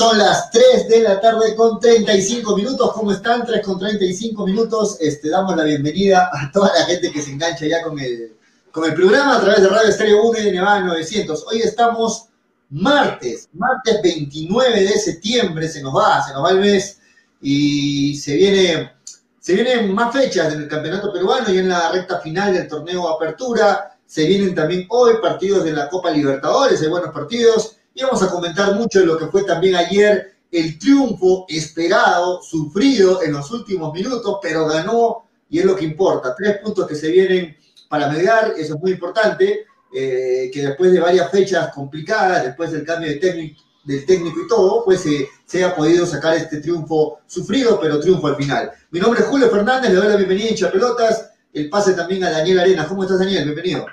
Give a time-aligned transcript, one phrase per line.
[0.00, 2.90] Son las 3 de la tarde con 35 minutos.
[2.94, 3.44] ¿Cómo están?
[3.44, 4.96] 3 con 35 minutos.
[4.98, 8.34] Este, damos la bienvenida a toda la gente que se engancha ya con el,
[8.72, 11.44] con el programa a través de Radio Estéreo 1 y Nevada 900.
[11.48, 12.28] Hoy estamos
[12.70, 15.68] martes, martes 29 de septiembre.
[15.68, 16.98] Se nos va, se nos va el mes
[17.42, 18.92] y se viene,
[19.38, 23.06] se vienen más fechas en el campeonato peruano y en la recta final del torneo
[23.06, 23.98] Apertura.
[24.06, 28.30] Se vienen también hoy partidos de la Copa Libertadores, hay buenos partidos y vamos a
[28.30, 33.92] comentar mucho de lo que fue también ayer el triunfo esperado, sufrido en los últimos
[33.92, 36.34] minutos, pero ganó y es lo que importa.
[36.36, 37.56] Tres puntos que se vienen
[37.88, 42.84] para Melgar, eso es muy importante, eh, que después de varias fechas complicadas, después del
[42.84, 47.20] cambio de técnico, del técnico y todo, pues se, se ha podido sacar este triunfo
[47.26, 48.70] sufrido, pero triunfo al final.
[48.90, 52.30] Mi nombre es Julio Fernández, le doy la bienvenida a Hinchapelotas, el pase también a
[52.30, 52.86] Daniel Arenas.
[52.86, 53.44] ¿Cómo estás, Daniel?
[53.44, 53.86] Bienvenido.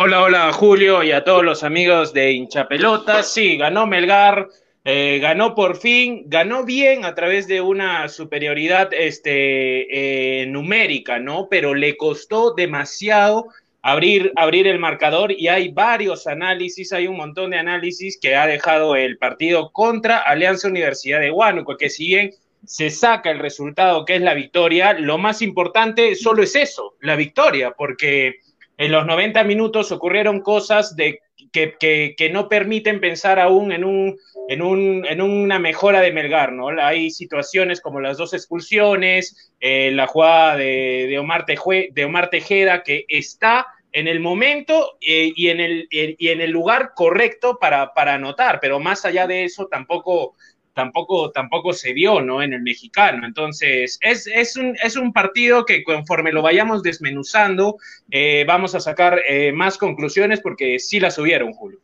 [0.00, 3.32] Hola, hola Julio y a todos los amigos de Hinchapelotas.
[3.32, 4.46] Sí, ganó Melgar,
[4.84, 11.48] eh, ganó por fin, ganó bien a través de una superioridad este, eh, numérica, ¿no?
[11.50, 13.48] Pero le costó demasiado
[13.82, 18.46] abrir, abrir el marcador y hay varios análisis, hay un montón de análisis que ha
[18.46, 22.30] dejado el partido contra Alianza Universidad de Huánuco, que si bien
[22.64, 27.16] se saca el resultado que es la victoria, lo más importante solo es eso, la
[27.16, 28.36] victoria, porque
[28.78, 31.20] en los 90 minutos ocurrieron cosas de,
[31.52, 34.16] que, que, no permiten pensar aún en, un,
[34.48, 36.68] en, un, en una mejora de Melgar, ¿no?
[36.80, 42.82] Hay situaciones como las dos expulsiones, eh, la jugada de, de, Omar de Omar Tejeda,
[42.84, 47.94] que está en el momento eh, y, en el, y en el lugar correcto para,
[47.94, 50.34] para anotar, pero más allá de eso tampoco
[50.78, 52.40] tampoco, tampoco se vio, ¿no?
[52.40, 53.26] En el mexicano.
[53.26, 57.78] Entonces, es, es, un, es un partido que conforme lo vayamos desmenuzando,
[58.12, 61.80] eh, vamos a sacar eh, más conclusiones porque sí las subieron, Julio.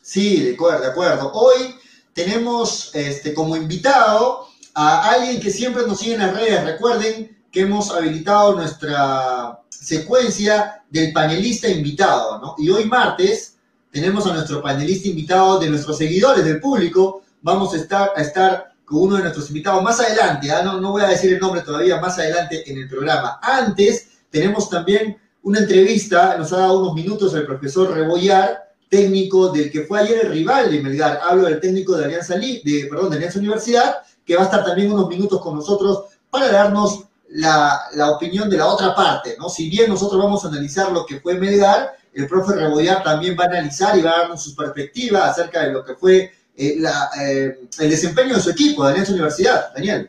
[0.00, 1.32] Sí, de acuerdo, de acuerdo.
[1.32, 1.74] Hoy
[2.12, 6.64] tenemos este, como invitado a alguien que siempre nos sigue en las redes.
[6.64, 12.54] Recuerden que hemos habilitado nuestra secuencia del panelista invitado, ¿no?
[12.58, 13.56] Y hoy martes
[13.90, 18.72] tenemos a nuestro panelista invitado de nuestros seguidores, del público, vamos a estar, a estar
[18.84, 20.62] con uno de nuestros invitados más adelante, ¿ah?
[20.62, 23.38] no, no voy a decir el nombre todavía, más adelante en el programa.
[23.42, 29.70] Antes tenemos también una entrevista, nos ha dado unos minutos el profesor Rebollar, técnico del
[29.70, 33.16] que fue ayer el rival de Melgar, hablo del técnico de Alianza, de, perdón, de
[33.16, 38.10] Alianza Universidad, que va a estar también unos minutos con nosotros para darnos la, la,
[38.10, 39.48] opinión de la otra parte, ¿no?
[39.48, 43.44] Si bien nosotros vamos a analizar lo que fue Melgar, el profe Rebollar también va
[43.44, 46.76] a analizar y va a darnos su perspectiva acerca de lo que fue eh,
[47.20, 50.08] eh, el desempeño de su equipo, de Alianza Universidad, Daniel.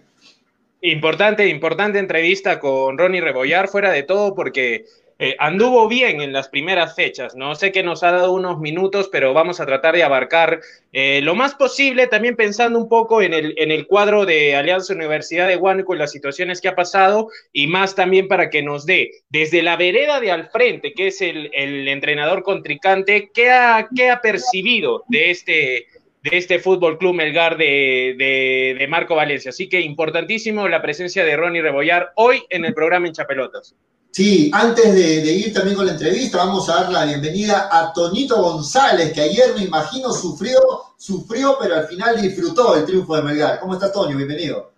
[0.82, 4.86] Importante, importante entrevista con Ronnie Rebollar, fuera de todo, porque
[5.18, 7.56] eh, anduvo bien en las primeras fechas, ¿no?
[7.56, 10.62] Sé que nos ha dado unos minutos, pero vamos a tratar de abarcar
[10.94, 15.48] lo más posible, también pensando un poco en el, en el cuadro de Alianza Universidad
[15.48, 19.12] de Huánuco y las situaciones que ha pasado, y más también para que nos dé
[19.30, 24.10] desde la vereda de al frente, que es el, el entrenador contrincante, ¿qué ha, qué
[24.10, 25.88] ha percibido de este
[26.26, 29.50] de este Fútbol Club Melgar de, de, Marco Valencia.
[29.50, 33.76] Así que importantísimo la presencia de Ronnie Rebollar hoy en el programa en Chapelotas.
[34.10, 38.42] Sí, antes de, ir también con la entrevista, vamos a dar la bienvenida a Tonito
[38.42, 40.58] González, que ayer me imagino sufrió,
[40.98, 43.60] sufrió, pero al final disfrutó el triunfo de Melgar.
[43.60, 44.16] ¿Cómo estás, Toño?
[44.16, 44.75] Bienvenido.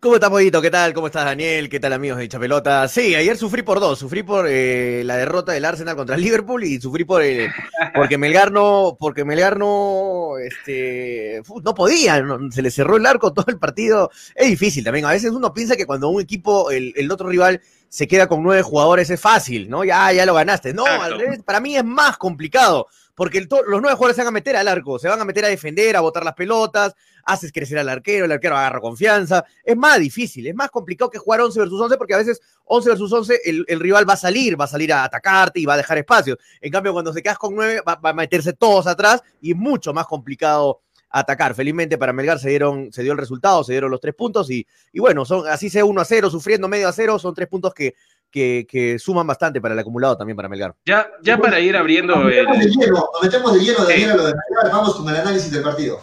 [0.00, 0.62] ¿Cómo estás, Pollito?
[0.62, 0.94] ¿Qué tal?
[0.94, 1.68] ¿Cómo estás, Daniel?
[1.68, 2.86] ¿Qué tal, amigos de Chapelota?
[2.86, 3.98] Sí, ayer sufrí por dos.
[3.98, 7.50] Sufrí por eh, la derrota del Arsenal contra el Liverpool y sufrí por el,
[7.96, 13.46] porque Melgar no, porque Melgar no, este, no podía, se le cerró el arco todo
[13.48, 14.12] el partido.
[14.36, 15.04] Es difícil también.
[15.04, 18.40] A veces uno piensa que cuando un equipo, el, el otro rival, se queda con
[18.40, 19.82] nueve jugadores es fácil, ¿no?
[19.82, 20.74] Ya, ya lo ganaste.
[20.74, 22.86] No, al revés, para mí es más complicado
[23.18, 23.50] porque los
[23.82, 26.00] nueve jugadores se van a meter al arco, se van a meter a defender, a
[26.00, 26.94] botar las pelotas,
[27.24, 29.44] haces crecer al arquero, el arquero agarra confianza.
[29.64, 32.90] Es más difícil, es más complicado que jugar 11 versus 11 porque a veces 11
[32.90, 35.78] versus 11 el, rival va a salir, va a salir a atacarte y va a
[35.78, 36.38] dejar espacio.
[36.60, 39.92] En cambio, cuando se quedas con 9 va, a meterse todos atrás y es mucho
[39.92, 41.56] más complicado atacar.
[41.56, 44.64] Felizmente para Melgar se, dieron, se dio el resultado, se dieron los tres puntos y,
[44.92, 47.74] y bueno, son, así sea 1 a 0, sufriendo medio a 0, son tres puntos
[47.74, 47.96] que
[48.30, 50.74] que, suman bastante para el acumulado también para Melgar.
[50.86, 52.16] Ya, ya para ir abriendo.
[52.16, 54.72] Nos metemos, de, hielo, nos metemos de hielo, Daniel, a lo de Melgar.
[54.72, 56.00] Vamos con el análisis del partido.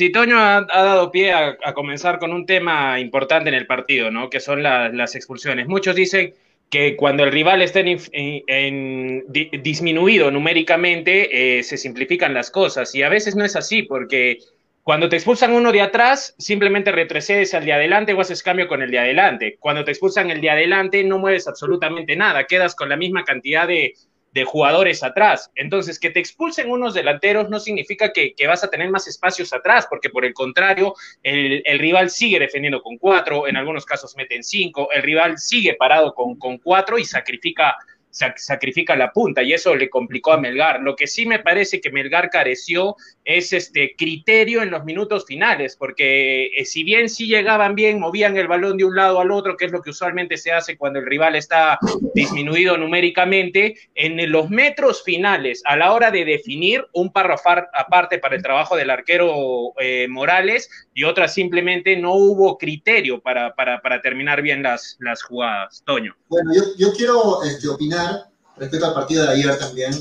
[0.00, 4.30] Sí, Toño ha, dado pie a, comenzar con un tema importante en el partido, ¿no?
[4.30, 5.68] Que son las expulsiones.
[5.68, 6.32] Muchos dicen
[6.70, 12.94] que cuando el rival está en, disminuido numéricamente, eh, se simplifican las cosas.
[12.94, 14.38] Y a veces no es así, porque
[14.82, 18.82] cuando te expulsan uno de atrás, simplemente retrocedes al de adelante o haces cambio con
[18.82, 19.56] el de adelante.
[19.60, 23.68] Cuando te expulsan el de adelante, no mueves absolutamente nada, quedas con la misma cantidad
[23.68, 23.94] de,
[24.32, 25.50] de jugadores atrás.
[25.54, 29.86] Entonces, que te expulsen unos delanteros no significa que, vas a tener más espacios atrás,
[29.88, 34.88] porque por el contrario, el, rival sigue defendiendo con cuatro, en algunos casos meten cinco,
[34.92, 37.76] el rival sigue parado con, con cuatro y sacrifica
[38.12, 40.80] sacrifica la punta y eso le complicó a Melgar.
[40.80, 42.96] Lo que sí me parece que Melgar careció
[43.30, 48.36] es este criterio en los minutos finales, porque eh, si bien sí llegaban bien, movían
[48.36, 50.98] el balón de un lado al otro, que es lo que usualmente se hace cuando
[50.98, 51.78] el rival está
[52.14, 58.36] disminuido numéricamente, en los metros finales, a la hora de definir un párrafo aparte para
[58.36, 64.00] el trabajo del arquero eh, Morales y otra simplemente no hubo criterio para, para, para
[64.02, 65.82] terminar bien las, las jugadas.
[65.86, 66.16] Toño.
[66.28, 69.92] Bueno, yo, yo quiero este, opinar respecto al partido de ayer también.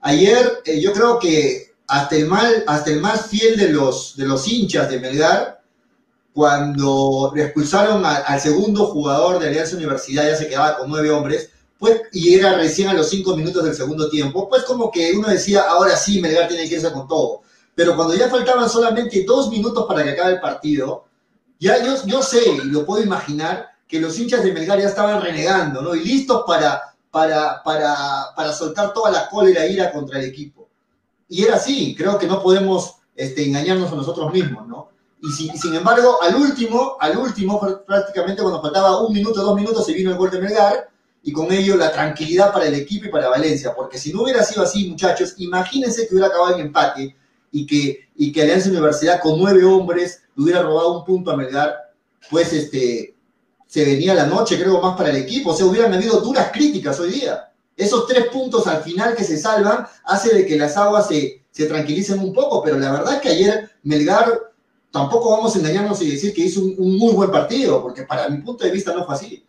[0.00, 4.26] Ayer eh, yo creo que hasta el, mal, hasta el más fiel de los, de
[4.26, 5.62] los hinchas de Melgar,
[6.34, 12.02] cuando expulsaron al segundo jugador de Alianza Universidad, ya se quedaba con nueve hombres, pues,
[12.12, 15.62] y era recién a los cinco minutos del segundo tiempo, pues como que uno decía,
[15.62, 17.40] ahora sí, Melgar tiene que irse con todo.
[17.74, 21.06] Pero cuando ya faltaban solamente dos minutos para que acabe el partido,
[21.58, 25.22] ya yo, yo sé y lo puedo imaginar que los hinchas de Melgar ya estaban
[25.22, 25.94] renegando, ¿no?
[25.94, 30.57] Y listos para, para, para, para soltar toda la cólera ira contra el equipo.
[31.28, 34.88] Y era así, creo que no podemos este, engañarnos a nosotros mismos, ¿no?
[35.20, 39.92] Y, sin embargo, al último, al último, prácticamente cuando faltaba un minuto, dos minutos, se
[39.92, 40.88] vino el gol de Melgar
[41.24, 44.44] y con ello la tranquilidad para el equipo y para Valencia, porque si no hubiera
[44.44, 47.16] sido así, muchachos, imagínense que hubiera acabado en empate
[47.50, 51.74] y que, y que Alianza Universidad con nueve hombres hubiera robado un punto a Melgar,
[52.30, 53.16] pues este,
[53.68, 55.50] se venía la noche, creo, más para el equipo.
[55.50, 57.52] O sea, hubieran habido duras críticas hoy día.
[57.78, 61.66] Esos tres puntos al final que se salvan hace de que las aguas se, se
[61.66, 64.52] tranquilicen un poco, pero la verdad es que ayer Melgar
[64.90, 68.28] tampoco vamos a engañarnos y decir que hizo un, un muy buen partido, porque para
[68.28, 69.46] mi punto de vista no fue así.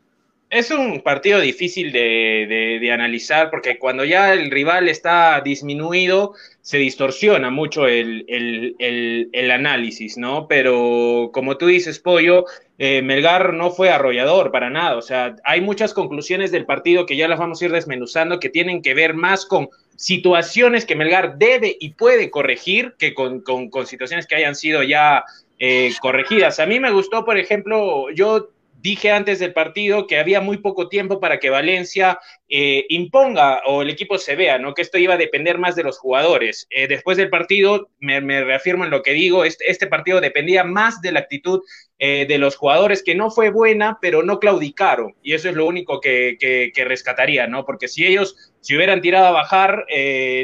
[0.50, 7.51] Es un partido difícil de, analizar porque cuando ya el rival está disminuido, se distorsiona
[7.51, 10.48] mucho el, análisis, ¿no?
[10.48, 12.46] Pero como tú dices, Pollo,
[12.79, 14.98] eh, Melgar no fue arrollador para nada.
[14.98, 18.50] O sea, hay muchas conclusiones del partido que ya las vamos a ir desmenuzando que
[18.50, 23.44] tienen que ver más con situaciones que Melgar debe y puede corregir que con,
[23.86, 25.25] situaciones que hayan sido ya
[25.60, 26.60] eh, corregidas.
[26.60, 28.50] A mí me gustó, por ejemplo, yo
[28.81, 33.81] dije antes del partido que había muy poco tiempo para que Valencia eh, imponga o
[33.81, 34.74] el equipo se vea, ¿no?
[34.74, 36.67] Que esto iba a depender más de los jugadores.
[36.69, 41.01] Eh, después del partido, me, reafirmo en lo que digo, este, este partido dependía más
[41.01, 41.62] de la actitud
[42.00, 45.15] eh, de los jugadores, que no fue buena, pero no claudicaron.
[45.21, 47.65] Y eso es lo único que, que, rescataría, ¿no?
[47.65, 49.86] Porque si ellos si hubieran tirado a bajar,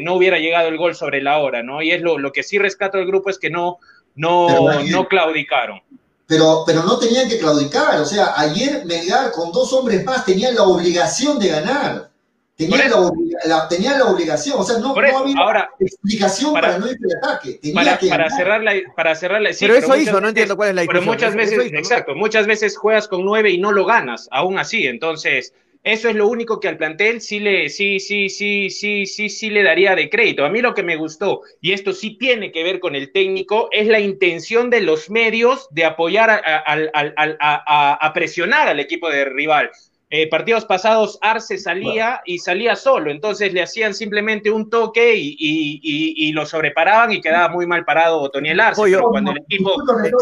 [0.01, 1.81] no hubiera llegado el gol sobre la hora, ¿no?
[1.81, 3.77] Y es lo, lo que sí rescato del grupo es que no,
[4.15, 5.81] no, no claudicaron
[6.27, 7.99] pero, pero no tenían que claudicar.
[7.99, 12.09] O sea, ayer Melgar con dos hombres más tenía la obligación de ganar.
[12.55, 16.97] Tenía la, tenía la, obligación, o sea, no, no había Ahora, explicación para, no ir
[17.03, 17.59] al ataque.
[17.73, 20.85] para, para cerrar la, para cerrar la, pero eso hizo, no entiendo cuál es la
[20.85, 24.87] Pero muchas veces, exacto, muchas veces juegas con nueve y no lo ganas, aún así.
[24.87, 25.53] Entonces,
[25.85, 29.49] eso es lo único que al plantel sí le, sí, sí, sí, sí, sí, sí
[29.51, 30.43] le daría de crédito.
[30.43, 33.69] A mí lo que me gustó, y esto sí tiene que ver con el técnico,
[33.71, 39.69] es la intención de los medios de apoyar a, presionar al equipo de rival.
[40.09, 46.31] Eh, partidos pasados Arce salía y salía solo, entonces le hacían simplemente un toque y,
[46.33, 48.81] lo sobreparaban y quedaba muy mal parado Toniel Arce.
[48.85, 49.75] pero cuando el equipo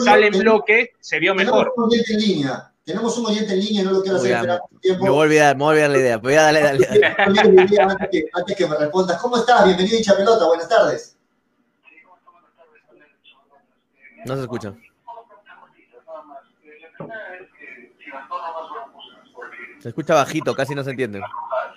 [0.03, 1.71] sale en bloque, se vio mejor.
[2.85, 5.05] Tenemos un oyente en línea, no lo quiero hacer esperar tiempo.
[5.05, 6.17] Me voy a olvidar, me voy a olvidar la idea.
[6.17, 6.87] Voy a darle, dale.
[7.17, 9.21] antes, que, antes que me respondas.
[9.21, 9.65] ¿Cómo estás?
[9.65, 10.45] Bienvenido, hincha pelota.
[10.45, 11.17] Buenas tardes.
[14.25, 14.73] No se escucha.
[19.79, 21.21] Se escucha bajito, casi no se entiende.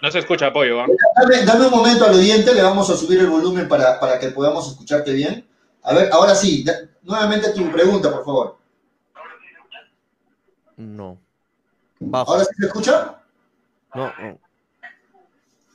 [0.02, 0.80] No se escucha apoyo.
[0.80, 0.86] ¿eh?
[1.20, 4.28] Dame, dame, un momento al oyente, le vamos a subir el volumen para, para que
[4.30, 5.46] podamos escucharte bien.
[5.82, 6.64] A ver, ahora sí,
[7.02, 8.65] nuevamente tu pregunta, por favor.
[10.76, 11.18] No.
[12.12, 13.18] ¿Ahora sí se escucha?
[13.94, 14.12] No,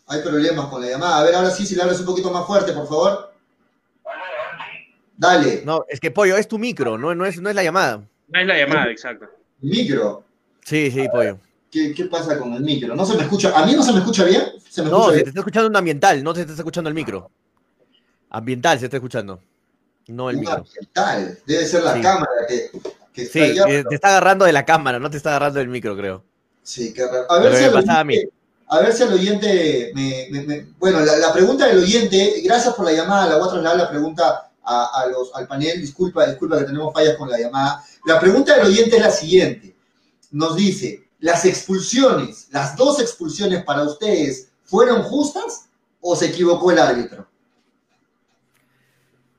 [0.07, 1.19] Hay problemas con la llamada.
[1.19, 3.33] A ver, ahora sí, si le hablas un poquito más fuerte, por favor.
[5.17, 5.63] Dale.
[5.65, 8.03] No, es que Pollo, es tu micro, no, no, es, no es la llamada.
[8.27, 9.25] No es la llamada, exacto.
[9.61, 10.23] ¿El micro?
[10.63, 11.39] Sí, sí, Pollo.
[11.71, 12.95] ¿Qué, ¿Qué, pasa con el micro?
[12.95, 13.57] ¿No se me escucha?
[13.57, 14.43] ¿A mí no se me escucha bien?
[14.69, 17.29] ¿Se no, se te está escuchando un ambiental, no se te está escuchando el micro.
[18.29, 19.41] Ambiental se está escuchando.
[20.07, 20.55] No el micro.
[20.55, 22.71] Ambiental, debe ser la cámara que
[23.13, 26.23] sí, te está agarrando de la cámara, no te está agarrando del micro, creo.
[26.63, 27.25] Sí, qué raro.
[27.29, 33.27] A ver, si al, oyente, me, bueno, la, pregunta del oyente, gracias por la llamada,
[33.27, 37.17] la voy a trasladar la pregunta a, los, al panel, disculpa, disculpa que tenemos fallas
[37.17, 37.83] con la llamada.
[38.05, 39.75] La pregunta del oyente es la siguiente,
[40.31, 45.65] nos dice, ¿las expulsiones, las dos expulsiones para ustedes, fueron justas
[45.99, 47.27] o se equivocó el árbitro?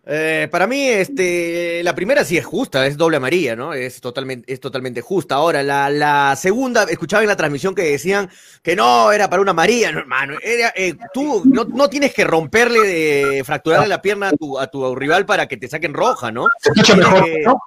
[0.04, 3.73] Eh, para mí, este, la primera sí es justa, es doble amarilla, ¿no?
[3.73, 5.37] Es totalmente, es totalmente justa.
[5.37, 8.28] Ahora, la, la segunda, escuchaba en la transmisión que decían
[8.62, 10.38] que no, era para una amarilla, no, hermano.
[10.42, 14.66] Era, eh, tú no, no, tienes que romperle, de, fracturarle la pierna a tu, a
[14.66, 16.47] tu rival para que te saquen roja, ¿no?
[16.59, 17.61] ¿Se escucha mejor, ¿no?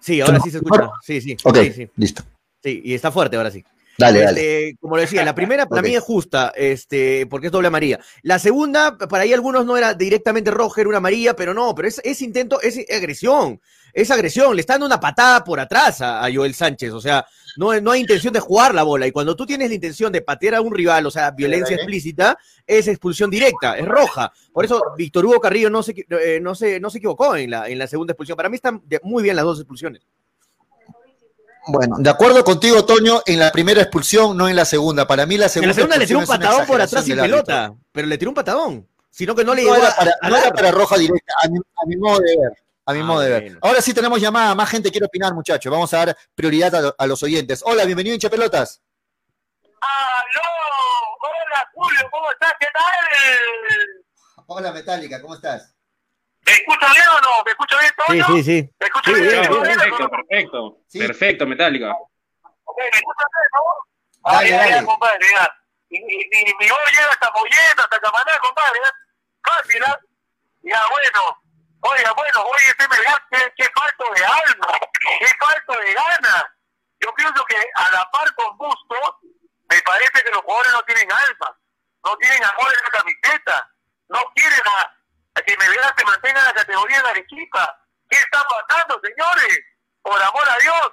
[0.00, 0.90] Sí, ahora sí se escucha.
[1.02, 1.36] Sí, sí.
[1.44, 1.90] Ok, sí, sí.
[1.96, 2.22] listo.
[2.62, 3.64] Sí, y está fuerte ahora sí.
[3.98, 4.76] Dale, Este, dale.
[4.80, 7.98] Como lo decía, la primera para mí es justa, este, porque es doble amarilla.
[8.22, 11.88] La segunda, para ahí algunos no era directamente roja, era una amarilla, pero no, pero
[11.88, 13.60] es, es intento, es agresión,
[13.92, 17.26] es agresión, le está dando una patada por atrás a, a Joel Sánchez, o sea,
[17.56, 20.22] no, no hay intención de jugar la bola, y cuando tú tienes la intención de
[20.22, 21.82] patear a un rival, o sea, violencia Dale.
[21.82, 24.32] explícita, es expulsión directa, es roja.
[24.52, 27.68] Por eso Víctor Hugo Carrillo no se, eh, no se, no se equivocó en la,
[27.68, 28.36] en la segunda expulsión.
[28.36, 30.06] Para mí están muy bien las dos expulsiones.
[31.70, 35.06] Bueno, de acuerdo contigo, Toño, en la primera expulsión, no en la segunda.
[35.06, 37.44] Para mí la En segunda la segunda le tiró un patadón por atrás sin árbitro.
[37.44, 40.10] pelota, pero le tiró un patadón, sino que no le No llegó era a- para,
[40.22, 40.54] a no era dar.
[40.54, 42.52] para roja directa, a mi, a mi modo de ver.
[42.86, 43.58] A mi Ah, modo de ver.
[43.60, 45.70] Ahora sí tenemos llamada, más gente quiere opinar, muchachos.
[45.70, 47.60] Vamos a dar prioridad a, lo- a los oyentes.
[47.66, 48.80] Hola, bienvenido, hincha pelotas.
[49.62, 50.40] ¡Aló!
[51.20, 52.52] Hola, Julio, ¿cómo estás?
[52.58, 54.44] ¿Qué tal?
[54.46, 55.74] Hola, Metallica, ¿cómo estás?
[56.48, 57.44] ¿Me escucha bien o no?
[57.44, 58.26] ¿Me escucha bien, Sí, Toño?
[58.26, 58.70] sí, sí.
[58.80, 59.42] ¿Me escucha Sí, bien?
[59.48, 60.76] Perfecto, perfecto.
[60.88, 60.98] Sí.
[60.98, 61.92] Perfecto, Metallica.
[62.64, 64.30] Ok, ¿Me escucha bien, no?
[64.32, 64.74] Dale, Ay, ay, dale.
[64.80, 65.54] ay, compadre, ya.
[65.90, 68.92] Y, y, y mi voz llega hasta Mollendo, hasta Camaná, compadre, ya.
[69.52, 69.98] Fácil, ¿ah?
[70.62, 71.42] Ya, bueno.
[71.80, 74.66] Oiga, bueno, oye, ese Melgar, qué, qué falto de alma,
[75.20, 76.44] qué falto de ganas.
[77.00, 79.14] Yo pienso que a la par con Bustos,
[79.70, 81.56] me parece que los jugadores no tienen alma,
[82.04, 83.70] no tienen amor en la camiseta,
[84.08, 84.92] no quieren a,
[85.38, 87.80] a que Melgar se mantenga en la categoría de Arequipa.
[88.10, 89.58] ¿Qué está pasando, señores?
[90.02, 90.92] Por amor a Dios.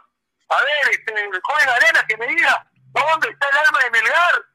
[0.50, 4.46] A ver, este, el joven Arena, que me diga, ¿dónde está el alma de Melgar?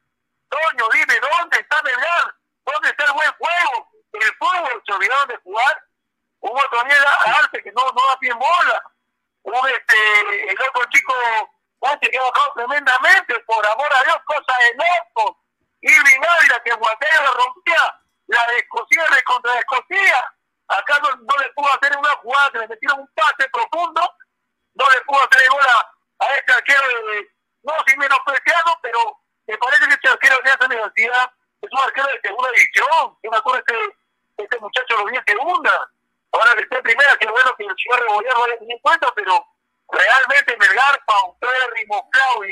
[0.48, 2.34] Toño, dime, ¿dónde está Melgar?
[2.64, 3.90] ¿Dónde está el buen juego?
[4.12, 5.84] El fútbol se olvidaron de jugar.
[6.40, 8.82] Otro día Arce que no, no da pie en bola.
[9.42, 11.14] Un este, el otro chico
[12.00, 15.38] que ha bajado tremendamente, por amor a Dios, cosa de loco.
[15.80, 20.34] Irving Ávila que Guatemala rompía, la descosía, recontra descosía.
[20.68, 24.00] Acá no, no le pudo hacer una jugada, le metieron un pase profundo,
[24.74, 27.28] no le pudo hacer gol a, este arquero de,
[27.64, 32.06] no sin menospreciado, pero me parece que este arquero de esa universidad es un arquero
[32.06, 33.18] de segunda división.
[33.22, 35.90] Yo me acuerdo que este, este muchacho lo vi en segunda.
[36.32, 38.82] Ahora que está en primera, que bueno que el señor Rebollar lo haya tenido en
[38.82, 39.44] cuenta, pero
[39.90, 42.49] realmente Melgar, paupérrimo, claudicante,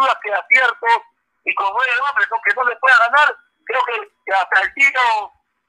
[0.00, 0.96] dudas que aciertos,
[1.44, 5.04] y con nueve hombres, aunque no le pueda ganar, creo que, que hasta el tío,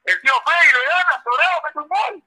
[0.05, 2.23] el tío Fey le gana, sobrado, mete un gol,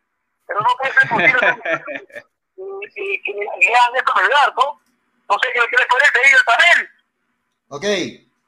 [0.47, 2.25] pero no puede ser posible
[2.57, 4.81] y, y, y, y hagan esto a ¿no?
[5.29, 6.89] No sé qué, les parece ahí el panel.
[7.69, 7.85] Ok,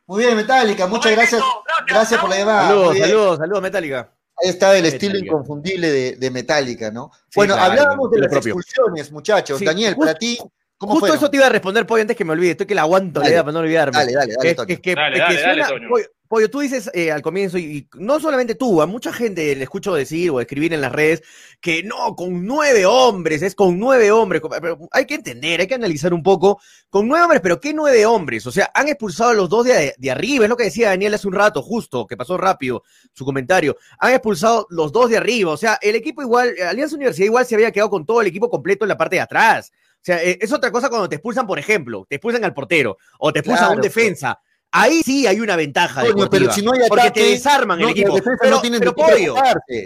[0.07, 1.43] muy bien, Metallica, muchas gracias.
[1.87, 2.69] Gracias por la llamada.
[2.69, 4.13] Saludos, saludos, saludos, Metallica.
[4.43, 5.35] Ahí está el estilo Metallica.
[5.35, 7.11] inconfundible de, de Metallica, ¿no?
[7.15, 8.53] Sí, bueno, claro, hablábamos de las propio.
[8.53, 9.59] expulsiones, muchachos.
[9.59, 11.17] Sí, Daniel, para ti, ¿cómo Justo fueron?
[11.17, 12.51] eso te iba a responder, Pollo, antes que me olvide.
[12.51, 13.31] Estoy que la aguanto, Dale.
[13.31, 13.97] la idea para no olvidarme.
[13.99, 15.89] Dale, dale, dale, Es- que- Dale, es que dale, dale, suena-.
[15.89, 19.55] Pollo, Pollo, tú dices eh, al comienzo, y, y no solamente tú, a mucha gente
[19.55, 21.23] le escucho decir o escribir en las redes
[21.61, 24.43] que no, con nueve hombres, es con nueve hombres.
[24.43, 26.61] con- pero hay que entender, hay que analizar un poco.
[26.91, 28.45] Con nueve hombres, pero ¿qué nueve hombres?
[28.47, 31.15] O sea, han expulsado a los dos de, de arriba, es lo que decía Daniel
[31.15, 33.77] hace un rato, justo, que pasó rápido su comentario.
[34.01, 37.55] Han expulsado los dos de arriba, o sea, el equipo igual, Alianza Universidad igual se
[37.55, 39.73] había quedado con todo el equipo completo en la parte de atrás.
[40.07, 42.97] O sea, eh, es otra cosa cuando te expulsan, por ejemplo, te expulsan al portero
[43.19, 44.41] o te expulsan a un Claro, defensa.
[44.71, 46.03] Ahí sí hay una ventaja.
[46.03, 48.17] Coño, deportiva, pero si no hay porque ataque, te desarman no, el equipo.
[48.41, 49.35] Pero, no tienen pero pollo.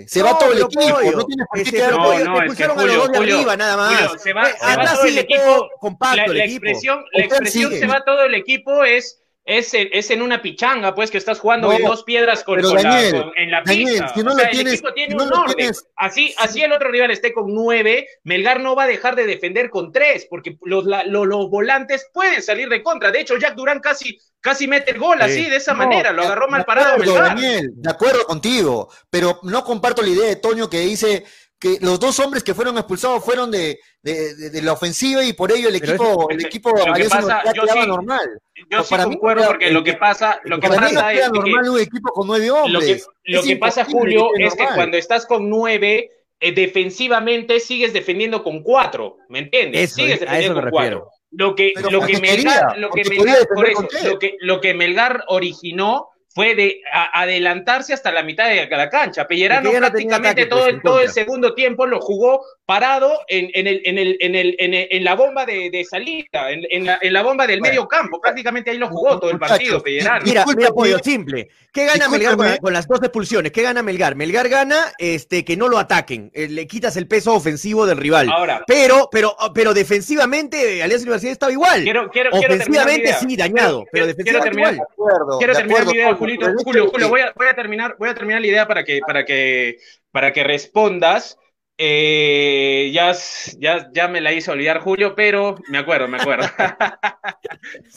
[0.06, 2.24] Se No, va todo el equipo, pollo, no tienes por qué quedar pero No, pollo,
[2.26, 3.94] no, te es que expulsaron a los dos de Julio, arriba, nada más.
[3.94, 5.68] Julio, se va, se va atrás todo el equipo.
[5.80, 6.66] compacto la, el la equipo.
[6.66, 7.46] expresión, la
[7.78, 9.19] se va todo el equipo es,
[9.58, 13.32] es, en- es en una pichanga, pues que estás jugando No, dos piedras con, la-
[13.36, 14.14] en la Daniel, pista.
[14.14, 15.56] si no o lo sea, el equipo tiene si no un orden.
[15.56, 19.26] tienes- Así, así el otro rival esté con nueve, Melgar no va a dejar de
[19.26, 23.10] defender con tres, porque los, la- los volantes pueden salir de contra.
[23.10, 25.24] De hecho, Jack Durán casi, casi mete el gol Sí.
[25.24, 26.12] así, de esa No, manera.
[26.12, 27.28] Lo agarró mal parado acuerdo, Melgar.
[27.36, 31.24] Daniel, de acuerdo contigo, pero no comparto la idea de Toño que dice
[31.60, 35.34] que los dos hombres que fueron expulsados fueron de, de, de- de la ofensiva y
[35.34, 38.40] por ello el Pero equipo, es- el equipo lo que pasa, yo sí- normal.
[38.70, 41.24] Yo sí para concuerdo porque lo que pasa, lo que Para mí no pasa queda
[41.26, 43.06] es que normal un equipo con nueve lo hombres.
[43.24, 47.92] que, lo que pasa, Julio, que es que cuando estás con nueve, eh, defensivamente sigues
[47.92, 49.82] defendiendo con cuatro, ¿me entiendes?
[49.82, 51.08] Eso, sigues defendiendo con cuatro.
[51.32, 55.24] Lo que, lo que Melgar, lo que Melgar, por eso, lo que, lo que Melgar
[55.28, 59.26] originó fue de a- adelantarse hasta la mitad de la cancha.
[59.26, 63.66] Pellerano no prácticamente todo, pues, el, todo el segundo tiempo lo jugó parado en, en,
[63.66, 66.86] el, en, el, en, el, en, el- en la bomba de, de salida, en, en
[66.86, 68.20] la, en la bomba del medio campo.
[68.20, 70.24] Prácticamente ahí lo jugó todo el partido, Pellerano.
[70.24, 71.48] Mira, mira, Pollo, simple.
[71.72, 73.50] ¿Qué gana Melgar con, las dos expulsiones?
[73.50, 74.14] ¿Qué gana Melgar?
[74.14, 76.30] Melgar gana este, que no lo ataquen.
[76.32, 78.28] eh, le quitas el peso ofensivo del rival.
[78.30, 81.82] Ahora, Pero, pero, pero defensivamente, eh, Alianza Universidad estaba igual.
[81.82, 84.86] quiero, quiero, quiero terminar Ofensivamente sí, dañado, pero quiero defensivamente terminar- igual.
[84.88, 86.62] De acuerdo, Quiero terminar acuerdo, mi idea, Julio, Julito.
[86.64, 89.24] Julio, Julio, voy a, voy a terminar, voy a terminar la idea para que, para
[89.24, 89.78] que,
[90.12, 91.36] para que respondas.
[91.82, 93.14] Eh, ya,
[93.58, 96.46] ya, ya me la hizo olvidar Julio, pero me acuerdo, me acuerdo.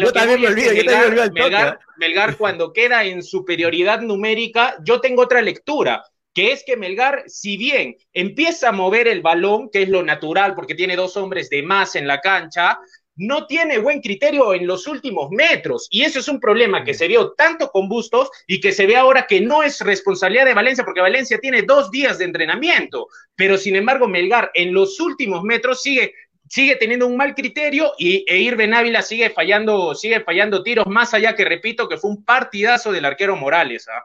[0.00, 1.78] Yo, también me olvido, yo también me olvido Melgar.
[1.98, 6.02] Melgar cuando queda en superioridad numérica, yo tengo otra lectura,
[6.34, 10.56] que es que Melgar, si bien empieza a mover el balón, que es lo natural
[10.56, 12.80] porque tiene dos hombres de más en la cancha,
[13.16, 15.88] no tiene buen criterio en los últimos metros.
[15.90, 18.96] Y eso es un problema que se vio tanto con Bustos y que se ve
[18.96, 23.08] ahora que no es responsabilidad de Valencia, porque Valencia tiene dos días de entrenamiento.
[23.34, 26.14] Pero sin embargo, Melgar en los últimos metros sigue
[26.48, 31.12] sigue teniendo un mal criterio y e Irben Ávila sigue fallando, sigue fallando tiros, más
[31.12, 33.88] allá que repito que fue un partidazo del arquero Morales.
[33.88, 34.04] ¿ah?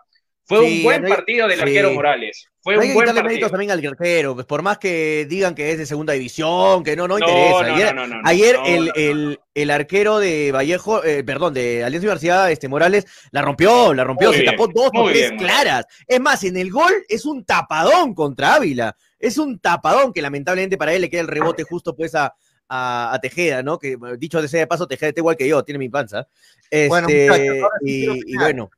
[0.58, 1.64] Fue Sí, un buen no hay- partido del sí.
[1.64, 2.48] arquero Morales.
[2.64, 3.30] Fue No hay un que buen quitarle partido.
[3.34, 6.96] méritos también al arquero, pues por más que digan que es de segunda división, que
[6.96, 7.68] no, no, No, interesa.
[7.68, 8.92] no, ayer no, no, no, ayer no, el, no, no.
[8.96, 14.04] El, el arquero de Vallejo, eh, perdón, de Alianza Universidad, este Morales, la rompió, la
[14.04, 15.86] rompió, Muy se bien, tapó dos o tres bien, claras.
[16.06, 18.96] Es más, en el gol es un tapadón contra Ávila.
[19.18, 22.34] Es un tapadón que lamentablemente para él le queda el rebote justo pues a,
[22.70, 23.80] a, a Tejeda, ¿no?
[23.80, 26.28] Que dicho de sea de paso, Tejeda está igual que yo, tiene mi panza.
[26.70, 28.70] Este, Bueno, sí quiero y, bueno.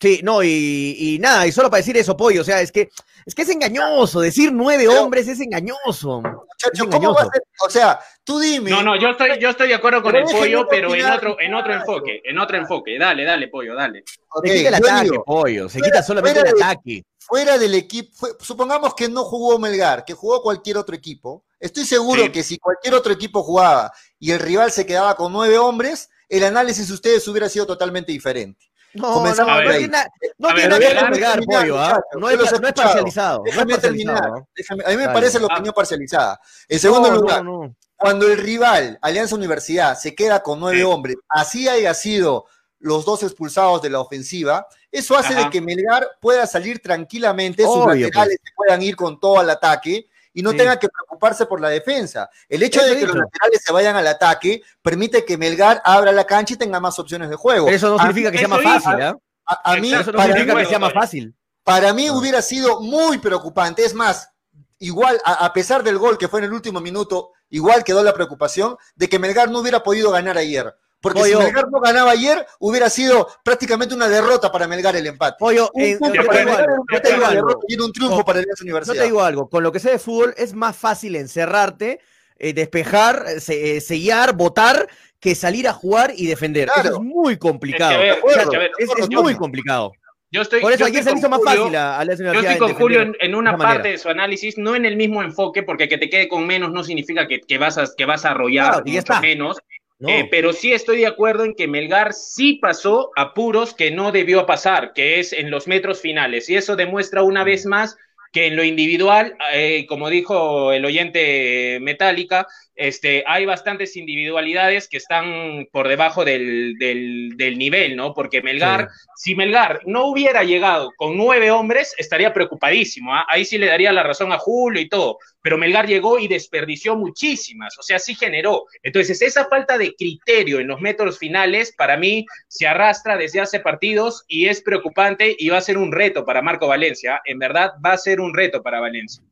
[0.00, 2.88] Sí, no, y, y nada, y solo para decir eso, pollo, o sea, es que
[3.26, 6.22] es que es engañoso, decir nueve Pero- hombres es engañoso.
[6.22, 7.30] Muchacho, Es ¿cómo va a engañoso.
[7.32, 7.42] ser?
[7.66, 8.70] O sea, tú dime.
[8.70, 11.36] No, no, yo estoy, yo estoy de acuerdo con Pero el pollo, pero en otro,
[11.40, 12.96] en otro enfoque, en otro enfoque.
[12.98, 14.04] Dale, dale, pollo, dale.
[14.30, 17.02] Ok, Se quita el ataque, digo, pollo, se fuera- quita solamente el de- ataque.
[17.18, 21.84] fuera del equipo, fue- supongamos que no jugó Melgar, que jugó cualquier otro equipo, estoy
[21.84, 22.30] seguro Sí.
[22.30, 26.44] que si cualquier otro equipo jugaba y el rival se quedaba con nueve hombres, el
[26.44, 28.67] análisis de ustedes hubiera sido totalmente diferente.
[28.94, 29.78] No, no, ahí.
[29.78, 29.98] tiene,
[30.38, 32.00] no ver, nada que ver terminar, pollo, ¿ah?
[32.18, 34.14] No es, no es parcializado, no es Déjame terminar.
[34.16, 34.48] parcializado.
[34.56, 35.14] déjame- a mí me Dale.
[35.14, 35.54] parece la Ah.
[35.54, 36.40] opinión parcializada.
[36.68, 37.74] En segundo No, lugar, no.
[37.96, 40.82] cuando el rival, Alianza Universidad, se queda con nueve Sí.
[40.84, 42.46] hombres, así haya sido
[42.80, 45.44] los dos expulsados de la ofensiva, eso hace Ajá.
[45.44, 49.50] de que Melgar pueda salir tranquilamente, sus Obvio, laterales se puedan ir con todo al
[49.50, 50.56] ataque y no Sí.
[50.58, 52.28] tenga que preocuparse por la defensa.
[52.48, 56.24] El hecho de que los laterales se vayan al ataque permite que Melgar abra la
[56.24, 57.66] cancha y tenga más opciones de juego.
[57.66, 59.16] Pero eso no A- significa que sea más fácil, ¿ah?
[59.46, 61.34] A, a mí, eso no para significa mí- que sea más fácil.
[61.64, 62.12] para mí Ah.
[62.12, 63.84] hubiera sido muy preocupante.
[63.84, 64.30] Es más,
[64.78, 68.12] igual, a, a pesar del gol que fue en el último minuto, igual quedó la
[68.14, 70.74] preocupación de que Melgar no hubiera podido ganar ayer.
[71.00, 71.38] Porque Pollo.
[71.38, 75.36] si Melgar no ganaba ayer, hubiera sido prácticamente una derrota para Melgar el empate.
[75.38, 77.60] Pollo, Un yo te digo algo, yo te digo algo.
[77.68, 78.94] era un triunfo No, para Alianza Yo Universidad.
[78.96, 82.00] te digo algo, con lo que sé de fútbol es más fácil encerrarte,
[82.40, 84.88] eh, despejar, se- eh, sellar, votar,
[85.20, 86.66] que salir a jugar y defender.
[86.68, 86.88] Claro.
[86.88, 87.92] Eso es muy complicado.
[87.92, 89.92] Es que, ver, es que, a ver, es, es yo- muy complicado.
[90.30, 91.62] Yo estoy, Por eso yo ayer estoy se le hizo con más Julio.
[91.64, 93.68] fácil a, a Alianza Yo Universidad estoy con Julio en, en de una manera.
[93.76, 96.70] parte de su análisis, no en el mismo enfoque, porque que te quede con menos
[96.70, 99.20] no significa que, que vas, a, que vas a arrollar Claro, y ya mucho está.
[99.22, 99.56] menos.
[99.98, 100.08] No.
[100.08, 104.46] Eh, pero sí estoy de acuerdo en que Melgar sí pasó apuros que no debió
[104.46, 106.48] pasar, que es en los metros finales.
[106.48, 107.96] Y eso demuestra una vez más
[108.32, 112.46] que en lo individual, eh, como dijo el oyente Metallica,
[112.78, 118.14] este, hay bastantes individualidades que están por debajo del, del, del nivel, ¿no?
[118.14, 123.12] Porque Melgar, si Melgar no hubiera llegado con nueve hombres, estaría preocupadísimo.
[123.12, 123.26] ¿ah?
[123.28, 125.18] Ahí sí le daría la razón a Julio y todo.
[125.42, 128.66] Pero Melgar llegó y desperdició muchísimas, o sea, sí generó.
[128.84, 133.58] Entonces, esa falta de criterio en los metros finales, para mí, se arrastra desde hace
[133.58, 137.20] partidos y es preocupante y va a ser un reto para Marco Valencia.
[137.24, 139.24] En verdad, va a ser un reto para Valencia.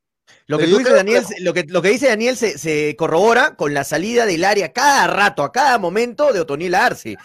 [0.49, 3.75] Lo que tú dices, Daniel, lo que, lo que dice Daniel se, se corrobora con
[3.75, 7.17] la salida del área cada rato, a cada momento de Otoniel Arce.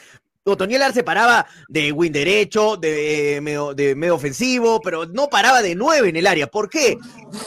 [0.43, 5.75] Otoniel Arce paraba de win derecho, de medio, de medio ofensivo, pero no paraba de
[5.75, 6.47] nueve en el área.
[6.47, 6.97] ¿Por qué?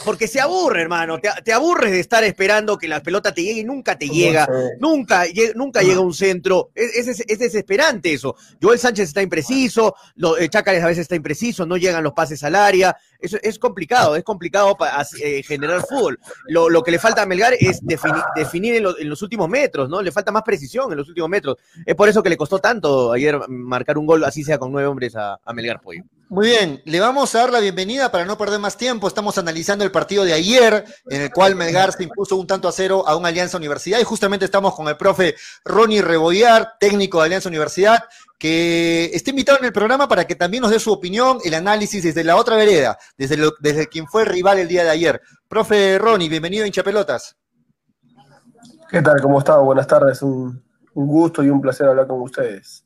[0.05, 1.19] Porque se aburre, hermano.
[1.19, 4.47] Te, te aburres de estar esperando que la pelota te llegue y nunca te llega.
[4.79, 6.71] Nunca, nunca llega un centro.
[6.73, 8.37] Es, es- es desesperante eso.
[8.61, 12.41] Joel Sánchez está impreciso, lo, eh, Chácares a veces está impreciso, no llegan los pases
[12.45, 12.95] al área.
[13.19, 15.03] Eso es complicado, es complicado para
[15.43, 16.19] generar fútbol.
[16.47, 19.89] Lo, lo que le falta a Melgar es defini- definir en, en los últimos metros,
[19.89, 20.01] ¿no?
[20.01, 21.57] Le falta más precisión en los últimos metros.
[21.85, 24.87] Es por eso que le costó tanto ayer marcar un gol, así sea con nueve
[24.87, 26.03] hombres a, a Melgar Pollo.
[26.27, 29.07] Muy bien, le vamos a dar la bienvenida para no perder más tiempo.
[29.07, 32.71] Estamos analizando el partido de ayer, en el cual Melgar se impuso un tanto a
[32.71, 33.99] cero a una Alianza Universidad.
[33.99, 38.05] Y justamente estamos con el profe Ronnie Rebollar, técnico de Alianza Universidad,
[38.39, 42.03] que está invitado en el programa para que también nos dé su opinión, el análisis
[42.03, 45.21] desde la otra vereda, desde, lo, desde quien fue rival el día de ayer.
[45.47, 47.37] Profe Ronnie, bienvenido a Hinchapelotas.
[48.89, 49.21] ¿Qué tal?
[49.21, 49.57] ¿Cómo está?
[49.57, 50.23] Buenas tardes.
[50.23, 50.63] Un
[50.95, 52.84] gusto y un placer hablar con ustedes.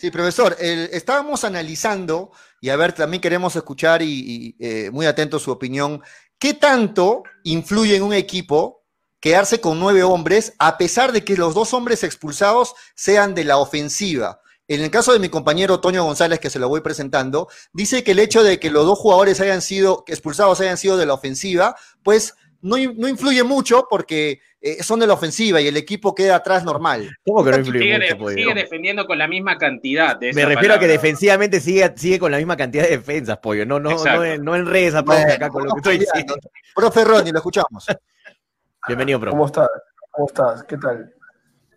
[0.00, 2.32] Sí, profesor, estábamos analizando,
[2.62, 6.00] y a ver, también queremos escuchar y, y eh, muy atento su opinión,
[6.38, 8.86] ¿qué tanto influye en un equipo
[9.20, 13.58] quedarse con nueve hombres a pesar de que los dos hombres expulsados sean de la
[13.58, 14.40] ofensiva?
[14.68, 18.12] En el caso de mi compañero Toño González, que se lo voy presentando, dice que
[18.12, 21.76] el hecho de que los dos jugadores hayan sido expulsados hayan sido de la ofensiva,
[22.02, 22.32] pues
[22.62, 26.64] no, no influye mucho porque eh, son de la ofensiva y el equipo queda atrás
[26.64, 27.10] normal.
[27.24, 28.06] ¿Cómo que no influye Sigue, mucho?
[28.08, 28.34] de- pues?
[28.34, 30.18] sigue defendiendo con la misma cantidad.
[30.18, 33.64] de Me refiero a que defensivamente sigue, sigue con la misma cantidad de defensas, pollo.
[33.64, 34.24] No, no, Exacto.
[34.24, 36.34] no, no enredes a Pau acá con lo que estoy diciendo.
[36.74, 37.86] Profe Ronnie, lo escuchamos.
[38.86, 39.30] Bienvenido, profe.
[39.32, 39.68] ¿Cómo estás?
[40.10, 40.64] ¿Cómo estás?
[40.64, 41.14] ¿Qué tal?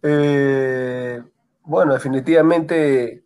[0.01, 1.21] Eh,
[1.63, 3.23] bueno, definitivamente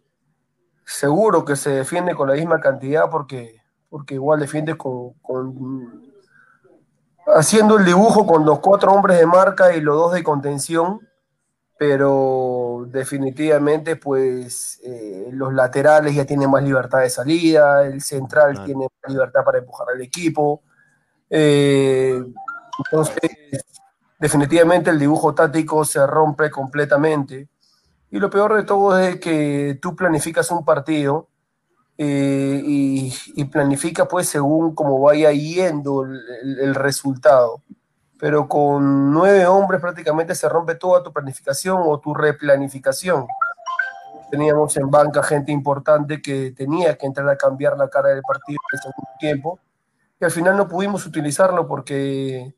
[0.86, 6.07] seguro que se defiende con la misma cantidad porque, porque igual defiendes con, con-
[7.28, 11.02] haciendo el dibujo con los cuatro hombres de marca y los dos de contención,
[11.78, 18.66] pero definitivamente pues eh, los laterales ya tienen más libertad de salida, el central Claro.
[18.66, 20.62] tiene más libertad para empujar al equipo.
[21.30, 22.24] Eh,
[22.86, 23.16] entonces,
[24.20, 27.48] definitivamente el dibujo táctico se rompe completamente.
[28.10, 31.28] Y lo peor de todo es que tú planificas un partido
[31.98, 37.62] eh, y, planificas pues según cómo vaya yendo el- el resultado.
[38.20, 43.28] Pero con nueve hombres prácticamente se rompe toda tu planificación o tu replanificación.
[44.30, 48.58] Teníamos en banca gente importante que tenía que entrar a cambiar la cara del partido
[48.72, 49.60] en el segundo tiempo
[50.20, 52.54] y al final no pudimos utilizarlo porque,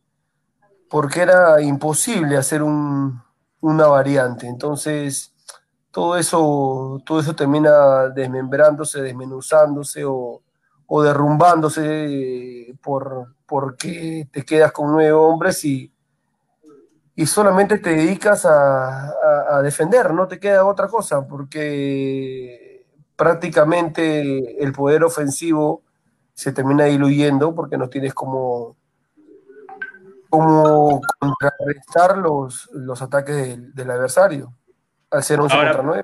[0.90, 3.22] porque era imposible hacer un-
[3.62, 4.48] una variante.
[4.48, 5.29] Entonces,
[5.92, 10.42] todo eso, todo eso termina desmembrándose, desmenuzándose o,
[10.88, 15.92] o derrumbándose por, porque te quedas con nueve hombres y,
[17.16, 24.64] y solamente te dedicas a, a- a defender, no te queda otra cosa, porque prácticamente
[24.64, 25.82] el poder ofensivo
[26.34, 28.78] se termina diluyendo porque no tienes como,
[30.30, 34.54] como contrarrestar los, los ataques del, del adversario
[35.22, 36.04] ser 11 Ahora- contra 9.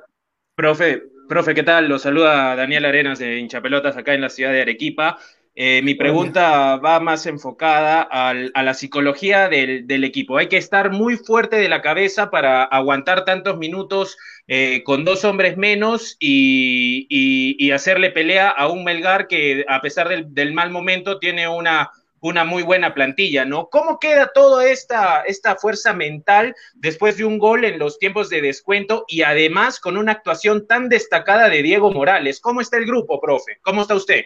[0.55, 1.87] Profe, profe, ¿qué tal?
[1.87, 5.17] Lo saluda Daniel Arenas de Hinchapelotas acá en la ciudad de Arequipa.
[5.57, 10.37] Eh, mi pregunta va más enfocada al- a la psicología del, del equipo.
[10.37, 15.23] Hay que estar muy fuerte de la cabeza para aguantar tantos minutos eh, con dos
[15.23, 20.53] hombres menos y, y- y hacerle pelea a un Melgar que a pesar del, del
[20.53, 21.89] mal momento tiene una,
[22.21, 23.69] una muy buena plantilla, ¿no?
[23.69, 28.41] ¿Cómo queda toda esta, esta fuerza mental después de un gol en los tiempos de
[28.41, 32.39] descuento y además con una actuación tan destacada de Diego Morales?
[32.39, 33.59] ¿Cómo está el grupo, profe?
[33.61, 34.23] ¿Cómo está usted?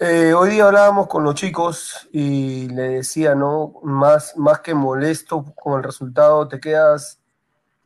[0.00, 3.80] Eh, hoy día hablábamos con los chicos y le decía, ¿no?
[3.82, 7.20] Más, más que molesto con el resultado, te quedas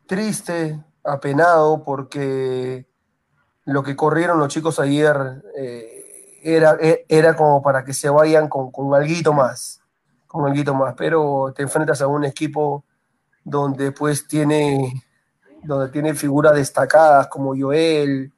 [0.06, 2.86] triste, apenado, porque
[3.64, 5.91] lo que corrieron los chicos ayer eh,
[6.42, 9.80] era, e- era como para que se vayan con, con alguito más,
[10.26, 12.84] con alguito más, pero te enfrentas a un equipo
[13.44, 15.04] donde pues tiene,
[15.64, 18.32] donde tiene figuras destacadas como Joel,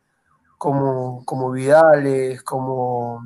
[0.58, 3.22] como, como Vidales, como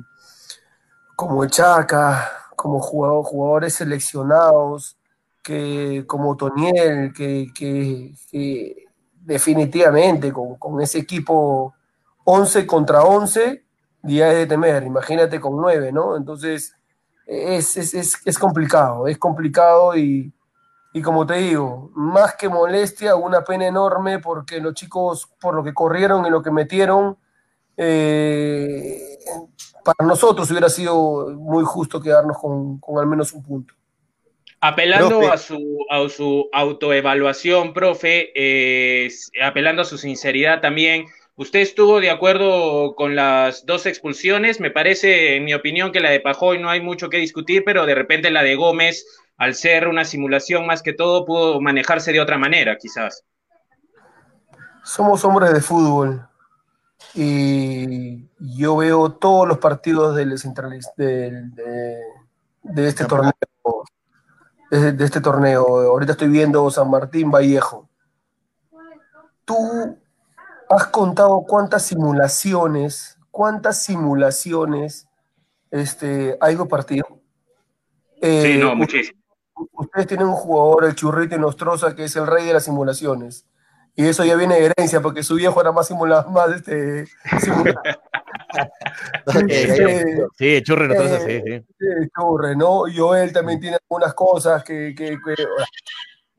[1.15, 4.97] como Chaca, como jugador- jugadores seleccionados,
[5.43, 8.85] que, como Toniel, que, que- que
[9.21, 11.73] definitivamente con, con ese equipo
[12.25, 13.63] 11 contra 11,
[14.03, 16.15] ya es de temer, imagínate con 9, ¿no?
[16.15, 16.75] Entonces
[17.25, 20.33] es, es, es, es complicado, es complicado y,
[20.93, 25.63] y como te digo, más que molestia, una pena enorme porque los chicos, por lo
[25.63, 27.17] que corrieron y lo que metieron,
[27.77, 29.19] eh,
[29.83, 33.73] para nosotros hubiera sido muy justo quedarnos con, con al menos un punto.
[34.61, 35.27] Apelando Profe.
[35.31, 39.09] a su, a su autoevaluación, profe, eh,
[39.41, 41.05] apelando a su sinceridad también,
[41.39, 44.59] ¿usted estuvo de acuerdo con las dos expulsiones?
[44.59, 47.85] Me parece, en mi opinión, que la de Pajoy no hay mucho que discutir, pero
[47.85, 49.05] de repente la de Gómez,
[49.37, 53.23] al ser una simulación más que todo, pudo manejarse de otra manera, quizás.
[54.83, 56.27] Somos hombres de fútbol
[57.15, 60.29] y yo veo todos los partidos del
[60.97, 61.95] del- de,
[62.63, 63.33] de este torneo.
[64.69, 65.65] De, de este torneo.
[65.65, 67.89] Ahorita estoy viendo San Martín Vallejo.
[69.45, 69.97] Tú
[70.69, 75.07] ¿Has contado cuántas simulaciones, cuántas simulaciones
[75.71, 77.05] este, hay de partido?
[78.21, 79.19] Sí, no, Eh, muchísimo.
[79.73, 83.45] ustedes tienen un jugador, el Churrito Nostroza, que es el rey de las simulaciones.
[83.95, 87.05] Y eso ya viene de herencia, porque su viejo era más simula, más este,
[87.41, 87.81] simula-
[89.47, 91.65] Eh, Sí, churre nosotros, eh, sí, sí.
[91.79, 92.83] Sí, Churre, ¿no?
[92.95, 94.93] Joel también tiene algunas cosas que...
[94.95, 95.47] que- que-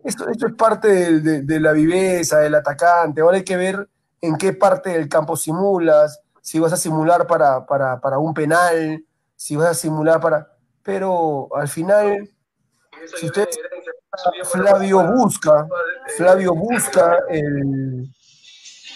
[0.03, 3.21] esto, esto es parte de, de- de la viveza, del atacante.
[3.21, 3.87] Ahora hay que ver
[4.21, 9.05] en qué parte del campo simulas, si vas a simular para, para, para un penal,
[9.37, 10.57] si vas a simular para...
[10.83, 12.29] Pero al final,
[13.19, 13.49] si usted...
[14.45, 15.69] Flavio busca,
[16.17, 18.13] Flavio busca el,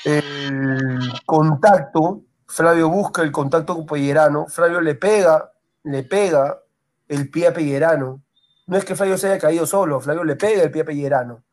[0.04, 5.52] el contacto, Flavio busca el contacto con Pellerano, Flavio le pega,
[5.84, 6.58] le pega
[7.06, 8.22] el pie a Pellerano.
[8.66, 11.44] No es que Flavio se haya caído solo, Flavio le pega el pie a Pellerano.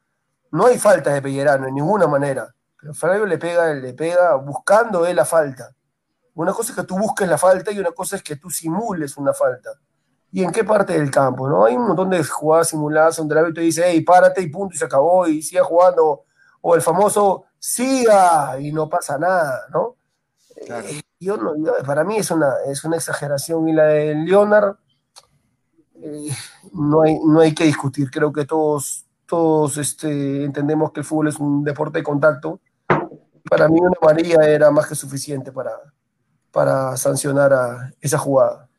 [0.52, 2.54] No hay falta de Pellerano en ninguna manera.
[2.82, 5.72] Pero Flavio le pega, le pega buscando él la falta.
[6.34, 9.18] Una cosa es que tú busques la falta y una cosa es que tú simules
[9.18, 9.70] una falta.
[10.32, 11.48] ¿Y en qué parte del campo?
[11.48, 11.66] ¿no?
[11.66, 14.78] Hay un montón de jugadas simuladas donde el árbitro dice, hey, párate y punto, y
[14.78, 16.24] se acabó, y siga jugando.
[16.62, 19.98] O el famoso, siga, y no pasa nada, ¿no?
[20.66, 20.88] Claro.
[20.88, 23.68] Eh, yo no, yo- para mí es una, es una exageración.
[23.68, 24.78] Y la de Leonard,
[26.02, 26.30] eh,
[26.74, 28.10] no, hay, no hay que discutir.
[28.10, 32.62] Creo que todos, todos este, entendemos que el fútbol es un deporte de contacto.
[33.52, 35.72] Para mí una amarilla era más que suficiente para,
[36.52, 38.70] para sancionar a esa jugada.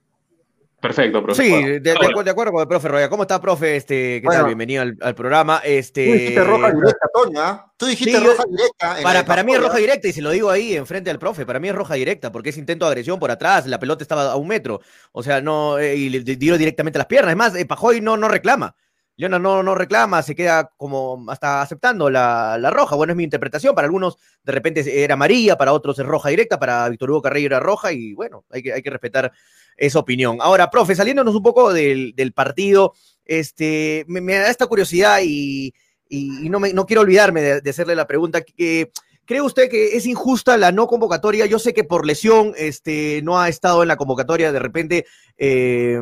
[0.80, 1.42] Perfecto, profe.
[1.44, 1.90] Sí, Bueno, de,
[2.30, 3.08] acuerdo con el profe Roya.
[3.11, 3.76] ¿Cómo está, profe?
[3.76, 4.40] Este, ¿Qué Bueno.
[4.40, 4.46] tal?
[4.46, 5.61] Bienvenido al, al programa.
[5.61, 7.72] Tú Este, dijiste roja directa, Toño, ¿ah?
[7.76, 8.96] Tú dijiste Sí, yo- roja directa.
[8.96, 11.44] en Para, para mí es roja directa y se lo digo ahí enfrente al profe.
[11.44, 13.66] Para mí es roja directa porque es intento de agresión por atrás.
[13.66, 14.80] La pelota estaba a un metro.
[15.12, 15.78] O sea, no.
[15.78, 17.30] eh, y le le dio directamente a las piernas.
[17.32, 18.74] Es más, eh, Pajoy no, no reclama.
[19.22, 22.96] Leona no, no reclama, se queda como hasta aceptando la, la roja.
[22.96, 23.74] Bueno, es mi interpretación.
[23.74, 27.46] Para algunos de repente era amarilla, para otros es roja directa, para Víctor Hugo Carrillo
[27.46, 29.32] era roja y bueno, hay que, hay que respetar
[29.76, 30.38] esa opinión.
[30.40, 35.72] Ahora, profe, saliéndonos un poco del, del partido, este, me, da esta curiosidad y,
[36.08, 38.42] y- no, me, no quiero olvidarme de, de hacerle la pregunta.
[38.42, 38.90] Que,
[39.24, 41.46] ¿Cree usted que es injusta la no convocatoria?
[41.46, 45.06] Yo sé que por lesión este, no ha estado en la convocatoria, de repente,
[45.38, 46.00] eh,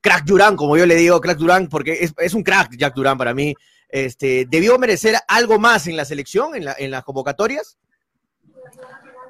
[0.00, 3.18] crack Durán, como yo le digo, crack Durán, porque es, es un crack Jack Durán
[3.18, 3.54] para mí.
[3.88, 7.78] Este, ¿Debió merecer algo más en la selección, en, la, en las convocatorias?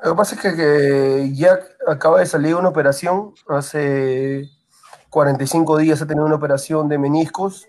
[0.02, 4.50] Lo que pasa es que, que Jack acaba de salir de una operación, hace
[5.10, 7.68] 45 días ha tenido una operación de meniscos,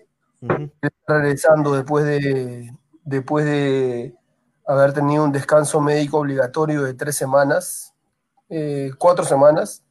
[0.82, 2.72] está regresando después de,
[3.04, 4.14] después de
[4.66, 7.94] haber tenido un descanso médico obligatorio de tres semanas,
[8.48, 9.82] eh, cuatro semanas.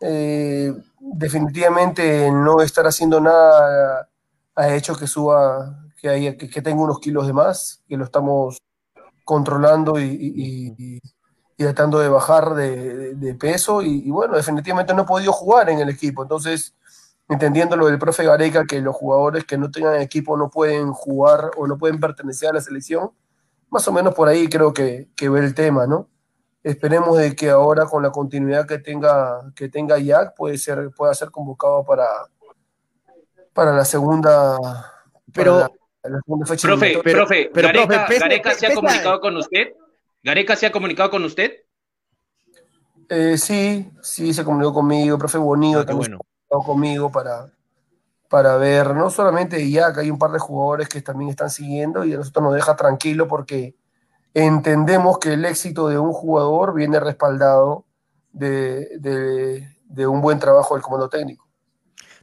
[0.00, 4.08] Eh, definitivamente no estar haciendo nada
[4.54, 8.04] ha hecho que suba, que, haya, que, que tenga unos kilos de más, que lo
[8.04, 8.58] estamos
[9.24, 11.00] controlando y, y-
[11.56, 16.22] tratando de bajar de, peso y, bueno, definitivamente no ha podido jugar en el equipo.
[16.22, 16.74] Entonces,
[17.28, 21.50] entendiendo lo del profe Gareca, que los jugadores que no tengan equipo no pueden jugar
[21.56, 23.10] o no pueden pertenecer a la selección,
[23.70, 26.08] más o menos por ahí creo que, que ve el tema, ¿no?
[26.62, 31.14] Esperemos de que ahora con la continuidad que tenga, que tenga Jack puede ser, pueda
[31.14, 32.06] ser convocado para,
[33.54, 34.58] para la segunda,
[35.32, 35.68] Pero- para
[36.04, 37.00] la, la segunda fecha Profe.
[37.02, 39.68] Pero- profe, pero, Gareca, profe, Gareca se ha comunicado con usted.
[40.22, 41.52] Gareca se ha comunicado con usted.
[43.08, 46.18] Eh, sí, sí, se comunicó conmigo, profe Bonillo Ah, también bueno.
[46.18, 47.46] se comunicó conmigo para,
[48.28, 52.12] para ver, no solamente que hay un par de jugadores que también están siguiendo y
[52.14, 53.74] a nosotros nos deja tranquilo porque
[54.34, 57.84] entendemos que el éxito de un jugador viene respaldado
[58.32, 61.46] de, de- de un buen trabajo del comando técnico.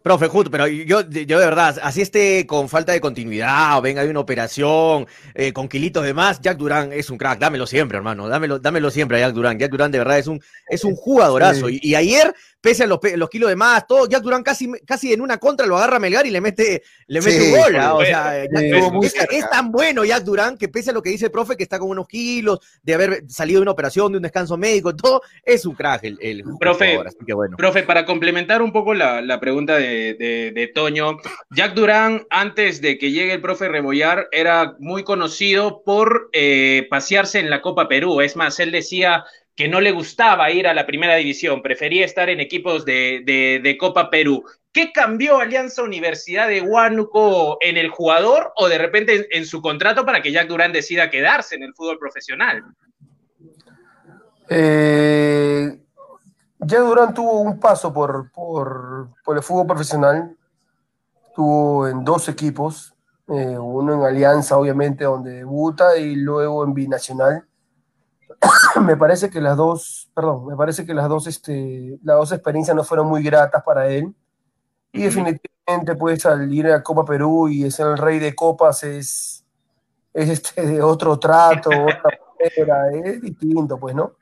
[0.02, 4.06] Profe, justo, pero yo, yo de verdad, así esté con falta de continuidad, o venga
[4.06, 7.98] de una operación, eh, con kilitos de más, Jack Durán es un crack, dámelo siempre,
[7.98, 9.60] hermano, dámelo, dámelo siempre a Jack Durán.
[9.60, 10.40] Jack Durán de verdad es un,
[10.70, 11.68] es un jugadorazo.
[11.68, 11.80] Sí.
[11.82, 15.22] Y, y ayer, pese a los, kilos de más, todo, Jack Durán casi, casi en
[15.22, 17.76] una contra lo agarra a Melgar y le mete, le mete Sí, un gol.
[17.76, 21.32] O bueno, sea, es, tan bueno Jack Durán que pese a lo que dice el
[21.32, 24.58] profe, que está con unos kilos, de haber salido de una operación, de un descanso
[24.58, 27.58] médico, todo, es un crack el, el Profe, jugador, así que bueno.
[27.58, 31.18] Profe, para complementar un poco la, la pregunta de, de- de Toño,
[31.52, 37.40] Jack Durán, antes de que llegue el profe Rebollar, era muy conocido por eh, pasearse
[37.40, 38.22] en la Copa Perú.
[38.22, 39.24] Es más, él decía
[39.58, 43.24] que no le gustaba ir a la primera división, prefería estar en equipos de,
[43.64, 44.44] de- Copa Perú.
[44.72, 50.06] ¿Qué cambió Alianza Universidad de Huánuco en el jugador o de repente en, su contrato
[50.06, 52.64] para que Jack Durán decida quedarse en el fútbol profesional?
[54.48, 55.80] Eh,
[56.60, 60.38] ya Durán tuvo un paso por, por, por el fútbol profesional,
[61.36, 62.94] tuvo en dos equipos,
[63.28, 67.44] eh, uno en Alianza, obviamente, donde debuta, y luego en Binacional.
[68.82, 72.76] me parece que las dos, perdón, me parece que las dos, este, las dos experiencias
[72.76, 74.14] no fueron muy gratas para él.
[74.92, 79.46] Y definitivamente, pues, al ir a Copa Perú y ser el rey de copas es,
[80.14, 84.14] es este, de otro trato, otra manera, es distinto, pues, ¿no?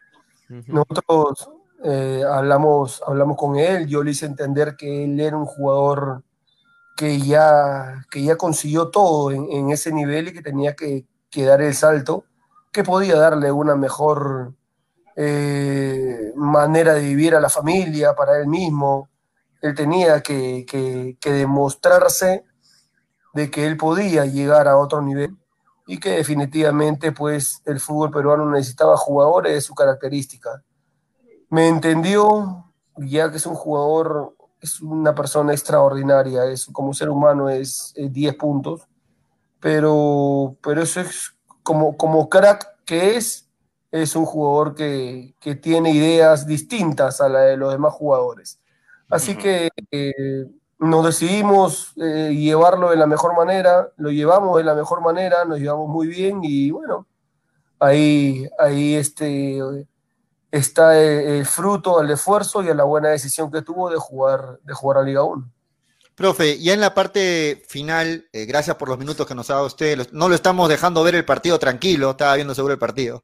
[0.68, 1.50] Nosotros
[1.84, 6.24] eh, hablamos, hablamos con él, yo le hice entender que él era un jugador
[6.96, 11.46] que ya, que ya consiguió todo en, en ese nivel y que tenía que, que
[11.46, 12.26] dar el salto
[12.76, 14.54] que podía darle una mejor
[15.16, 19.08] eh, manera de vivir a la familia, para él mismo.
[19.62, 22.44] Él tenía que, que, demostrarse
[23.34, 25.38] de que él podía llegar a otro nivel
[25.88, 30.62] y que definitivamente pues el fútbol peruano necesitaba jugadores de su característica.
[31.50, 37.50] Me entendió, ya que es un jugador, es una persona extraordinaria, es, como ser humano
[37.50, 38.82] es 10 puntos,
[39.62, 41.35] pero, pero eso es
[41.66, 43.50] como, como crack que es,
[43.92, 48.62] es un jugador que, que, tiene ideas distintas a la de los demás jugadores.
[49.10, 50.46] Así que eh,
[50.78, 55.60] nos decidimos eh, llevarlo de la mejor manera, lo llevamos de la mejor manera, nos
[55.60, 57.08] llevamos muy bien y bueno,
[57.80, 59.60] ahí, ahí este,
[60.52, 64.74] está el, fruto al esfuerzo y a la buena decisión que tuvo de jugar, de
[64.74, 65.52] jugar a Liga 1.
[66.16, 69.66] Profe, ya en la parte final, eh, gracias por los minutos que nos ha dado
[69.66, 73.24] usted, no lo estamos dejando ver el partido tranquilo, estaba viendo seguro el partido.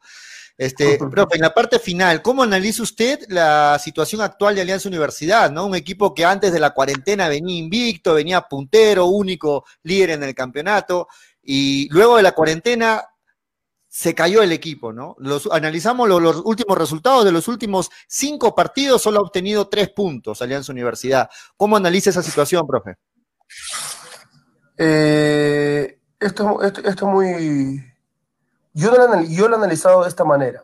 [0.58, 5.50] Este, profe, en la parte final, ¿cómo analiza usted la situación actual de Alianza Universidad?
[5.50, 5.66] ¿no?
[5.66, 10.36] Un equipo que antes de la cuarentena venía invicto, venía puntero, único líder en el
[10.36, 11.08] campeonato,
[11.42, 13.04] y luego de la cuarentena
[13.94, 15.18] se cayó el equipo, ¿no?
[15.20, 20.42] Los, analizamos los, últimos resultados de los últimos cinco partidos, solo ha obtenido tres puntos
[20.42, 21.30] Alianza Universidad.
[21.58, 22.96] ¿Cómo analiza esa situación, profe?
[24.78, 27.84] Eh, esto, esto, esto, muy...
[28.74, 30.64] Yo lo, yo lo he analizado de esta manera.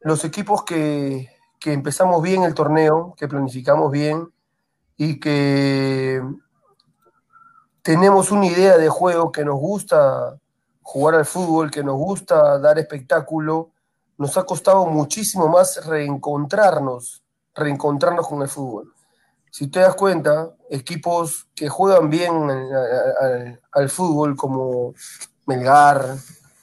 [0.00, 1.28] Los equipos que,
[1.60, 4.32] que empezamos bien el torneo, que planificamos bien
[4.96, 6.22] y que
[7.82, 10.38] tenemos una idea de juego que nos gusta
[10.86, 13.72] jugar al fútbol, que nos gusta dar espectáculo,
[14.18, 17.24] nos ha costado muchísimo más reencontrarnos,
[17.56, 18.94] reencontrarnos con el fútbol.
[19.50, 22.32] Si te das cuenta, equipos que juegan bien
[23.72, 24.94] al, fútbol como
[25.46, 26.18] Melgar,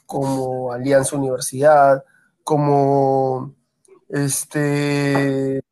[0.06, 2.02] como Alianza Universidad,
[2.42, 3.52] como
[4.08, 5.62] este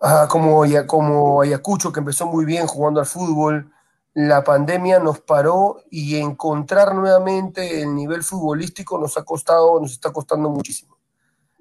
[0.00, 3.71] ah, como, como Ayacucho que empezó muy bien jugando al fútbol,
[4.14, 10.12] la pandemia nos paró y encontrar nuevamente el nivel futbolístico nos ha costado, nos está
[10.12, 10.98] costando muchísimo.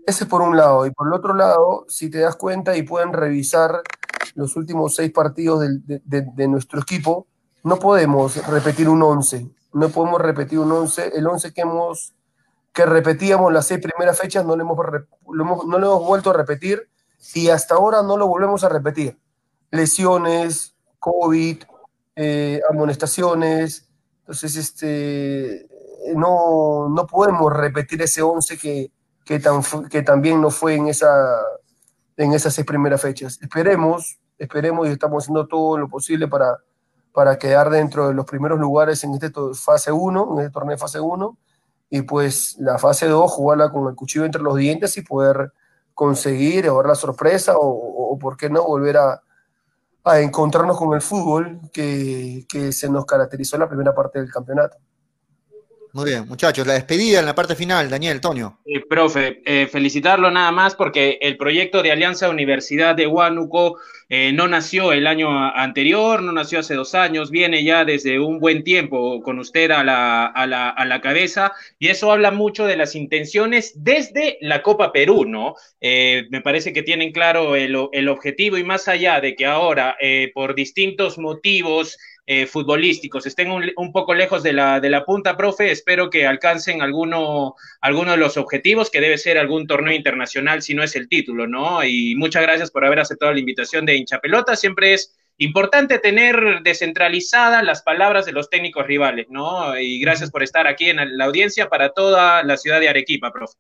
[0.05, 0.85] Ese es por un lado.
[0.85, 3.81] Y por el otro lado, si te das cuenta y pueden revisar
[4.35, 7.27] los últimos seis partidos de, nuestro equipo,
[7.63, 9.49] no podemos repetir un 11.
[9.73, 11.11] No podemos repetir un 11.
[11.15, 12.13] El 11 que hemos
[12.73, 14.77] que repetíamos las seis primeras fechas no lo hemos,
[15.27, 16.89] no lo hemos vuelto a repetir
[17.33, 19.19] y hasta ahora no lo volvemos a repetir.
[19.71, 21.63] Lesiones, COVID,
[22.23, 23.89] eh, amonestaciones.
[24.19, 25.67] Entonces, este,
[26.15, 28.91] no, no podemos repetir ese 11 que,
[29.25, 31.09] que, tan, que también no fue en, esa,
[32.17, 33.39] en esas seis primeras fechas.
[33.41, 36.57] Esperemos, esperemos y estamos haciendo todo lo posible para,
[37.11, 40.99] para quedar dentro de los primeros lugares en este fase 1, en este torneo fase
[40.99, 41.37] 1,
[41.89, 45.53] y pues la fase 2, jugarla con el cuchillo entre los dientes y poder
[45.95, 49.21] conseguir o la sorpresa o, o, por qué no, volver a,
[50.03, 54.31] a encontrarnos con el fútbol que, que se nos caracterizó en la primera parte del
[54.31, 54.77] campeonato.
[55.93, 58.59] Muy bien, muchachos, la despedida en la parte final, Daniel, Tonio.
[58.89, 63.77] profe, eh, felicitarlo nada más porque el proyecto de Alianza Universidad de Huánuco
[64.07, 68.39] eh, no nació el año anterior, no nació hace dos años, viene ya desde un
[68.39, 72.65] buen tiempo con usted a la, a la, a la cabeza y eso habla mucho
[72.65, 75.55] de las intenciones desde la Copa Perú, ¿no?
[75.81, 79.97] Eh, me parece que tienen claro el, el, objetivo y más allá de que ahora
[80.33, 81.97] por distintos motivos
[82.33, 85.69] eh, futbolísticos estén un, poco lejos de la, de la punta, profe.
[85.69, 90.73] Espero que alcancen alguno, alguno de los objetivos, que debe ser algún torneo internacional, si
[90.73, 91.83] no es el título, ¿no?
[91.83, 94.55] Y muchas gracias por haber aceptado la invitación de hincha pelota.
[94.55, 99.77] Siempre es importante tener descentralizadas las palabras de los técnicos rivales, ¿no?
[99.77, 103.57] Y gracias por estar aquí en la audiencia para toda la ciudad de Arequipa, profe.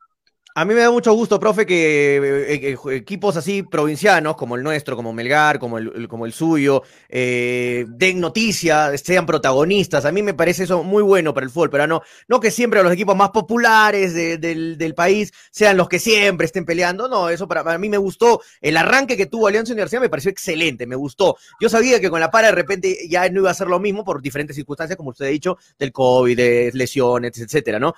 [0.53, 4.63] A mí me da mucho gusto, profe, que eh, eh, equipos así provincianos, como el
[4.63, 10.03] nuestro, como Melgar, como el, suyo, eh, den noticia, sean protagonistas.
[10.03, 12.91] A mí me parece eso muy bueno para el fútbol, pero no, que siempre los
[12.91, 17.07] equipos más populares del, país sean los que siempre estén peleando.
[17.07, 18.41] No, eso para, mí me gustó.
[18.59, 21.37] El arranque que tuvo Alianza Universidad me pareció excelente, me gustó.
[21.61, 24.03] Yo sabía que con la para de repente ya no iba a ser lo mismo
[24.03, 27.93] por diferentes circunstancias, como usted ha dicho, del COVID, lesiones, etcétera, ¿no?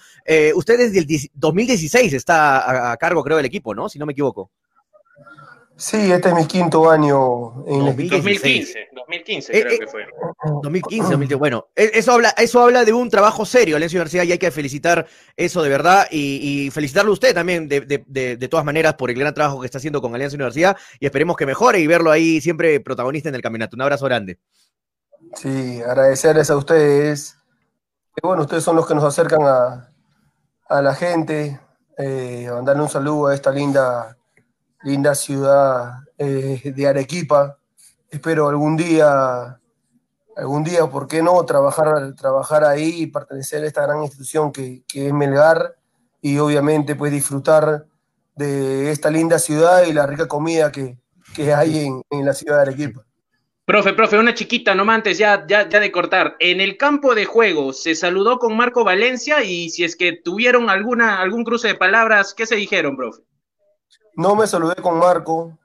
[0.56, 3.90] usted desde el 2016 está a, cargo, creo, del equipo, ¿no?
[3.90, 4.52] Si no me equivoco.
[5.76, 10.06] Sí, este es mi quinto año en 2015, 2015 creo que fue.
[10.62, 11.36] 2015, 2015.
[11.36, 14.52] Bueno, e, eso habla, eso habla de un trabajo serio, Alianza Universidad, y hay que
[14.52, 19.18] felicitar eso de verdad y, felicitarlo a usted también de, de, todas maneras por el
[19.18, 22.40] gran trabajo que está haciendo con Alianza Universidad y esperemos que mejore y verlo ahí
[22.40, 23.76] siempre protagonista en el campeonato.
[23.76, 24.38] Un abrazo grande.
[25.36, 27.36] Sí, agradecerles a ustedes.
[28.22, 29.90] bueno, ustedes son los que nos acercan a,
[30.70, 31.60] a la gente,
[31.98, 34.18] eh, mandarle un saludo a esta linda,
[34.84, 37.58] linda ciudad eh, de Arequipa.
[38.10, 39.60] Espero algún día,
[40.36, 44.84] algún día, ¿por qué no?, trabajar, trabajar ahí y pertenecer a esta gran institución que,
[44.94, 45.76] es Melgar
[46.22, 47.86] y obviamente pues disfrutar
[48.36, 50.98] de esta linda ciudad y la rica comida que,
[51.54, 53.04] hay en, en la ciudad de Arequipa.
[53.66, 56.36] Profe, profe, una chiquita nomás antes ya, ya, ya de cortar.
[56.40, 60.70] En el campo de juego se saludó con Marco Valencia y si es que tuvieron
[60.70, 63.22] alguna, algún cruce de palabras, ¿qué se dijeron, profe?
[64.18, 65.58] No me saludé con Marco.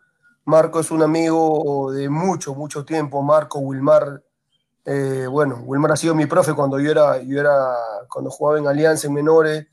[0.45, 3.21] Marco es un amigo de mucho, mucho tiempo.
[3.21, 4.23] Marco, Wilmar.
[4.85, 7.75] Eh, bueno, Wilmar ha sido mi profe cuando yo era, yo era,
[8.09, 9.67] cuando jugaba en Alianza en menores.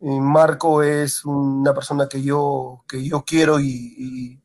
[0.00, 4.40] Marco es una persona que yo, que yo quiero y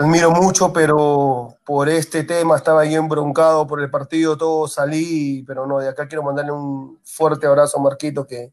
[0.00, 5.66] admiro mucho, pero por este tema estaba yo embroncado por el partido, todo salí, pero
[5.66, 8.50] no, de acá quiero mandarle un fuerte abrazo a Marquito, que,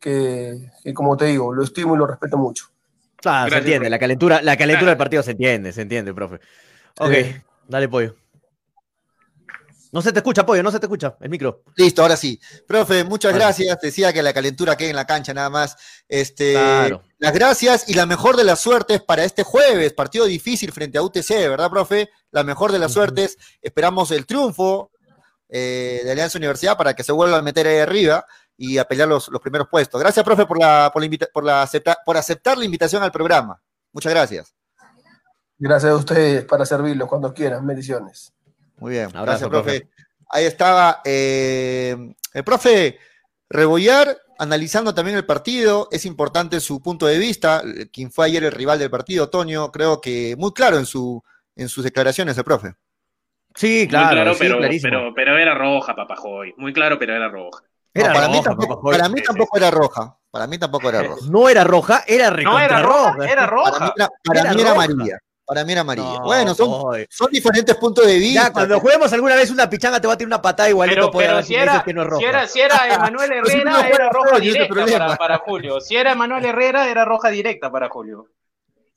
[0.00, 2.66] que, como te digo, lo estimo y lo respeto mucho.
[3.16, 6.40] Claro, se entiende, la calentura, la calentura del partido se entiende, se entiende, profe.
[6.98, 7.12] Ok,
[7.68, 8.16] dale pollo.
[9.90, 11.62] No se te escucha, Pollo, no se te escucha el micro.
[11.76, 12.38] Listo, ahora sí.
[12.66, 13.80] Profe, muchas gracias.
[13.80, 15.76] Decía que la calentura quede en la cancha nada más.
[16.08, 16.54] Este,
[17.18, 21.02] Las gracias y la mejor de las suertes para este jueves, partido difícil frente a
[21.02, 22.10] UTC, ¿verdad, profe?
[22.30, 23.38] La mejor de las suertes.
[23.62, 24.90] Esperamos el triunfo
[25.48, 28.26] eh, de Alianza Universidad para que se vuelva a meter ahí arriba
[28.56, 30.00] y a pelear los, primeros puestos.
[30.00, 31.68] Gracias, profe, por, la, por, por, la
[32.04, 33.60] por aceptar la invitación al programa.
[33.92, 34.54] Muchas gracias.
[35.56, 37.66] Gracias a ustedes para servirlos cuando quieran.
[37.66, 38.32] Bendiciones.
[38.78, 39.88] Muy bien, gracias, profe.
[40.30, 41.96] Ahí estaba eh,
[42.34, 42.98] el profe
[43.50, 45.88] Rebollar analizando también el partido.
[45.90, 47.62] Es importante su punto de vista.
[47.92, 51.22] Quien fue ayer el rival del partido, Toño, creo que muy claro en, su,
[51.56, 52.74] en sus declaraciones, el profe.
[53.54, 54.58] Sí, claro, pero,
[55.14, 56.54] pero, era roja, Papajoy.
[56.58, 57.62] Muy claro, pero era roja.
[57.92, 60.16] para, mí tampoco, para, mí tampoco, era roja.
[60.30, 61.26] Para mí tampoco era roja.
[61.28, 63.94] No era roja, era No era roja, era roja.
[64.22, 65.18] Para mí era, amarilla.
[65.48, 66.20] Para mí era amarilla.
[66.20, 68.42] bueno, son, son, diferentes puntos de vista.
[68.42, 71.10] Ya, cuando juguemos alguna vez una pichanga te va a tirar una patada igualito.
[71.10, 72.20] Pero, pero si, era, que no es roja.
[72.20, 75.80] si, era, si era Emanuel Herrera, era roja directa para, para, Julio.
[75.80, 78.28] Si era Emanuel Herrera, era roja directa para Julio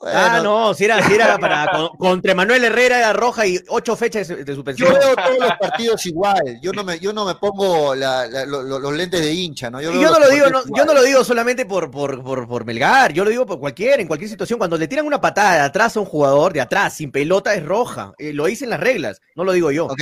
[0.04, 4.28] ah, no, si era, si era para contra Manuel Herrera era roja y ocho fechas
[4.28, 4.90] de suspensión.
[4.90, 6.60] Yo veo todos los partidos igual.
[6.62, 9.82] Yo no me, yo no me pongo los, lentes de hincha, ¿no?
[9.82, 10.46] Yo, no lo digo,
[10.76, 14.08] yo no lo digo solamente por, por, por, Melgar, yo lo digo por cualquier, en
[14.08, 14.58] cualquier situación.
[14.58, 17.66] Cuando le tiran una patada de atrás a un jugador, de atrás, sin pelota, es
[17.66, 18.14] roja.
[18.18, 19.86] Eh, lo dicen las reglas, no lo digo yo.
[19.86, 20.02] Ok.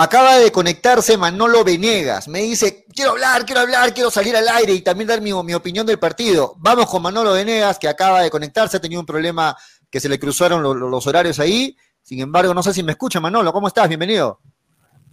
[0.00, 2.28] Acaba de conectarse Manolo Venegas.
[2.28, 5.84] Me dice, quiero hablar, quiero hablar, quiero salir al aire y también dar mi, opinión
[5.84, 6.54] del partido.
[6.58, 9.56] Vamos con Manolo Venegas, que acaba de conectarse, ha tenido un problema
[9.90, 11.76] que se le cruzaron los horarios ahí.
[12.00, 13.52] Sin embargo, no sé si me escucha, Manolo.
[13.52, 13.88] ¿Cómo estás?
[13.88, 14.38] Bienvenido.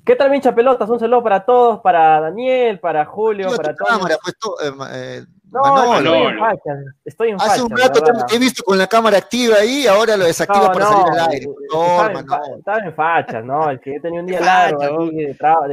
[0.05, 0.87] ¿Qué tal, mincha pelotas?
[0.87, 3.89] Un saludo para todos, para Daniel, para Julio, para todos.
[3.89, 6.71] Cámara, pues, eh, eh, no, estoy en facha,
[7.05, 10.25] estoy en Hace un rato te he visto con la cámara activa ahí, ahora lo
[10.25, 11.47] desactiva para salir al aire.
[11.71, 12.19] No,
[12.57, 15.67] estaba, en, facha, no, es que yo tenía un día largo aquí de, trabajo.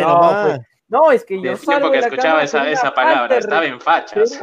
[0.00, 4.40] No, pues, no, es que yo salgo que escuchaba esa, esa palabra, estaba en fachas.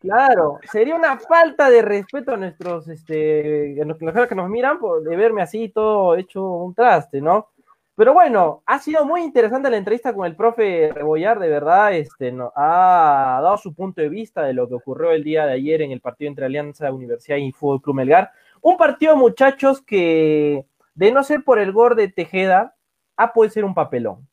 [0.00, 5.16] Claro, sería una falta de respeto a nuestros, este, a los que nos miran, de
[5.16, 7.48] verme así todo hecho un traste, ¿no?
[7.96, 12.32] Pero bueno, ha sido muy interesante la entrevista con el profe Rebollar, de verdad, este,
[12.32, 15.80] no, ha dado su punto de vista de lo que ocurrió el día de ayer
[15.80, 18.32] en el partido entre Alianza Universidad y Fútbol Club Melgar.
[18.60, 22.74] Un partido, muchachos, que de no ser por el gol de Tejeda,
[23.16, 24.28] ha puede ser un papelón.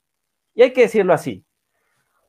[0.56, 1.46] Y hay que decirlo así.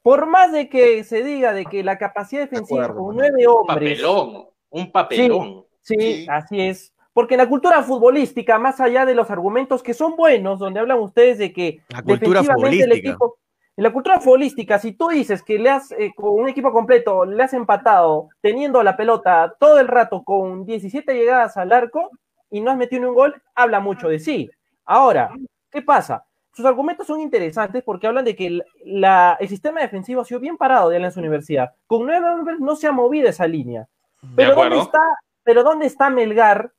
[0.03, 4.03] Por más de que se diga de que la capacidad defensiva con nueve hombres.
[4.03, 5.67] Un papelón, un papelón.
[5.81, 6.93] sí, así es.
[7.13, 10.99] Porque en la cultura futbolística, más allá de los argumentos que son buenos, donde hablan
[10.99, 13.37] ustedes de que defensivamente el equipo,
[13.77, 17.25] En la cultura futbolística, si tú dices que le has, eh, con un equipo completo,
[17.25, 22.11] le has empatado teniendo la pelota todo el rato con 17 llegadas al arco
[22.51, 24.51] y no has metido ni un gol, habla mucho de sí.
[24.85, 25.31] Ahora,
[25.71, 26.25] ¿qué pasa?
[26.55, 30.41] Sus argumentos son interesantes porque hablan de que el, la, el sistema defensivo ha sido
[30.41, 31.73] bien parado de Alianza Universidad.
[31.87, 33.89] Con nueve hombres no se ha movido esa línea.
[34.37, 35.01] Pero ¿dónde, está,
[35.43, 36.73] pero ¿dónde está Melgar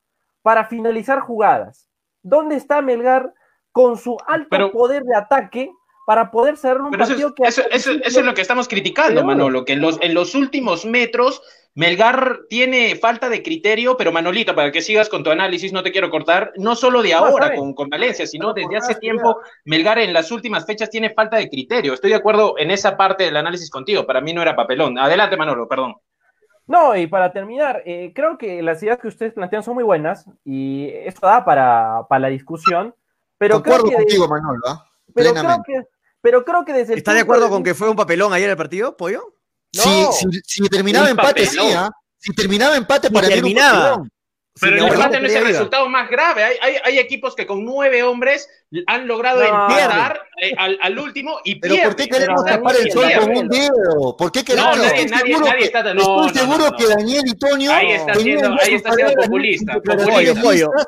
[0.43, 1.89] para finalizar jugadas?
[2.21, 3.33] ¿Dónde está Melgar
[3.71, 5.71] con su alto Pero- poder de ataque
[6.05, 7.43] para poder cerrar un Pero eso, partido es, que...
[7.61, 10.35] eso, eso- eso es lo que estamos criticando, Pero- Manolo, que en los, en los
[10.35, 11.41] últimos metros
[11.75, 15.91] Melgar tiene falta de criterio, pero Manolito, para que sigas con tu análisis, no te
[15.91, 19.97] quiero cortar, no solo de ahora con, con Valencia, sino No, desde hace tiempo Melgar
[19.97, 21.93] en las últimas fechas tiene falta de criterio.
[21.95, 24.99] Estoy de acuerdo en esa parte del análisis contigo, para mí no era papelón.
[24.99, 25.95] Adelante, Manolo, perdón.
[26.65, 30.25] No, y para terminar, eh, creo que las ideas que ustedes plantean son muy buenas
[30.45, 32.95] y esto da para, para la discusión,
[33.37, 34.03] pero Concuerdo creo que...
[34.03, 34.85] contigo, Manolo, ¿ah?
[35.13, 35.81] pero creo que,
[36.21, 38.55] pero creo que desde el ¿Está de acuerdo con que fue un papelón ayer el
[38.57, 39.35] partido, Pollo?
[39.73, 40.11] Si, No.
[40.13, 41.67] si, si terminaba empate, papelón.
[41.67, 41.91] sí, ¿ah?
[42.17, 43.79] Si terminaba empate, Si para mí era un terminaba.
[43.89, 44.09] papelón.
[44.61, 46.43] Pero el empate no es el resultado más grave.
[46.43, 48.47] Hay, hay, hay equipos que con nueve hombres
[48.87, 49.47] han logrado No.
[49.69, 52.19] empatar eh, al, al último y Pero ¿por qué pierden.
[52.27, 54.17] queremos tapar el sol con un dedo?
[54.17, 54.77] ¿por qué queremos?
[54.77, 56.87] No, nadie- estoy nadie- seguro, nadie que, está- no, estoy seguro no, que.
[56.87, 59.73] Daniel y Toño Ahí está siendo- ahí está populista.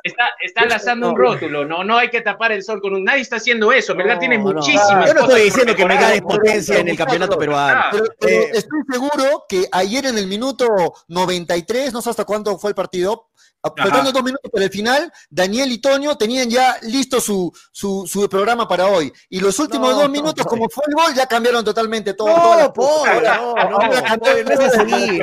[0.04, 3.04] Está, está lanzando un rótulo, no, no hay que tapar el sol con un.
[3.04, 3.96] Nadie está haciendo eso.
[3.96, 5.86] Melgar tiene muchísimas Yo no estoy diciendo que.
[5.86, 7.80] Melgar es potencia en el campeonato peruano.
[7.86, 10.68] Ah, Pero, Eh, estoy seguro que ayer en el minuto
[11.08, 13.28] 93, no sé hasta cuánto fue el partido,
[13.76, 18.28] faltando dos minutos para el final, Daniel y Toño tenían ya listo su, su, su
[18.30, 19.12] programa para hoy.
[19.30, 20.50] Y los últimos No, dos minutos, no.
[20.50, 22.28] como fue el gol, ya cambiaron totalmente todo.
[22.30, 23.24] No, cosas.
[23.24, 25.20] no, no, no, es así,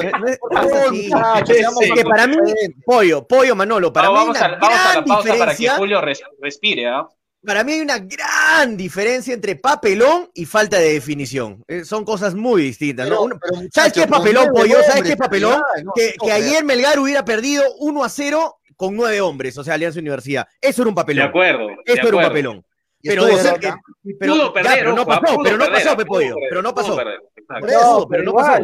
[1.47, 2.37] Es que para mí.
[2.85, 5.25] Pollo, Pollo Manolo, para No, mí vamos, una a, vamos a la gran pausa para
[5.25, 6.89] que diferencia, Julio res- respire.
[6.89, 7.07] ¿ah?
[7.45, 11.65] Para mí hay una gran diferencia entre papelón y falta de definición.
[11.69, 13.23] Eh, son cosas muy distintas, ¿no?
[13.23, 14.75] Uno- pero, ¿Sabes qué es papelón, Pollo?
[14.77, 15.63] ¿Sabes hombres, qué es papelón?
[15.77, 19.21] ya, no, Que, no, que pero- ayer Melgar hubiera perdido 1 a 0 con nueve
[19.21, 20.47] hombres, o sea, Alianza Universidad.
[20.61, 21.29] Eso era un De papelón.
[21.29, 21.67] acuerdo.
[21.69, 22.29] de Eso era un acuerdo.
[22.29, 22.65] papelón.
[23.05, 23.81] Y Pero estuvo cerca.
[24.21, 26.63] pero, pudo ya, perder, pero no pasó, pero no pasó, Pe pudo Pollo, perder, pero
[26.63, 26.97] no pasó.
[26.97, 28.63] Por eso, pero no pasó.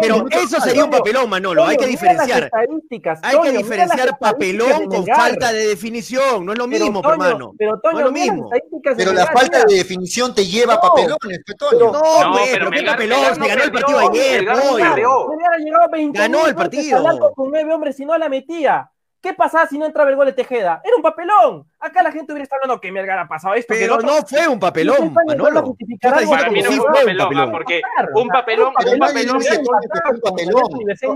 [0.00, 1.64] pero eso sería un papelón, Manolo.
[1.64, 2.50] Hay que diferenciar.
[3.22, 6.44] Hay que diferenciar papelón con falta de definición.
[6.44, 7.52] No es lo mismo, hermano.
[7.56, 8.50] Pero No es lo mismo.
[8.96, 11.70] Pero la falta de definición te lleva a papelones, pe, Toño.
[11.78, 13.20] pero- No, pues, pero qué papelón.
[13.34, 14.84] Se ganó el partido ayer, Melgar no pollo.
[14.84, 15.28] perdió.
[15.28, 17.32] Melgar ha llegado 20 Ganó el partido.
[17.34, 18.90] con nueve hombres y no la metía.
[19.22, 20.80] ¿Qué pasaba si no entraba el gol de Tejeda?
[20.84, 21.66] Era un papelón.
[21.80, 23.74] Acá la gente hubiera estado hablando que Melgar ha pasado esto.
[23.76, 25.74] Pero el no fue un papelón, Manolo.
[26.00, 27.82] Para diciendo mí que no sí fue un papelón, porque
[28.14, 29.42] un papelón, un papelón.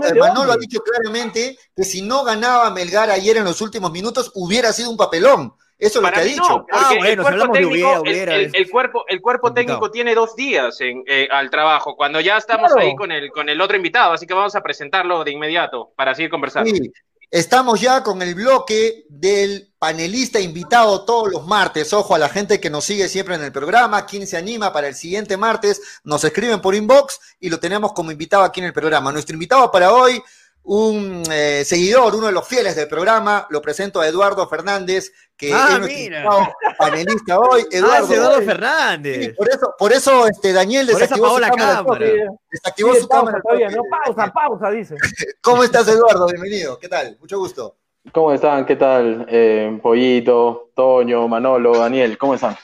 [0.03, 4.31] El Manolo ha dicho claramente que si no ganaba Melgar ayer en los últimos minutos,
[4.35, 5.53] hubiera sido un papelón.
[5.77, 6.43] Eso es lo que ha dicho.
[6.43, 9.05] no, Ah, el bueno, si cuerpo hablamos de técnico, hubiera, el- hubiera, el, el cuerpo,
[9.47, 12.87] el técnico tiene dos días en, eh, al trabajo, cuando ya estamos Claro.
[12.87, 16.13] ahí con el, con el otro invitado, así que vamos a presentarlo de inmediato para
[16.13, 16.69] seguir conversando.
[16.69, 16.91] Sí,
[17.31, 21.91] estamos ya con el bloque del panelista invitado todos los martes.
[21.93, 24.05] Ojo a la gente que nos sigue siempre en el programa.
[24.05, 28.11] Quien se anima para el siguiente martes, nos escriben por inbox y lo tenemos como
[28.11, 29.11] invitado aquí en el programa.
[29.11, 30.21] Nuestro invitado para hoy,
[30.63, 35.51] un eh, seguidor, uno de los fieles del programa, lo presento a Eduardo Fernández, que
[35.53, 37.61] Ah, es nuestro panelista hoy.
[37.65, 39.35] Ah, Eduardo, es Eduardo sí, Fernández.
[39.35, 41.75] por eso, por eso este, Daniel Por eso desactivó su la cámara.
[41.77, 42.05] cámara.
[42.51, 43.41] Desactivó Sí, su pausa cámara.
[43.43, 44.95] todavía, no, pausa, pausa, dice.
[45.41, 46.27] ¿Cómo estás, Eduardo?
[46.27, 46.77] Bienvenido.
[46.77, 47.17] ¿Qué tal?
[47.19, 47.77] Mucho gusto.
[48.11, 48.65] ¿Cómo están?
[48.65, 49.25] ¿Qué tal?
[49.29, 52.55] Eh, Pollito, Toño, Manolo, Daniel, ¿cómo están?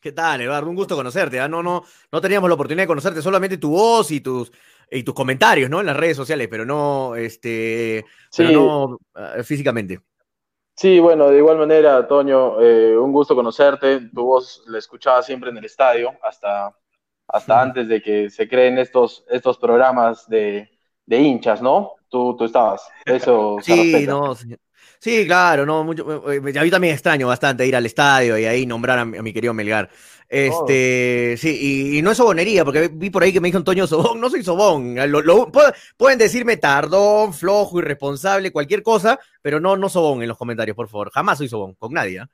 [0.00, 0.70] ¿Qué tal, Eduardo?
[0.70, 1.40] Un gusto conocerte.
[1.40, 1.48] ¿ah?
[1.48, 4.50] No, no, no teníamos la oportunidad de conocerte, solamente tu voz y tus,
[4.90, 5.80] y tus comentarios, ¿no?
[5.80, 8.54] En las redes sociales, pero no, este, pero Sí.
[8.54, 10.00] no ah, físicamente.
[10.76, 14.00] Sí, bueno, de igual manera, Toño, eh, un gusto conocerte.
[14.14, 16.72] Tu voz la escuchaba siempre en el estadio, hasta,
[17.26, 20.70] hasta antes de que se creen estos, estos programas de,
[21.04, 21.94] de hinchas, ¿no?
[22.08, 22.88] Tú, tú estabas.
[23.04, 24.54] Eso Sí, no, sí.
[25.00, 28.44] Sí, claro, no, mucho, eh, eh, a mí también extraño bastante ir al estadio y
[28.46, 29.88] ahí nombrar a mi, a mi querido Melgar.
[30.30, 31.58] Este, sí,
[31.94, 34.28] y, y no es sobonería, porque vi por ahí que me dijo Antonio Sobón, no
[34.28, 34.94] soy Sobón.
[35.10, 40.28] Lo- lo- pu- pueden decirme tardón, flojo, irresponsable, cualquier cosa, pero no, no Sobón en
[40.28, 41.10] los comentarios, por favor.
[41.10, 42.20] Jamás soy Sobón, con nadie.
[42.20, 42.28] ¿ah?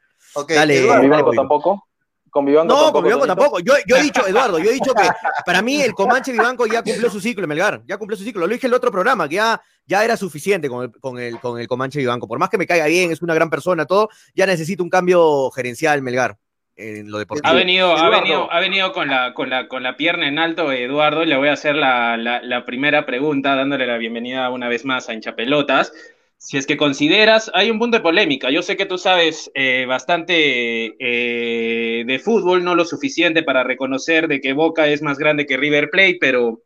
[0.48, 1.86] Dale, ¿Con Vivanco tampoco?
[2.30, 3.60] ¿Con Vivanco No, tampoco, con Vivanco tampoco.
[3.60, 5.08] Yo, yo he dicho, Eduardo, yo he dicho que
[5.46, 8.40] para mí el Comanche Vivanco ya cumplió su ciclo en Melgar, ya cumplió su ciclo.
[8.44, 11.38] Lo dije en el otro programa, que ya, ya era suficiente con el, con, el,
[11.38, 12.26] con el Comanche Vivanco.
[12.26, 15.48] Por más que me caiga bien, es una gran persona, todo, ya necesito un cambio
[15.52, 16.36] gerencial Melgar
[16.76, 17.48] en lo deportivo.
[17.48, 20.72] Ha venido, ha venido, ha venido con la, con la, con la pierna en alto,
[20.72, 21.24] Eduardo.
[21.24, 25.08] Le voy a hacer la, la, la primera pregunta, dándole la bienvenida una vez más
[25.08, 25.92] a Hinchapelotas.
[26.36, 28.50] si es que consideras, hay un punto de polémica.
[28.50, 34.28] Yo sé que tú sabes eh, bastante eh, de fútbol, no lo suficiente para reconocer
[34.28, 36.60] de que Boca es más grande que River Plate, pero,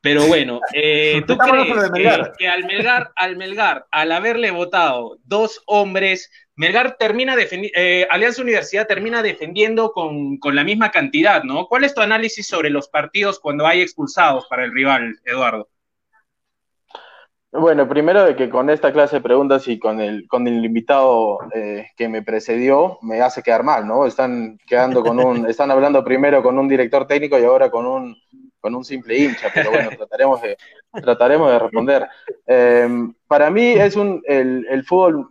[0.00, 5.60] pero bueno, eh, ¿tú crees que, que al, Melgar, al Melgar, al haberle votado dos
[5.66, 7.78] hombres, Melgar termina defendiendo,
[8.10, 11.66] Alianza Universidad termina defendiendo con, con la misma cantidad, ¿no?
[11.66, 15.68] ¿Cuál es tu análisis sobre los partidos cuando hay expulsados para el rival, Eduardo?
[17.58, 21.38] Bueno, primero de que con esta clase de preguntas y con el, con el invitado
[21.54, 24.04] eh, que me precedió, me hace quedar mal, ¿no?
[24.04, 28.16] Están quedando con un, están hablando primero con un director técnico y ahora con un,
[28.60, 30.56] con un simple hincha, pero bueno, trataremos de,
[31.00, 32.08] trataremos de responder.
[32.46, 35.30] Em, para mí es un, el, el fútbol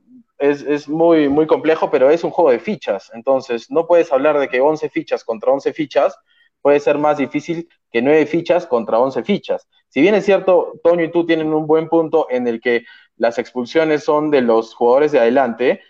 [0.49, 4.39] es, es, muy, muy complejo, pero es un juego de fichas, entonces no puedes hablar
[4.39, 6.17] de que 11 fichas contra 11 fichas
[6.61, 9.67] puede ser más difícil que 9 fichas contra 11 fichas.
[9.89, 12.85] Si bien es cierto, Toño y tú tienen un buen punto en el que
[13.17, 15.81] las expulsiones son de los jugadores de adelante,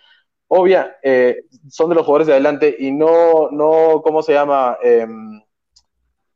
[0.47, 4.77] obvia, eh, son de los jugadores de adelante y no, no ¿cómo se llama?
[4.83, 5.41] Em,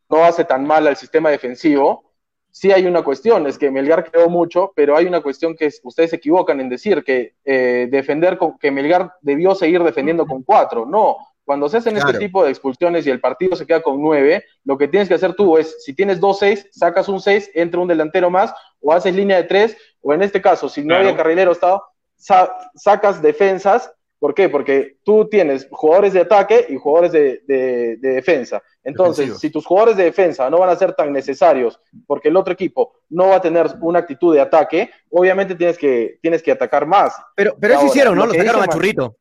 [0.09, 2.08] no hace tan mal al sistema defensivo.
[2.51, 6.09] Sí hay una cuestión, es que Melgar creó mucho, pero hay una cuestión que ustedes
[6.09, 10.85] se equivocan en decir que eh, defender con, que Melgar debió seguir defendiendo con cuatro.
[10.85, 11.17] No,
[11.49, 14.77] cuando se hacen este tipo de expulsiones y el partido se queda con nueve, lo
[14.77, 17.87] que tienes que hacer tú es, si tienes dos seis, sacas un seis, entra un
[17.87, 21.51] delantero más, o haces línea de tres, o en este caso, si no había carrilero
[21.51, 21.83] estado,
[22.17, 23.91] sacas defensas.
[24.19, 24.49] ¿Por qué?
[24.49, 28.61] Porque tú tienes jugadores de ataque y jugadores de, defensa.
[28.83, 32.53] Entonces, si tus jugadores de defensa no van a ser tan necesarios porque el otro
[32.53, 36.85] equipo no va a tener una actitud de ataque, obviamente tienes que, tienes que atacar
[36.85, 37.13] más.
[37.35, 38.25] Pero, pero eso hicieron, ¿no?
[38.25, 39.15] Lo, sacaron a Churrito.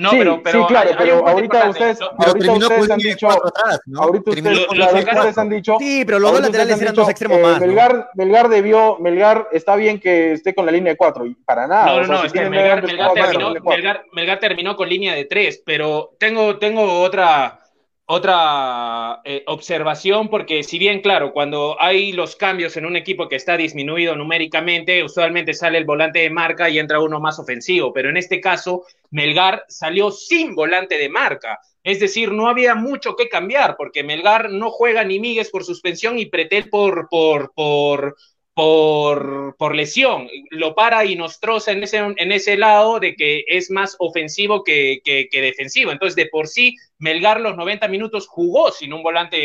[0.00, 4.00] No, pero, pero, sí, claro, pero ahorita ustedes, ahorita ustedes han dicho, atrás, ¿no?
[4.00, 7.60] ahorita ustedes, ustedes, han dicho, sí, pero los dos laterales eran dos extremos eh, más.
[7.60, 8.06] Melgar, ¿no?
[8.14, 11.84] Melgar debió, Melgar está bien que esté con la línea de cuatro, y para nada.
[11.84, 14.88] No, no, o sea, no, si es que Melgar, Melgar, terminó, Melgar, Melgar, terminó con
[14.88, 17.60] línea de tres, pero tengo, tengo otra,
[18.12, 23.36] otra eh, observación, porque si bien, claro, cuando hay los cambios en un equipo que
[23.36, 28.10] está disminuido numéricamente, usualmente sale el volante de marca y entra uno más ofensivo, pero
[28.10, 31.60] en este caso, Melgar salió sin volante de marca.
[31.84, 36.18] Es decir, no había mucho que cambiar, porque Melgar no juega ni Migues por suspensión
[36.18, 38.16] y Pretel por, por, por,
[38.60, 40.28] por, por, lesión.
[40.50, 44.62] Lo para y nos troza en ese, en ese lado de que es más ofensivo
[44.62, 45.92] que, que, que, defensivo.
[45.92, 49.38] Entonces, de por sí, Melgar los 90 minutos jugó sin un volante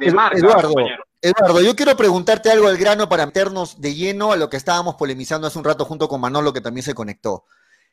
[0.00, 0.38] de marca.
[0.38, 0.72] Eduardo,
[1.20, 4.94] Eduardo, yo quiero preguntarte algo al grano para meternos de lleno a lo que estábamos
[4.94, 7.44] polemizando hace un rato junto con Manolo, que también se conectó.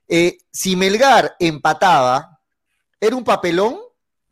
[0.07, 2.39] Eh, si Melgar empataba,
[3.01, 3.80] ¿era un papelón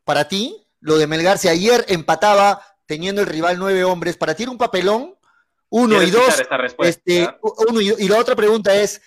[0.05, 0.65] para ti?
[0.79, 4.57] Lo de Melgar, si ayer empataba teniendo el rival nueve hombres, ¿para ti era un
[4.57, 5.16] papelón?
[5.70, 6.43] Uno y dos.
[6.80, 7.28] Este,
[7.70, 9.01] uno y, y, la otra pregunta es: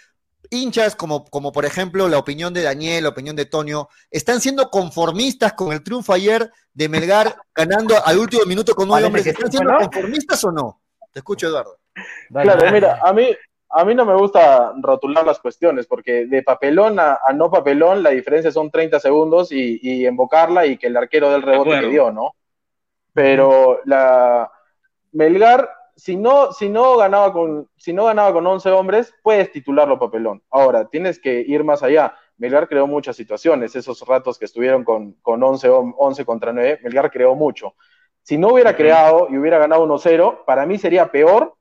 [0.51, 4.69] hinchas, como, como por ejemplo la opinión de Daniel, la opinión de Tonio, ¿están siendo
[4.69, 9.27] conformistas con el triunfo ayer de Melgar ganando al último minuto con nueve hombres?
[9.27, 10.81] ¿Están siendo conformistas o no?
[11.13, 11.79] Te escucho, Eduardo.
[12.31, 13.29] Claro, mira, a mí,
[13.71, 18.03] a mí no me gusta rotular las cuestiones, porque de papelón a, a no papelón
[18.03, 21.89] la diferencia son 30 segundos y, y invocarla y que el arquero del rebote le
[21.89, 22.35] dio, ¿no?
[23.13, 24.51] Pero la
[25.13, 25.69] Melgar
[26.01, 30.43] si no, si no ganaba con, si no ganaba con 11 hombres, puedes titularlo papelón.
[30.51, 32.15] Ahora, tienes que ir más allá.
[32.39, 37.11] Melgar creó muchas situaciones, esos ratos que estuvieron con, con 11, 11 contra 9, Melgar
[37.11, 37.75] creó mucho.
[38.23, 41.55] Si no hubiera creado y hubiera ganado 1-0, para mí sería peor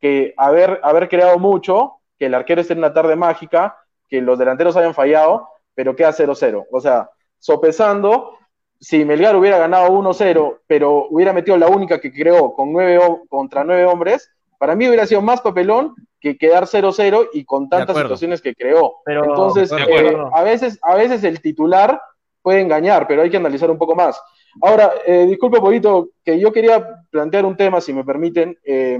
[0.00, 3.78] que haber, haber creado mucho, que el arquero esté en una tarde mágica,
[4.08, 6.66] que los delanteros hayan fallado, pero queda 0-0.
[6.68, 8.36] O sea, sopesando,
[8.80, 12.98] si Melgar hubiera ganado 1-0, pero hubiera metido la única que creó con nueve,
[13.28, 17.96] contra nueve hombres, para mí hubiera sido más papelón que quedar 0-0 y con tantas
[17.96, 18.96] situaciones que creó.
[19.04, 22.00] Pero, Entonces, eh, a, veces, a veces el titular
[22.40, 24.20] puede engañar, pero hay que analizar un poco más.
[24.62, 28.56] Ahora, eh, disculpe, Polito, que yo quería plantear un tema, si me permiten.
[28.64, 28.98] Eh,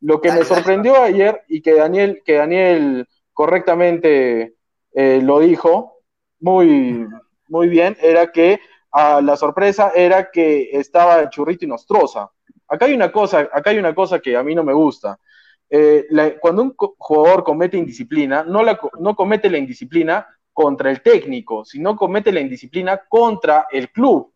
[0.00, 4.54] lo que me sorprendió ayer y que Daniel, que Daniel correctamente
[4.92, 6.00] eh, lo dijo
[6.40, 7.06] muy,
[7.48, 8.60] muy bien, era que
[8.98, 12.30] a la sorpresa era que estaba churrito y Nostroza.
[12.66, 15.20] Acá hay una cosa, acá hay una cosa que a mí no me gusta.
[15.68, 21.02] Eh, la, cuando un jugador comete indisciplina, no, la, no comete la indisciplina contra el
[21.02, 24.32] técnico, sino comete la indisciplina contra el club,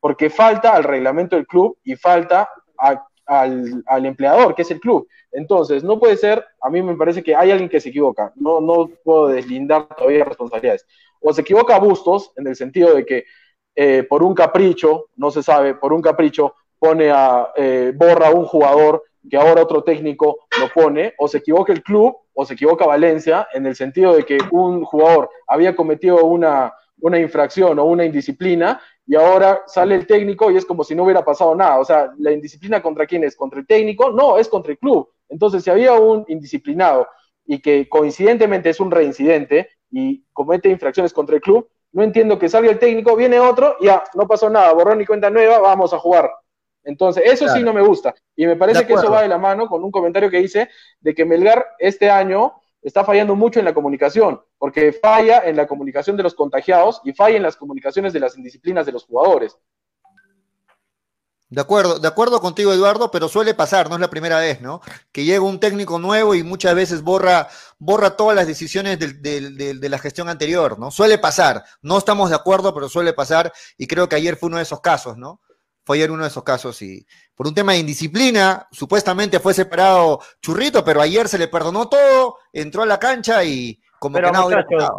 [0.00, 2.48] porque falta al reglamento del club y falta
[2.78, 5.06] a, al, al, empleador, que es el club.
[5.30, 8.62] Entonces, no puede ser, a mí me parece que hay alguien que se equivoca, no,
[8.62, 10.86] no puedo deslindar todavía responsabilidades.
[11.20, 13.24] O se equivoca a Bustos, en el sentido de que
[13.74, 18.34] eh, por un capricho, no se sabe, por un capricho pone a, eh, borra a
[18.34, 22.54] un jugador que ahora otro técnico lo pone, o se equivoca el club o se
[22.54, 27.84] equivoca Valencia en el sentido de que un jugador había cometido una, una infracción o
[27.84, 31.78] una indisciplina y ahora sale el técnico y es como si no hubiera pasado nada.
[31.80, 33.36] O sea, ¿la indisciplina contra quién es?
[33.36, 34.10] ¿Contra el técnico?
[34.10, 35.10] No, es contra el club.
[35.28, 37.08] Entonces, si había un indisciplinado
[37.44, 42.48] y que coincidentemente es un reincidente y comete infracciones contra el club, no entiendo que
[42.48, 45.98] salga el técnico, viene otro, ya, no pasó nada, borrón y cuenta nueva, vamos a
[45.98, 46.30] jugar.
[46.82, 48.14] Entonces, eso sí no me gusta.
[48.34, 50.68] Y me parece que eso va de la mano con un comentario que hice
[51.00, 55.66] de que Melgar este año está fallando mucho en la comunicación, porque falla en la
[55.66, 59.58] comunicación de los contagiados y falla en las comunicaciones de las indisciplinas de los jugadores.
[61.50, 64.80] De acuerdo, de acuerdo contigo, Eduardo, pero suele pasar, no es la primera vez, ¿no?
[65.10, 69.98] Que llega un técnico nuevo y muchas veces borra, borra todas las decisiones de la
[69.98, 70.92] gestión anterior, ¿no?
[70.92, 74.58] Suele pasar, no estamos de acuerdo, pero suele pasar, y creo que ayer fue uno
[74.58, 75.40] de esos casos, ¿no?
[75.84, 80.20] Fue ayer uno de esos casos y por un tema de indisciplina, supuestamente fue separado
[80.40, 84.46] Churrito, pero ayer se le perdonó todo, entró a la cancha y como que nada.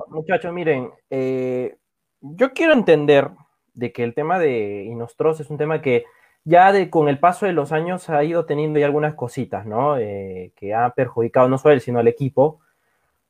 [0.08, 1.78] Muchachos, miren, eh,
[2.20, 3.30] yo quiero entender
[3.74, 6.04] de que el tema de Inostros es un tema que
[6.44, 9.98] ya de, con el paso de los años ha ido teniendo ya algunas cositas, ¿no?
[9.98, 12.60] Eh, que ha perjudicado no solo él, sino al equipo.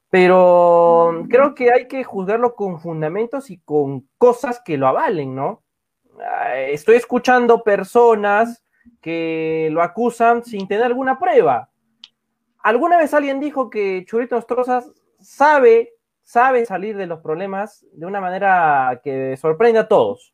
[0.09, 5.63] Pero creo que hay que juzgarlo con fundamentos y con cosas que lo avalen, ¿no?
[6.53, 8.63] Estoy escuchando personas
[8.99, 11.69] que lo acusan sin tener alguna prueba.
[12.59, 15.93] ¿Alguna vez alguien dijo que Churrito Nostrozas sabe,
[16.23, 20.33] sabe salir de los problemas de una manera que sorprende a todos?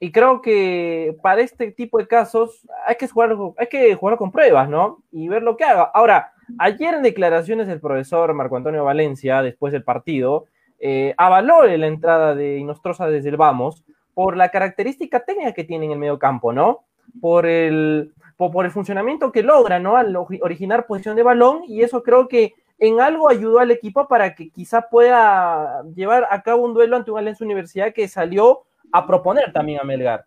[0.00, 4.32] Y creo que para este tipo de casos hay que jugar, hay que jugar con
[4.32, 5.02] pruebas, ¿no?
[5.10, 5.84] Y ver lo que haga.
[5.94, 10.46] Ahora, ayer en declaraciones del profesor Marco Antonio Valencia, después del partido,
[10.80, 15.86] eh, avaló la entrada de Inostroza desde el Vamos por la característica técnica que tiene
[15.86, 16.84] en el medio campo, ¿no?
[17.20, 19.96] Por el, por, el funcionamiento que logra, ¿no?
[19.96, 24.34] Al originar posición de balón, y eso creo que en algo ayudó al equipo para
[24.34, 28.62] que quizá pueda llevar a cabo un duelo ante un Valencia Universidad que salió
[28.94, 30.24] a proponer también a Melgar.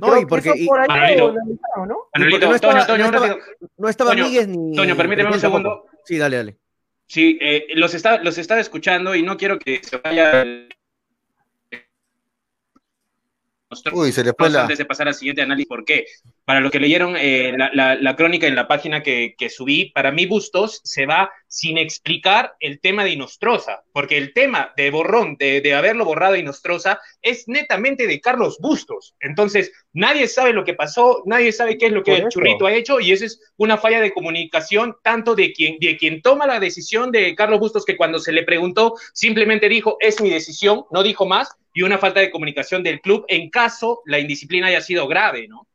[0.00, 0.52] No, y porque.
[0.54, 2.54] Y, ¿no?
[2.54, 3.38] estaba, Toño, no estaba,
[3.78, 4.76] no estaba Miguel ni.
[4.76, 5.86] Toño, permíteme un segundo.
[6.04, 6.56] Sí, dale, dale.
[7.06, 10.44] Sí, eh, los, está, los estaba escuchando y no quiero que se vaya
[13.92, 14.62] Uy, se le fue la...
[14.62, 16.04] Antes de pasar al siguiente análisis, ¿por qué?
[16.44, 20.80] Para los que leyeron eh, la, crónica en la página que, subí, para mí Bustos
[20.82, 26.04] se va sin explicar el tema de Inostroza, porque el tema de borrón, de, haberlo
[26.04, 29.16] borrado Inostroza, es netamente de Carlos Bustos.
[29.18, 32.72] Entonces, nadie sabe lo que pasó, nadie sabe qué es lo que el Churrito ha
[32.72, 36.60] hecho, y eso es una falla de comunicación tanto de quien, de quien toma la
[36.60, 41.02] decisión de Carlos Bustos, que cuando se le preguntó, simplemente dijo, es mi decisión, no
[41.02, 45.08] dijo más, y una falta de comunicación del club en caso la indisciplina haya sido
[45.08, 45.66] grave, ¿no?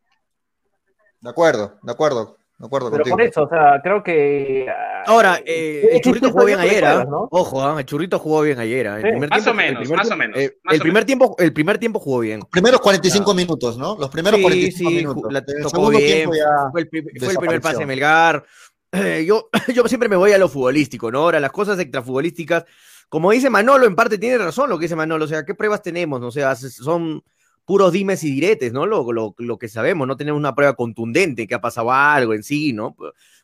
[1.20, 2.38] De acuerdo, de acuerdo.
[2.58, 4.66] De acuerdo Pero por eso, o sea, creo que.
[4.70, 7.06] Ah, Ahora, eh, el Churrito jugó bien ayer, ¿ah?
[7.32, 7.76] Ojo, ¿ah?
[7.78, 8.88] el Churrito jugó bien ayer.
[9.30, 10.38] más o menos, más o menos.
[10.38, 12.39] el, primer tiempo, el primer tiempo jugó bien.
[12.39, 13.97] Los primeros 45 minutos, ¿no?
[13.97, 15.34] Los primeros 45 minutos.
[15.34, 16.30] La tocó bien,
[16.72, 16.89] fue, el,
[17.20, 18.45] fue el primer pase de Melgar.
[19.26, 21.20] yo, yo siempre me voy a lo futbolístico, ¿no?
[21.20, 22.66] Ahora, las cosas extrafutbolísticas
[23.10, 25.82] como dice Manolo, en parte tiene razón lo que dice Manolo, o sea, ¿qué pruebas
[25.82, 26.22] tenemos?
[26.22, 27.24] O sea, son
[27.66, 28.86] puros dimes y diretes, ¿no?
[28.86, 29.05] Lo,
[29.38, 32.95] lo, que sabemos, no tenemos una prueba contundente que ha pasado algo en sí, ¿no?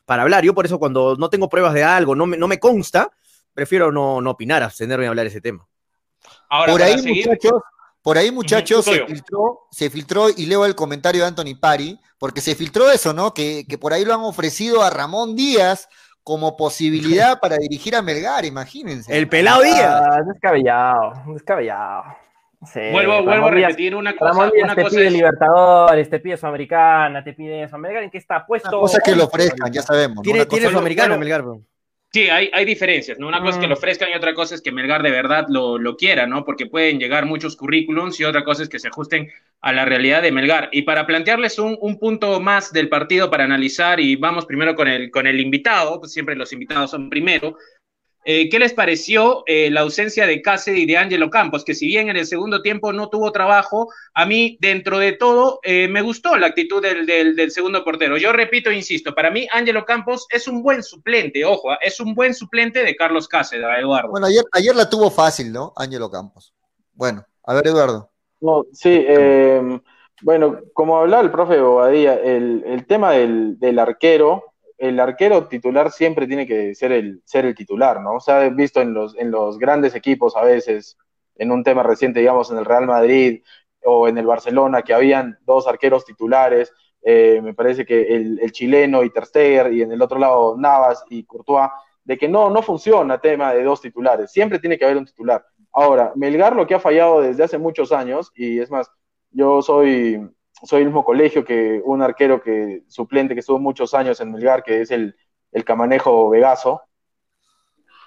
[0.04, 2.58] Para hablar, yo por eso cuando no tengo pruebas de algo, no me, no me
[2.58, 3.10] consta,
[3.52, 5.66] prefiero no, no opinar, abstenerme a hablar de ese tema.
[6.48, 7.62] Ahora, por ahí, muchachos,
[8.00, 12.40] por ahí, muchachos, se filtró, se filtró, y leo el comentario de Anthony Pari, porque
[12.40, 13.34] se filtró eso, ¿no?
[13.34, 15.88] Que, que por ahí lo han ofrecido a Ramón Díaz
[16.22, 19.16] como posibilidad para dirigir a Melgar, imagínense.
[19.16, 20.02] El pelado Díaz.
[20.04, 22.04] Ah, descabellado, descabellado.
[22.92, 24.50] Vuelvo, vuelvo a repetir una cosa.
[24.62, 27.68] Una te cosa pide Libertadores, te pide Sudamericana, te pide.
[27.78, 28.68] Melgar, ¿en qué está puesto?
[28.68, 30.22] Una cosa que lo ofrezcan, ya sabemos.
[30.22, 31.62] Tiene, tiene Sudamericano, Melgar, bro.
[32.12, 33.26] Sí, hay, hay diferencias, ¿no?
[33.26, 33.78] Una cosa es que lo mm.
[33.78, 36.44] ofrezcan y otra cosa es que Melgar de verdad lo, lo quiera, ¿no?
[36.44, 39.30] Porque pueden llegar muchos currículums y otra cosa es que se ajusten
[39.62, 40.68] a la realidad de Melgar.
[40.72, 44.88] Y para plantearles un, un punto más del partido para analizar, y vamos primero con
[44.88, 47.56] el, con el invitado, pues siempre los invitados son primero,
[48.24, 51.64] eh, ¿Qué les pareció eh, la ausencia de Cáceres y de Ángelo Campos?
[51.64, 55.58] Que si bien en el segundo tiempo no tuvo trabajo, a mí, dentro de todo,
[55.64, 58.16] eh, me gustó la actitud del, segundo portero.
[58.16, 62.14] Yo repito, e insisto, para mí Ángelo Campos es un buen suplente, ojo, es un
[62.14, 64.10] buen suplente de Carlos Cáceres, Eduardo.
[64.10, 65.72] Bueno, ayer, ayer la tuvo fácil, ¿no?
[65.76, 66.54] Ángelo Campos.
[66.92, 68.10] Bueno, a ver, Eduardo.
[68.40, 69.04] No, sí,
[70.22, 74.51] bueno, como hablaba el profe Bobadilla, el, el tema del, del arquero,
[74.82, 78.18] el arquero titular siempre tiene que ser el, ser el titular, ¿no?
[78.18, 80.98] Se ha visto en los, en los grandes equipos a veces,
[81.36, 83.44] en un tema reciente, digamos, en el Real Madrid
[83.84, 89.04] o en el Barcelona, que habían dos arqueros titulares, eh, me parece que el, chileno
[89.04, 91.70] y Ter y en el otro lado Navas y Courtois,
[92.02, 95.46] de que no, no funciona tema de dos titulares, siempre tiene que haber un titular.
[95.72, 98.90] Ahora, Melgar lo que ha fallado desde hace muchos años, y es más,
[99.30, 100.28] yo soy,
[100.62, 104.62] soy el mismo colegio que un arquero que suplente que estuvo muchos años en Melgar,
[104.62, 105.14] que es el,
[105.50, 106.82] el Camanejo Vegaso,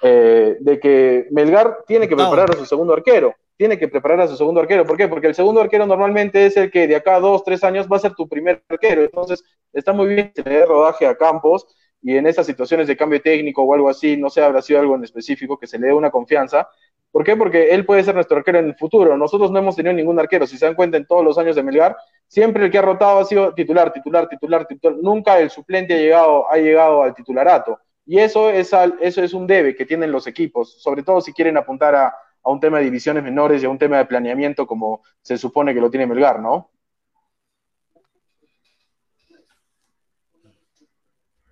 [0.02, 4.28] eh, de que Melgar tiene que preparar a su segundo arquero, tiene que preparar a
[4.28, 4.86] su segundo arquero.
[4.86, 5.08] ¿Por qué?
[5.08, 7.98] Porque el segundo arquero normalmente es el que de acá a dos, tres años va
[7.98, 9.02] a ser tu primer arquero.
[9.02, 9.44] Entonces,
[9.74, 11.66] está muy bien tener rodaje a Campos
[12.02, 14.96] y en esas situaciones de cambio técnico o algo así, no sé, habrá sido algo
[14.96, 16.68] en específico, que se le dé una confianza.
[17.16, 17.38] ¿Por qué?
[17.38, 19.16] Porque él puede ser nuestro arquero en el futuro.
[19.16, 20.46] Nosotros no hemos tenido ningún arquero.
[20.46, 21.96] Si se dan cuenta, en todos los años de Melgar,
[22.28, 24.98] siempre el que ha rotado ha sido titular, titular, titular, titular.
[25.02, 27.80] Nunca el suplente ha llegado, ha llegado al titularato.
[28.06, 31.56] Y eso es, eso es un debe que tienen los equipos, sobre todo si quieren
[31.56, 35.02] apuntar a, a un tema de divisiones menores y a un tema de planeamiento como
[35.22, 36.70] se supone que lo tiene Melgar, ¿no?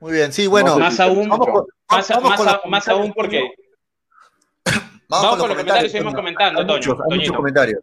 [0.01, 0.77] Muy bien, sí, bueno.
[0.77, 1.29] más aún,
[2.67, 3.49] más, aún porque.
[5.21, 6.97] Vamos, con los comentarios, seguimos comentando, Toño.
[7.09, 7.81] Muchos comentarios.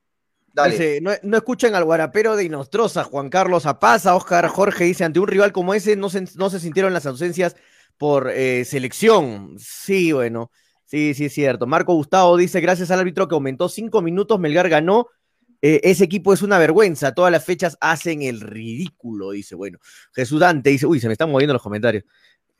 [0.52, 1.00] Dale.
[1.00, 5.28] no, no, escuchan al guarapero de Inostroza, Juan Carlos Apaza, Oscar Jorge dice, ante un
[5.28, 7.54] rival como ese no se, no se sintieron las ausencias
[7.96, 9.56] por eh, selección.
[9.58, 10.50] Sí, bueno,
[10.86, 11.66] sí, sí es cierto.
[11.66, 15.06] Marco Gustavo dice, gracias al árbitro que aumentó cinco minutos, Melgar ganó.
[15.62, 19.78] Eh, ese equipo es una vergüenza, todas las fechas hacen el ridículo, dice, bueno.
[20.14, 22.04] Jesús Dante dice, uy, se me están moviendo los comentarios.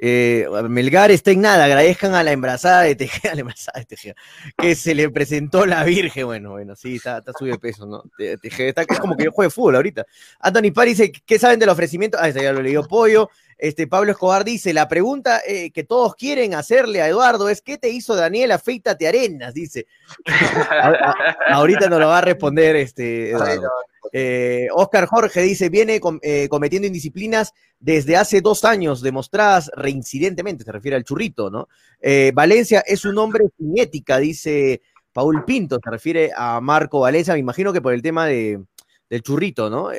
[0.02, 4.14] Eh, Melgar está en nada, agradezcan a la embarazada de Tejeda, la embarazada de Tejeda,
[4.56, 6.24] que se le presentó la Virgen.
[6.24, 8.02] Bueno, bueno, sí, está, está subido de peso, ¿no?
[8.40, 10.06] Tejeda, está, es como que yo juego fútbol ahorita.
[10.40, 12.16] Anthony Pari dice, ¿qué saben del ofrecimiento?
[12.18, 13.28] Ah, ya lo leí Pollo.
[13.58, 17.76] Este, Pablo Escobar dice, la pregunta eh, que todos quieren hacerle a Eduardo es, ¿qué
[17.76, 18.52] te hizo Daniel?
[18.52, 19.86] Afeítate arenas, dice.
[21.48, 23.68] ahorita no lo va a responder este, Eduardo.
[24.12, 30.72] Eh, Oscar Jorge dice, viene eh, cometiendo indisciplinas desde hace dos años, demostradas reincidentemente, se
[30.72, 31.68] refiere al churrito, ¿no?
[32.00, 34.82] Eh, Valencia es un hombre sin ética, dice
[35.12, 38.62] Paul Pinto, se refiere a Marco Valencia, me imagino que por el tema de,
[39.08, 39.90] del churrito, ¿no?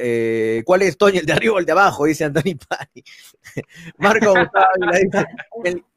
[0.66, 2.06] ¿Cuál es, Toño, el de arriba o el de abajo?
[2.06, 3.04] Dice Anthony Pani.
[3.98, 4.34] Marco
[4.92, 5.26] dice,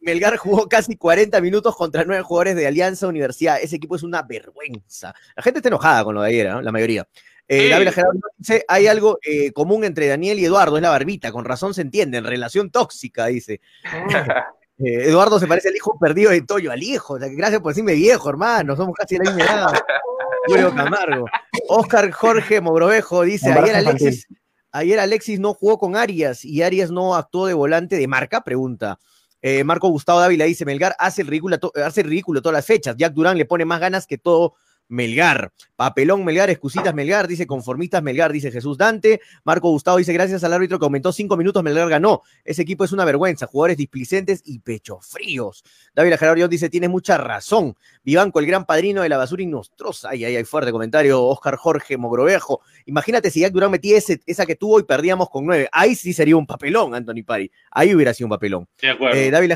[0.00, 3.58] Melgar jugó casi 40 minutos contra nueve jugadores de Alianza Universidad.
[3.62, 5.14] Ese equipo es una vergüenza.
[5.36, 6.60] La gente está enojada con lo de ayer, ¿no?
[6.60, 7.06] La mayoría.
[7.46, 11.44] Eh, Gerardo dice, hay algo eh, común entre Daniel y Eduardo, es la barbita, con
[11.44, 13.60] razón se entiende, en relación tóxica, dice.
[14.76, 17.70] Eh, Eduardo se parece al hijo perdido de Toyo, al hijo, o sea, gracias por
[17.70, 19.72] decirme viejo, hermano, somos casi la misma edad.
[20.48, 21.26] Julio Camargo.
[21.68, 24.26] Oscar Jorge Mogrovejo dice, ayer Alexis,
[24.72, 28.98] ayer Alexis no jugó con Arias y Arias no actuó de volante de marca, pregunta.
[29.40, 32.96] Eh, Marco Gustavo Dávila dice, Melgar hace el, ridículo, hace el ridículo todas las fechas,
[32.96, 34.54] Jack Durán le pone más ganas que todo
[34.88, 35.52] Melgar.
[35.76, 39.20] Papelón Melgar, excusitas Melgar, dice conformistas Melgar, dice Jesús Dante.
[39.44, 42.22] Marco Gustavo dice gracias al árbitro que aumentó cinco minutos, Melgar ganó.
[42.44, 45.64] Ese equipo es una vergüenza, jugadores displicentes y pecho fríos.
[45.94, 47.76] David Gerardo dice, tiene mucha razón.
[48.04, 50.10] Vivanco, el gran padrino de la basura inostrosa.
[50.10, 51.24] Ay, ay, ay, fuerte comentario.
[51.24, 52.60] Oscar Jorge Mogrovejo.
[52.86, 55.68] Imagínate si Jack Durán metía esa que tuvo y perdíamos con nueve.
[55.72, 57.50] Ahí sí sería un papelón, Anthony Pari.
[57.70, 58.68] Ahí hubiera sido un papelón.
[58.80, 59.16] De acuerdo.
[59.16, 59.54] Eh, David,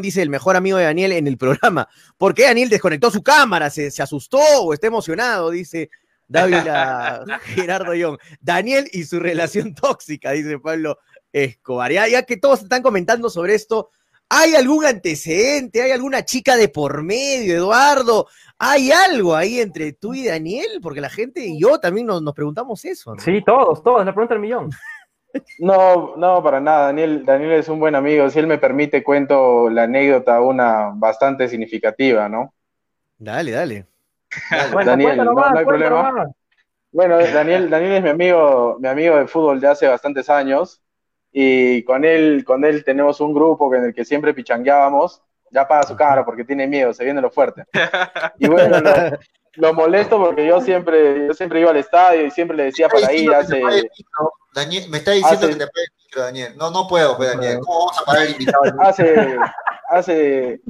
[0.00, 1.88] dice, el mejor amigo de Daniel en el programa.
[2.16, 3.70] ¿Por qué Daniel desconectó su cámara?
[3.70, 4.21] Se, se asustó
[4.60, 5.90] o está emocionado, dice
[6.28, 6.56] David
[7.44, 8.18] Gerardo Young.
[8.40, 10.98] Daniel y su relación tóxica, dice Pablo
[11.32, 11.92] Escobar.
[11.92, 13.90] Ya, que todos están comentando sobre esto,
[14.28, 15.82] ¿hay algún antecedente?
[15.82, 18.26] ¿Hay alguna chica de por medio, Eduardo?
[18.58, 20.80] ¿Hay algo ahí entre tú y Daniel?
[20.82, 23.14] Porque la gente y yo también nos, preguntamos eso.
[23.18, 24.70] Sí, todos, todos, la pregunta del millón.
[25.58, 26.88] No, no, para nada.
[26.88, 28.28] Daniel, Daniel es un buen amigo.
[28.28, 32.52] Si él me permite, cuento la anécdota, una bastante significativa, ¿no?
[33.16, 33.86] Dale, dale.
[34.84, 36.26] Daniel, no, hay problema.
[36.90, 40.82] Bueno, Daniel, Daniel es mi amigo, mi amigo de fútbol de hace bastantes años
[41.32, 45.22] y con él, con él tenemos un grupo en el que siempre pichangueábamos.
[45.50, 47.64] Ya paga su cara porque tiene miedo, se viene lo fuerte.
[48.38, 48.78] Y bueno,
[49.54, 53.12] lo, molesto porque yo siempre, yo siempre iba al estadio y siempre le decía para
[53.12, 53.34] ir.
[53.34, 53.60] Hace,
[54.54, 56.56] Daniel, me está diciendo que te pague el micro, Daniel.
[56.56, 57.60] No, no puedo, pues, Daniel.
[57.60, 58.62] ¿Cómo vamos a parar el invitado?
[58.80, 59.36] Hace,
[59.90, 60.60] hace,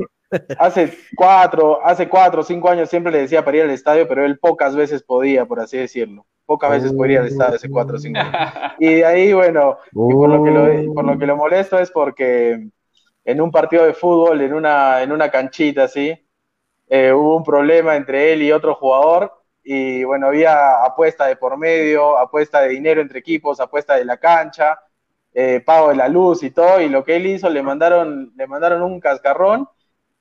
[0.58, 4.24] hace cuatro, hace cuatro o cinco años siempre le decía para ir al estadio, pero
[4.24, 6.26] él pocas veces podía, por así decirlo.
[6.44, 8.52] Pocas veces podía ir al estadio hace cuatro o cinco años.
[8.78, 12.68] Y de ahí, bueno, por, lo que lo, por lo que molesto es porque
[13.24, 16.18] en un partido de fútbol, en una, en una canchita así,
[16.88, 19.32] eh, hubo un problema entre él y otro jugador
[19.64, 24.16] y bueno, había apuesta de por medio, apuesta de dinero entre equipos, apuesta de la
[24.16, 24.78] cancha,
[25.32, 28.46] eh, pago de la luz y todo, y lo que él hizo, le mandaron, le
[28.46, 29.68] mandaron un cascarrón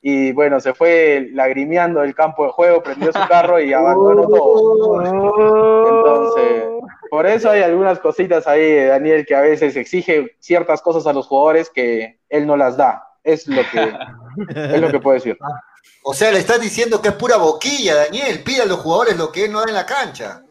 [0.01, 5.01] y bueno, se fue lagrimeando del campo de juego, prendió su carro y abandonó todo.
[5.87, 6.63] Entonces,
[7.09, 11.13] por eso hay algunas cositas ahí de Daniel que a veces exige ciertas cosas a
[11.13, 13.03] los jugadores que él no las da.
[13.23, 13.93] Es lo que,
[14.75, 15.37] es lo que puedo decir.
[16.03, 18.41] O sea, le estás diciendo que es pura boquilla, Daniel.
[18.43, 20.41] Pide a los jugadores lo que él no da en la cancha.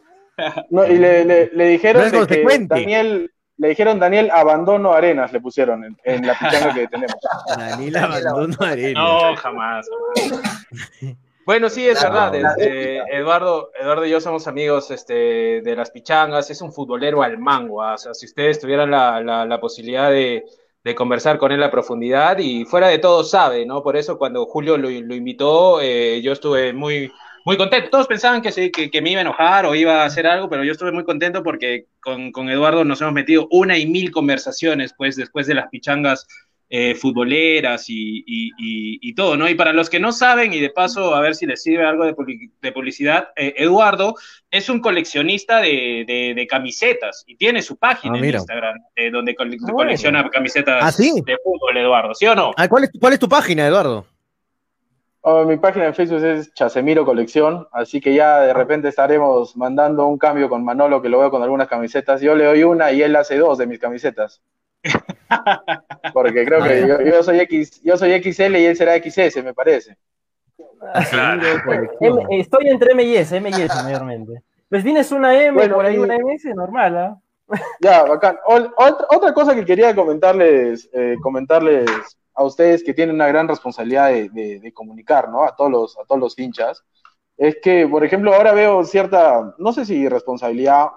[0.69, 2.57] No, y le, le- le dijeron No es de que.
[2.67, 3.31] Daniel,
[3.61, 7.15] le dijeron Daniel abandono arenas, le pusieron en, en la pichanga que tenemos.
[7.57, 8.99] Daniel abandono arena.
[8.99, 9.87] No, jamás.
[10.29, 11.15] jamás.
[11.45, 12.33] Bueno, sí, es verdad.
[12.35, 16.49] este, Eduardo, Eduardo y yo somos amigos este, de las pichangas.
[16.49, 17.81] Es un futbolero al mango.
[17.81, 20.43] ah, O sea, si ustedes tuvieran la, la- la posibilidad de,
[20.83, 23.81] de conversar con él a profundidad y fuera de todo sabe, ¿no?
[23.83, 27.11] Por eso cuando Julio lo, lo invitó, eh, yo estuve muy,
[27.45, 27.89] muy contento.
[27.89, 30.49] Todos pensaban que, sí, que, que me iba a enojar o iba a hacer algo,
[30.49, 34.11] pero yo estuve muy contento porque con, con Eduardo nos hemos metido una y mil
[34.11, 36.27] conversaciones, pues, después de las pichangas
[36.73, 39.49] eh, futboleras y, y- y- y todo, ¿no?
[39.49, 42.05] Y para los que no saben, y de paso, a ver si les sirve algo
[42.05, 42.15] de,
[42.61, 44.15] de publicidad, eh, Eduardo
[44.49, 48.39] es un coleccionista de, de- de camisetas y tiene su página Ah, en.
[48.39, 51.11] Instagram, eh, donde cole- Ah, colecciona camisetas ¿Ah, sí?
[51.25, 52.51] de fútbol, Eduardo, ¿sí o no?
[52.69, 54.05] ¿cuál, es, ¿Cuál es tu página, Eduardo?
[55.23, 60.07] Oh, mi página en Facebook es Chasemiro Colección, así que ya de repente estaremos mandando
[60.07, 62.21] un cambio con Manolo, que lo veo con algunas camisetas.
[62.21, 64.41] Yo le doy una y él hace dos de mis camisetas.
[66.13, 69.53] Porque creo que yo, yo soy X, yo soy XL y él será XS, me
[69.53, 69.95] parece.
[71.11, 71.41] Claro.
[71.99, 74.41] M- estoy entre M y S, M y S mayormente.
[74.69, 77.17] Pues tienes una M, Bueno, por ahí y- una MS, normal, ¿ah?
[77.81, 78.37] Ya, bacán.
[78.47, 81.85] Ol- otra, otra cosa que quería comentarles, eh, comentarles
[82.33, 84.29] a ustedes que tienen una gran responsabilidad de,
[84.59, 85.43] de- comunicar, ¿no?
[85.43, 86.83] A todos los, a todos los hinchas,
[87.37, 90.89] es que, por ejemplo, ahora veo cierta, no sé si responsabilidad,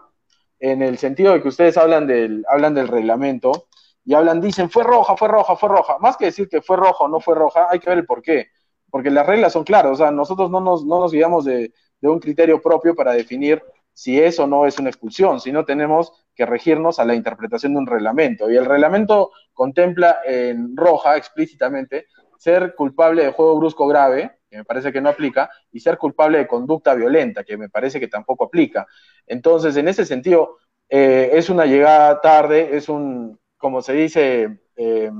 [0.58, 3.66] en el sentido de que ustedes hablan del, hablan del reglamento
[4.04, 5.98] y hablan, dicen, fue roja, fue roja, fue roja.
[5.98, 8.22] Más que decir que fue roja o no fue roja, hay que ver el por
[8.22, 8.48] qué.
[8.90, 12.08] Porque las reglas son claras, o sea, nosotros no nos, no nos guiamos de, de
[12.08, 13.62] un criterio propio para definir
[13.92, 17.78] si es o no es una expulsión, sino tenemos que regirnos a la interpretación de
[17.78, 18.50] un reglamento.
[18.50, 22.06] Y el reglamento contempla en roja explícitamente
[22.38, 26.38] ser culpable de juego brusco grave, que me parece que no aplica, y ser culpable
[26.38, 28.86] de conducta violenta, que me parece que tampoco aplica.
[29.26, 30.58] Entonces, en ese sentido,
[30.88, 35.10] eh, es una llegada tarde, es un, como se dice, eh,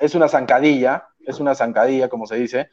[0.00, 2.68] es una zancadilla, es una zancadilla, como se dice,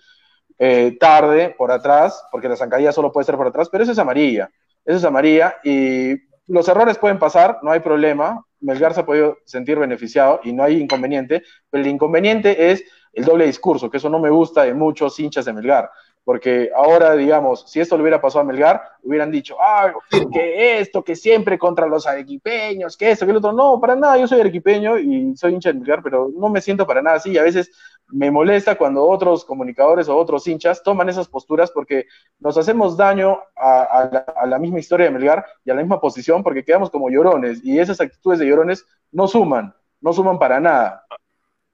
[0.58, 4.00] eh, tarde por atrás, porque la zancadilla solo puede ser por atrás, pero eso es
[4.00, 4.50] amarilla,
[4.84, 6.16] eso es amarilla y
[6.50, 10.64] los errores pueden pasar, no hay problema, Melgar se ha podido sentir beneficiado y no
[10.64, 12.84] hay inconveniente, pero el inconveniente es
[13.14, 15.90] el doble discurso, que eso no me gusta de muchos hinchas de Melgar,
[16.24, 19.92] porque ahora, digamos, si esto le hubiera pasado a Melgar, hubieran dicho, ah,
[20.32, 24.18] que esto, que siempre contra los arequipeños, que esto, que el otro, no, para nada,
[24.18, 27.32] yo soy arequipeño y soy hincha de Melgar, pero no me siento para nada así,
[27.32, 27.72] y a veces
[28.12, 32.06] me molesta cuando otros comunicadores o otros hinchas toman esas posturas porque
[32.40, 35.82] nos hacemos daño a, a la, a la misma historia de Melgar y a la
[35.82, 40.40] misma posición porque quedamos como llorones y esas actitudes de llorones no suman, no suman
[40.40, 41.06] para nada.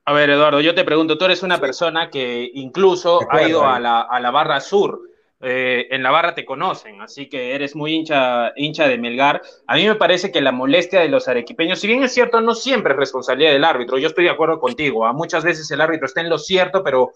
[0.08, 3.80] A ver, Eduardo, yo te pregunto, tú eres una persona que incluso ha ido a
[3.80, 5.02] la, a la barra sur.
[5.42, 9.42] Eh, en la barra te conocen, así que eres muy hincha, hincha de Melgar.
[9.68, 12.54] A mí me parece que la molestia de los arequipeños, si bien es cierto, no
[12.54, 15.14] siempre es responsabilidad del árbitro, yo estoy de acuerdo contigo, ¿ah?
[15.14, 17.12] muchas veces el árbitro está en lo cierto, pero,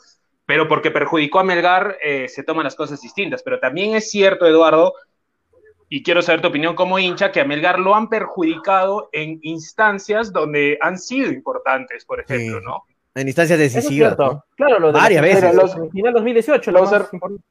[0.46, 3.42] pero porque perjudicó a Melgar eh, se toman las cosas distintas.
[3.44, 4.96] Pero también es cierto, Eduardo,
[5.90, 10.32] y quiero saber tu opinión como hincha, que a Melgar lo han perjudicado en instancias
[10.32, 12.66] donde han sido importantes, por ejemplo, Sí.
[12.66, 12.84] ¿no?
[13.16, 14.16] En instancias es decisivas.
[14.56, 15.56] Claro, lo de Varias la veces.
[15.56, 17.44] Los, final 2018, lo Los más er- importante.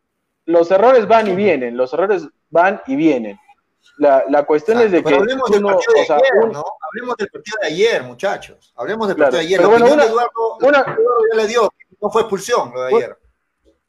[0.47, 3.39] Los errores van y vienen, los errores van y vienen.
[3.99, 6.53] La, la cuestión es de que Pero hablemos del partido de o sea, ayer, un-
[6.53, 6.65] ¿no?
[6.89, 8.73] Hablemos del partido de ayer, muchachos.
[8.77, 9.33] Hablemos del Claro.
[9.33, 9.59] partido de ayer.
[9.59, 12.83] Pero La bueno, una- de Eduardo, una- Eduardo ya le dio, no fue expulsión lo
[12.85, 13.19] de Bueno, ayer.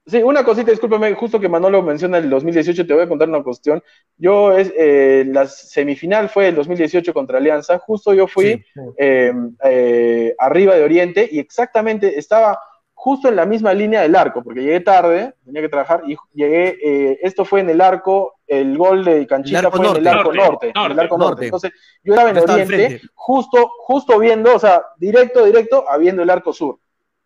[0.10, 3.44] Sí, una cosita, discúlpeme, justo que Manolo menciona el 2018, te voy a contar una
[3.44, 3.84] cuestión.
[4.18, 8.82] Yo, es, eh, la semifinal fue el 2018 contra Alianza, justo yo fui Sí.
[8.98, 9.34] eh,
[9.64, 12.60] eh, arriba de Oriente y exactamente estaba
[12.94, 16.78] justo en la misma línea del arco, porque llegué tarde, tenía que trabajar y llegué,
[16.84, 20.74] eh, esto fue en el arco, el gol de Canchita fue en el arco Norte,
[20.76, 21.46] el arco norte.
[21.46, 21.72] Entonces,
[22.04, 25.98] yo estaba en Yo estaba al Oriente, justo, justo viendo, o sea, directo, directo, a
[25.98, 26.78] viendo el arco sur.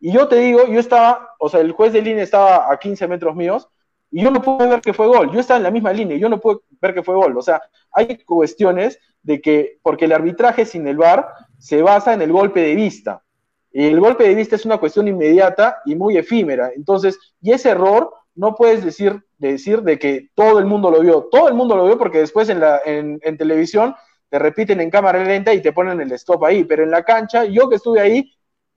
[0.06, 3.08] Y yo te digo, yo estaba, o sea, el juez de línea estaba a 15
[3.08, 3.70] metros míos
[4.12, 5.32] y yo no pude ver que fue gol.
[5.32, 7.38] Yo estaba en la misma línea y yo no pude ver que fue gol.
[7.38, 7.62] O sea,
[7.93, 11.26] hay cuestiones de que, porque el arbitraje sin el VAR
[11.58, 13.24] se basa en el golpe de vista.
[13.72, 16.72] Y el golpe de vista es una cuestión inmediata y muy efímera.
[16.76, 21.30] Entonces, y ese error no puedes decir, decir de que todo el mundo lo vio.
[21.32, 23.95] Todo el mundo lo vio porque después en, la, en, en televisión
[24.28, 26.66] te repiten en cámara lenta y te ponen el stop ahí.
[26.66, 28.30] Pero en la cancha, yo que estuve ahí,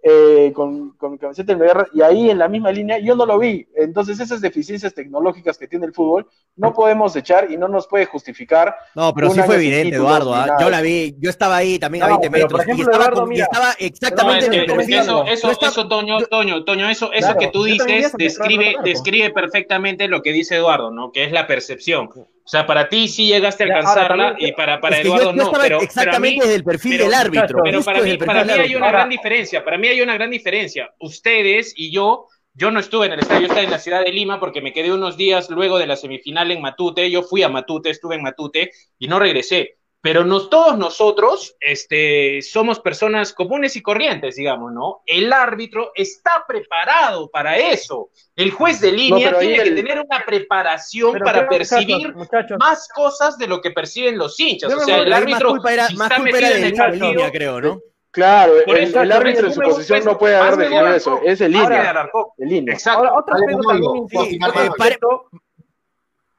[0.09, 3.27] eh, con, con mi camiseta del Melgar y ahí en la misma línea yo no
[3.27, 3.67] lo vi.
[3.75, 8.07] Entonces esas deficiencias tecnológicas que tiene el fútbol no podemos echar y no nos puede
[8.07, 8.73] justificar.
[8.95, 10.33] No, pero sí fue evidente, Eduardo.
[10.33, 10.59] ¿ah?
[10.61, 13.05] Yo la vi, yo estaba ahí también a No, 20 pero, metros ejemplo, y, estaba
[13.05, 13.45] Eduardo, con- y No,
[13.79, 14.95] exactamente es en que, el es que perfil.
[14.99, 18.77] eso, eso, Yo estaba- eso, Toño, Toño, Toño, eso, eso Claro, que tú dices describe,
[18.85, 21.11] describe perfectamente lo que dice Eduardo, ¿no?
[21.11, 22.09] Que es la percepción.
[22.47, 25.33] O sea, para ti sí llegaste a alcanzarla también- y para, para yo- Eduardo yo
[25.33, 25.51] no.
[25.51, 27.59] Pero, pero exactamente mí, desde el perfil pero- del árbitro.
[27.65, 29.65] pero para mí, para mí hay una gran diferencia.
[29.65, 30.95] Para mí hay una gran diferencia.
[31.01, 34.13] Ustedes y yo, yo no estuve en el estadio, yo estaba en la ciudad de
[34.13, 37.11] Lima porque me quedé unos días luego de la semifinal en Matute.
[37.11, 39.79] Yo fui a Matute, estuve en Matute y no regresé.
[40.07, 45.03] Pero nos, todos nosotros este, somos personas comunes y corrientes, digamos, ¿no?
[45.05, 48.11] El árbitro está preparado para eso.
[48.37, 52.57] El juez de línea tiene que el- tener una preparación Pero para muchachos, percibir muchachos,
[52.61, 54.71] más cosas de lo que perciben los hinchas.
[54.71, 56.65] Yo O sea, el ahí más árbitro culpa era, si más está culpa era en
[56.65, 57.81] el partido, línea, creo, ¿no?
[58.13, 61.21] Claro, Por el, eso, el árbitro en su posición no puede haber definido eso.
[61.25, 61.91] Es Hazme línea.
[61.91, 62.27] Alarcón.
[62.37, 62.75] De línea.
[62.75, 63.01] Exacto.
[63.01, 65.29] Ahora, otro aspecto también sí, importante, eh, pare- aspecto-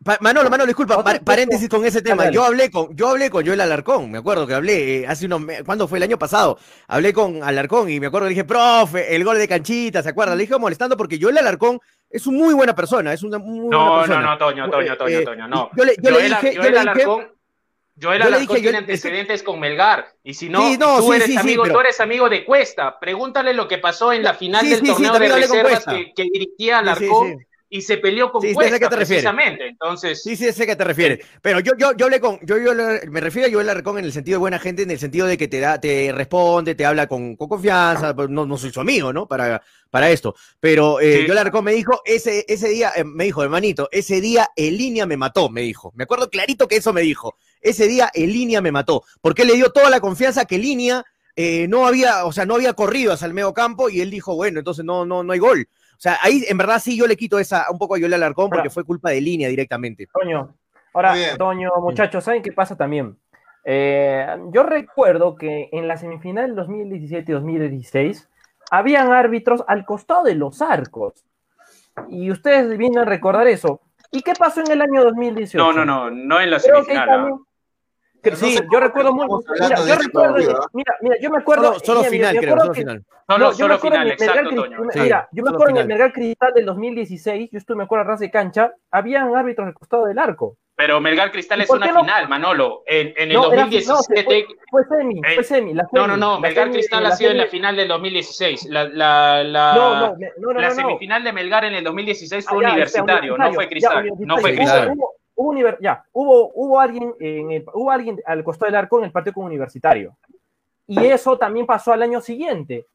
[0.08, 2.24] Pa- Manolo, Manolo, disculpa, par- paréntesis con ese tema.
[2.24, 2.36] Dale, dale.
[2.36, 5.42] Yo hablé con, yo hablé con Joel Alarcón, me acuerdo que hablé eh, hace unos
[5.42, 6.58] meses, ¿cuándo fue el año pasado?
[6.88, 10.08] Hablé con Alarcón y me acuerdo que le dije, profe, el gol de canchita, ¿se
[10.10, 10.34] acuerda?
[10.34, 11.80] Le dije molestando porque Joel Alarcón
[12.10, 14.22] es una muy buena persona, es una muy buena No, no, persona.
[14.22, 15.70] no, Toño, Toño, Toño, eh, Toño, no.
[15.76, 17.34] Yo le, yo le Joel, dije, yo Joel le dije, Alarcón, Joel
[18.00, 20.08] yo le Alarcón dije, tiene yo- antecedentes con Melgar.
[20.24, 22.46] Y si no, Sí, no, tú sí, eres sí, amigo, pero- tú eres amigo de
[22.46, 22.98] Cuesta.
[22.98, 26.14] Pregúntale lo que pasó en la final Sí, del sí, sí, torneo de reservas que,
[26.16, 27.47] que dirigía Sí, sí, Alarcón sí.
[27.70, 29.68] Y se peleó con Sí, Cuesta qué te precisamente.
[29.68, 31.26] Entonces, Sí, sí, sé a qué te refieres.
[31.42, 34.06] Pero yo, yo, yo hablé con, yo, yo le- me refiero a Joel Alarcón en
[34.06, 36.86] el sentido de buena gente, en el sentido de que te da, te responde, te
[36.86, 39.28] habla con, con confianza, pues, no, no soy su amigo, ¿no?
[39.28, 40.36] Para, para esto.
[40.60, 41.26] Pero eh, Sí.
[41.28, 45.06] Joel Alarcón me dijo, ese, ese día, eh, me dijo, hermanito, ese día el línea
[45.06, 45.92] me mató, me dijo.
[45.96, 47.38] Me acuerdo clarito que eso me dijo.
[47.62, 49.04] Ese día el línea me mató.
[49.22, 51.04] Porque él le dio toda la confianza que línea
[51.36, 54.36] eh, no había, o sea, no había corrido hacia el medio campo y él dijo,
[54.36, 55.68] bueno, entonces no, no, no hay gol.
[55.98, 58.50] O sea, ahí en verdad sí yo le quito esa un poco a Joel Alarcón
[58.52, 60.08] porque fue culpa de línea directamente.
[60.14, 60.54] Toño,
[60.94, 61.16] ahora.
[61.38, 63.18] Toño, muchachos, ¿saben qué pasa también?
[63.66, 68.30] Eh, yo recuerdo que en la semifinal 2017 y 2016
[68.72, 71.26] habían árbitros al costado de los arcos.
[72.10, 73.82] Y ustedes vienen a recordar eso.
[74.12, 75.58] ¿Y qué pasó en el año 2018?
[75.58, 77.08] no, no, no, no en la Creo semifinal.
[77.10, 77.40] también-
[78.24, 78.30] ¿ah?
[78.32, 79.28] no sí, sé yo recuerdo muy.
[79.60, 80.36] Mira, yo recuerdo.
[80.74, 81.64] Mira, mira, yo me acuerdo.
[81.80, 83.04] Solo, solo mira, final, me creo, acuerdo solo que- final.
[83.30, 84.92] No, yo me solo acuerdo final, en el Melgar exacto, Toño.
[84.92, 85.88] Sí, Mira, yo me acuerdo en el.
[85.88, 89.74] Melgar Cristal del 2016, yo estuve, me acuerdo, a ras de cancha, habían árbitros al
[89.74, 90.56] costado del arco.
[90.78, 92.02] Pero Melgar Cristal ¿Y es una no?
[92.02, 92.84] final, Manolo.
[92.86, 94.24] En, en el No, era- no, 2017.
[94.24, 95.74] fue, fue semi, Eh, fue semi.
[95.74, 96.34] La No, semi, no, no.
[96.36, 98.66] la Melgar semi- Cristal ha sido en la final del 2016.
[98.70, 100.82] La, la, la, No, no, me- no, no, la no, no.
[100.82, 103.70] semifinal de Melgar en el 2016 Ah, fue ya, universitario, o sea, no fue ya,
[103.70, 103.94] Cristal.
[103.96, 104.02] No
[104.36, 104.42] universitario.
[104.42, 104.92] fue Cristal.
[104.96, 108.98] Hubo, hubo univer- ya, hubo, hubo alguien en el- hubo alguien al costado del arco
[109.00, 110.18] en el partido con Universitario.
[110.86, 112.86] Y eso también pasó al año siguiente.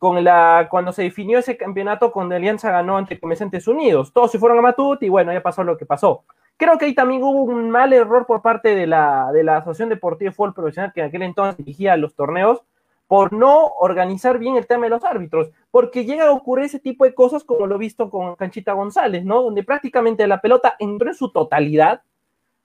[0.00, 4.12] Con la, cuando se definió ese campeonato, cuando Alianza ganó ante Comerciantes Unidos.
[4.12, 6.24] Todos se fueron a Matut y bueno, ya pasó lo que pasó.
[6.56, 9.90] Creo que ahí también hubo un mal error por parte de la, de la Asociación
[9.90, 12.62] Deportiva de Fútbol Profesional que en aquel entonces dirigía los torneos
[13.14, 17.04] por no organizar bien el tema de los árbitros, porque llega a ocurrir ese tipo
[17.04, 19.40] de cosas como lo he visto con Canchita González, ¿no?
[19.40, 22.02] Donde prácticamente la pelota entró en su totalidad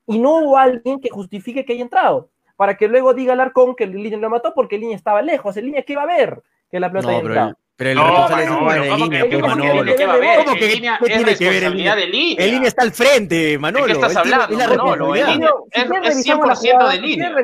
[0.08, 3.84] y no hubo alguien que justifique que haya entrado, para que luego diga Alarcón que
[3.84, 6.42] el línea lo mató porque el línea estaba lejos, el línea que iba a ver
[6.72, 7.50] que la pelota No, haya entrado.
[7.50, 9.74] el, pero el No, responsable es Manolo, el de ¿cómo línea, que- cómo que Manolo.
[9.84, 9.96] línea?
[9.98, 10.38] ¿Qué va a ver?
[10.46, 11.96] ¿Cómo que línea qué es tiene que ver el línea?
[11.96, 12.44] de línea.
[12.46, 13.86] El línea está al frente, Manolo.
[13.86, 15.14] ¿De qué estás hablando, es la Manolo?
[15.16, 17.36] El línea- es- bien es revisamos la 100% jugada, de línea.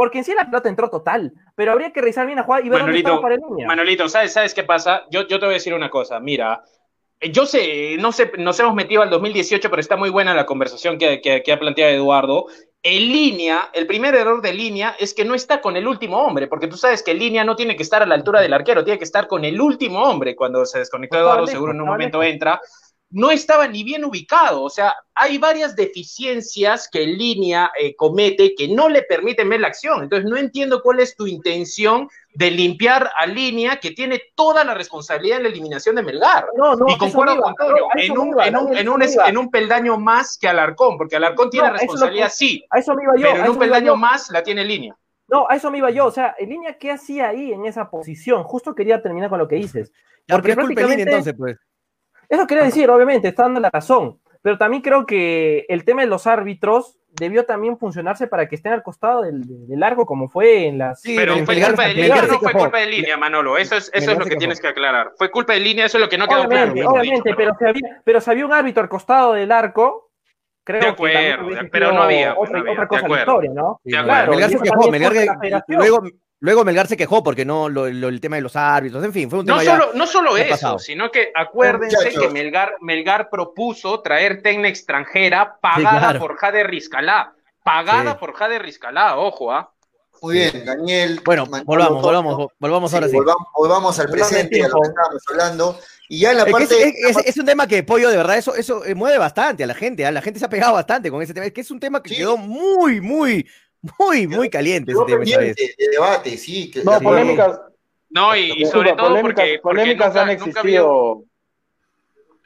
[0.00, 2.70] Porque en sí la pelota entró total, pero habría que revisar bien la jugada y
[2.70, 3.66] ver dónde Manolito, estaba para el línea.
[3.66, 5.02] Manolito, ¿sabes, ¿sabes qué pasa?
[5.10, 6.18] Yo, yo te voy a decir una cosa.
[6.20, 6.64] Mira,
[7.20, 10.46] eh, yo sé, no sé, nos hemos metido al 2018, pero está muy buena la
[10.46, 12.46] conversación que, que- que ha planteado Eduardo.
[12.82, 16.46] En línea, el primer error de línea es que no está con el último hombre,
[16.46, 18.96] porque tú sabes que línea no tiene que estar a la altura del arquero, tiene
[18.96, 20.34] que estar con el último hombre.
[20.34, 22.58] Cuando se desconectó Estaba Eduardo, seguro en un estaba momento entra.
[23.12, 28.54] No estaba ni bien ubicado, o sea, hay varias deficiencias que en línea eh, comete
[28.54, 30.04] que no le permiten ver la acción.
[30.04, 34.74] Entonces, no entiendo cuál es tu intención de limpiar a línea que tiene toda la
[34.74, 36.46] responsabilidad en la eliminación de Melgar.
[36.56, 39.38] No, no, y concuerdo con Toño, no, en, un, iba, en, un, en, un, en
[39.38, 43.14] un peldaño más que Alarcón, porque Alarcón tiene responsabilidad, que- sí, A eso me iba
[43.16, 43.28] yo.
[43.32, 44.94] pero en un peldaño más la tiene línea.
[45.26, 46.06] No, a eso me iba yo.
[46.06, 48.42] O sea, en línea, ¿qué hacía ahí en esa posición?
[48.44, 49.90] Justo quería terminar con lo que dices.
[50.28, 51.69] Ya, Porque pero es culpa de línea prácticamente- entonces, pues.
[52.30, 54.18] Eso quería decir, obviamente, está dando la razón.
[54.40, 58.72] Pero también creo que el tema de los árbitros debió también funcionarse para que estén
[58.72, 61.02] al costado del, del largo, como fue en las.
[61.02, 63.58] Sí, Pero fue culpa de línea, no fue culpa de línea, Manolo.
[63.58, 65.10] Eso es, eso es lo que tienes que aclarar.
[65.18, 67.00] Fue culpa de línea, eso es lo que no quedó obviamente, claro.
[67.00, 70.10] obviamente, pero si, había, pero si había un árbitro al costado del arco,
[70.64, 73.32] creo De acuerdo, pero no había, otra, no había, otra de cosa en la acuerdo.
[73.32, 73.80] historia, ¿no?
[73.82, 74.30] De acuerdo.
[74.30, 76.02] Melgar y se eso quejó, también Melgar luego,
[76.40, 79.28] Luego Melgar se quejó porque no, lo, lo- el tema de los árbitros, en fin,
[79.28, 80.78] fue un tema No ya- solo, no solo eso, pasado.
[80.78, 82.22] sino que acuérdense Muchachos.
[82.22, 86.18] que Melgar, Melgar propuso traer técnica extranjera pagada claro.
[86.20, 87.34] por Jade Rizcalá.
[87.62, 88.16] Pagada Sí.
[88.18, 89.70] por Jade Rizcalá, ojo, ¿ah?
[90.22, 91.20] Muy bien, Daniel.
[91.24, 93.16] Bueno, Manolo, volvamos, volvamos, volvamos ahora sí.
[93.16, 95.78] Volvamos, volvamos al presente a lo que estábamos hablando.
[96.10, 96.88] Y ya en la Es, parte.
[96.88, 99.66] es, es- es un tema que, Pollo, de verdad, eso, eso eh, mueve bastante a
[99.66, 100.04] la gente.
[100.06, 100.10] ¿ah?
[100.10, 101.46] La gente se ha pegado bastante con ese tema.
[101.46, 102.16] Es que es un tema que Sí.
[102.16, 103.46] quedó muy, muy,
[103.98, 105.54] muy, muy caliente ese tema de
[105.90, 106.70] debate, sí.
[106.70, 107.04] Que, No, Sí.
[107.04, 107.60] polémicas,
[108.10, 111.22] No, y, y sobre todo polémicas, porque, porque polémicas nunca, han nunca existido.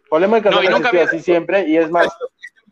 [0.08, 2.08] Polémicas No, han existido había- así siempre, y es más,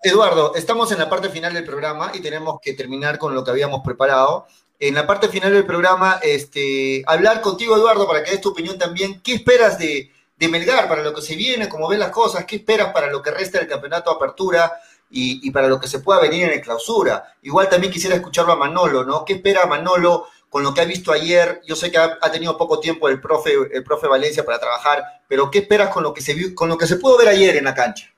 [0.05, 3.51] Eduardo, estamos en la parte final del programa y tenemos que terminar con lo que
[3.52, 4.47] habíamos preparado.
[4.80, 8.76] En la parte final del programa, este, hablar contigo, Eduardo, para que des tu opinión
[8.78, 9.20] también.
[9.22, 12.44] ¿Qué esperas de, de Melgar para lo que se viene, cómo ven las cosas?
[12.47, 14.72] ¿Qué esperas para lo que resta del campeonato de apertura
[15.14, 17.34] y, para lo que se pueda venir en el clausura?
[17.43, 19.24] Igual también quisiera escucharlo a Manolo, ¿no?
[19.24, 21.60] ¿Qué espera Manolo con lo que ha visto ayer?
[21.66, 25.51] Yo sé que ha, tenido poco tiempo el profe, el profe Valencia para trabajar, pero
[25.51, 27.64] ¿qué esperas con lo que se vio, con lo que se pudo ver ayer en
[27.64, 28.09] la cancha?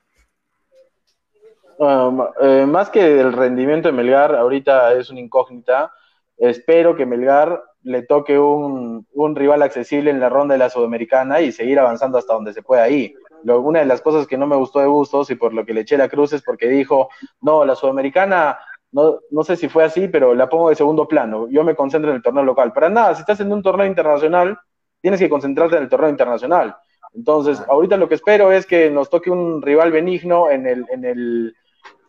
[2.40, 5.92] Eh, más que del rendimiento de Melgar, ahorita es una incógnita.
[6.36, 11.40] Espero que Melgar le toque un, un rival accesible en la ronda de la Sudamericana
[11.40, 13.14] y seguir avanzando hasta donde se pueda ir.
[13.44, 15.72] Lo- una de las cosas que no me gustó de Bustos y por lo que
[15.74, 17.08] le eché la cruz es porque dijo,
[17.40, 18.58] no, la Sudamericana,
[18.92, 21.46] no, no sé si fue así, pero la pongo de segundo plano.
[21.48, 22.72] Yo me concentro en el torneo local.
[22.72, 24.58] Para nada, si estás en un torneo internacional,
[25.00, 26.76] tienes que concentrarte en el torneo internacional.
[27.12, 31.04] Entonces, ahorita lo que espero es que nos toque un rival benigno en el, en
[31.04, 31.56] el,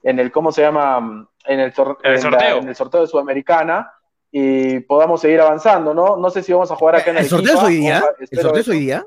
[0.04, 1.28] en el ¿cómo se llama?
[1.46, 2.58] En el, tor- El en la- sorteo.
[2.58, 3.92] en el sorteo de Sudamericana
[4.32, 6.18] y podamos seguir avanzando, ¿no?
[6.18, 8.04] No sé si vamos a jugar acá en ¿El sorteo es Arequipa, hoy día?
[8.32, 9.06] ¿El sorteo es hoy día?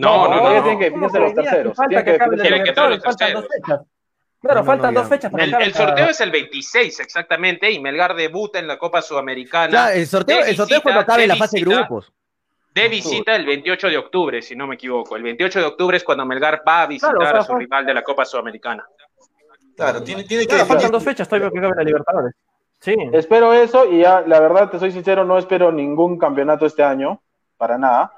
[0.00, 0.54] No, no, no.
[0.54, 0.62] no.
[0.62, 1.76] tienen que definirse No, los terceros.
[1.76, 3.46] Falta Tienen que acaben Tienen los faltan dos terceros.
[3.48, 3.80] fechas.
[4.42, 8.14] Claro, faltan no, dos fechas para El, el sorteo es el 26 exactamente y Melgar
[8.14, 9.70] debuta en la Copa Sudamericana.
[9.72, 12.12] Ya, el sorteo, el sorteo es cuando acabe la fase de grupos.
[12.74, 15.16] De visita el 28 de octubre, si no me equivoco.
[15.16, 17.52] El 28 de octubre es cuando Melgar va a visitar Claro, o sea, a su
[17.52, 18.86] fue- rival de la Copa Sudamericana.
[19.76, 22.34] Claro, tiene, tiene que Claro, faltan dos fechas todavía que acabe la Libertadores.
[22.80, 22.94] Sí.
[23.12, 27.20] Espero eso y ya, la verdad, te soy sincero, no espero ningún campeonato este año,
[27.58, 28.12] para nada,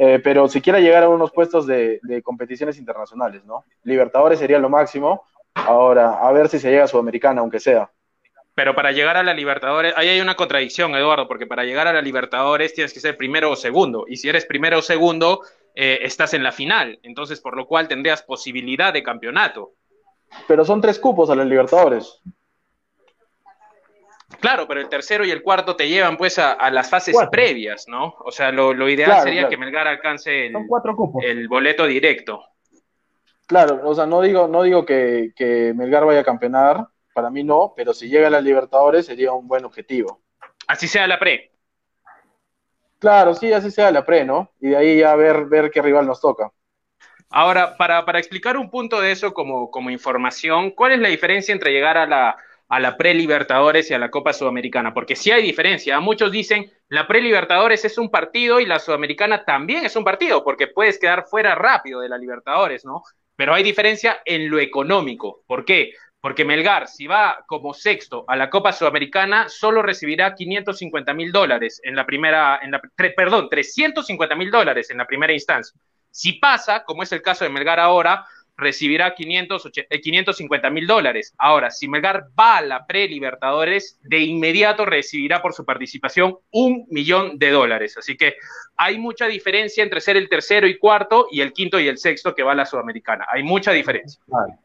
[0.00, 3.64] eh, pero siquiera llegar a unos puestos de, de competiciones internacionales, ¿no?
[3.82, 7.90] Libertadores sería lo máximo, ahora, a ver si se llega a Sudamericana, aunque sea.
[8.54, 11.92] Pero para llegar a la Libertadores, ahí hay una contradicción, Eduardo, porque para llegar a
[11.92, 14.04] la Libertadores tienes que ser primero o segundo.
[14.08, 15.42] Y si eres primero o segundo,
[15.74, 17.00] eh, estás en la final.
[17.02, 19.72] Entonces, por lo cual tendrías posibilidad de campeonato.
[20.46, 22.20] Pero son tres cupos a los Libertadores.
[24.40, 27.30] Claro, pero el tercero y el cuarto te llevan pues a, a las fases Cuatro.
[27.30, 28.14] previas, ¿no?
[28.20, 29.50] O sea, lo, lo ideal Claro, sería claro.
[29.50, 31.24] que Melgar alcance el, Son cuatro cupos.
[31.24, 32.44] el boleto directo.
[33.46, 37.42] Claro, o sea, no digo, no digo que, que Melgar vaya a campeonar, para mí
[37.42, 40.20] no, pero si llega a las Libertadores sería un buen objetivo.
[40.66, 41.50] Así sea la pre.
[42.98, 44.50] Claro, sí, así sea la pre, ¿no?
[44.60, 46.52] Y de ahí ya ver, ver qué rival nos toca.
[47.30, 51.52] Ahora, para, para explicar un punto de eso como, como información, ¿cuál es la diferencia
[51.52, 52.36] entre llegar a la,
[52.68, 54.94] a la pre-Libertadores y a la Copa Sudamericana?
[54.94, 55.98] Porque sí hay diferencia.
[56.00, 60.68] Muchos dicen la pre-Libertadores es un partido y la Sudamericana también es un partido, porque
[60.68, 63.02] puedes quedar fuera rápido de la Libertadores, ¿no?
[63.36, 65.42] Pero hay diferencia en lo económico.
[65.46, 65.92] ¿Por qué?
[66.20, 71.80] Porque Melgar, si va como sexto a la Copa Sudamericana, solo recibirá 550 mil dólares
[71.84, 72.80] en la primera, en la,
[73.16, 75.80] perdón, 350 mil dólares en la primera instancia.
[76.10, 78.26] Si pasa, como es el caso de Melgar ahora,
[78.58, 81.32] recibirá 500, och- eh, 550 mil dólares.
[81.38, 87.38] Ahora, si Melgar va a la pre-Libertadores, de inmediato recibirá por su participación un millón
[87.38, 87.96] de dólares.
[87.96, 88.34] Así que
[88.76, 92.34] hay mucha diferencia entre ser el tercero y cuarto y el quinto y el sexto
[92.34, 93.26] que va a la Sudamericana.
[93.32, 94.20] Hay mucha diferencia.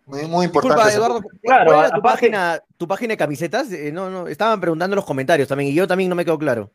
[0.07, 0.75] Muy, muy importante.
[0.75, 1.37] Disculpa, Eduardo, punto.
[1.41, 3.71] Claro, ¿cuál era tu aparte- página, tu página de camisetas?
[3.71, 6.39] Eh, no, no, estaban preguntando en los comentarios también, y yo también no me quedo
[6.39, 6.71] claro.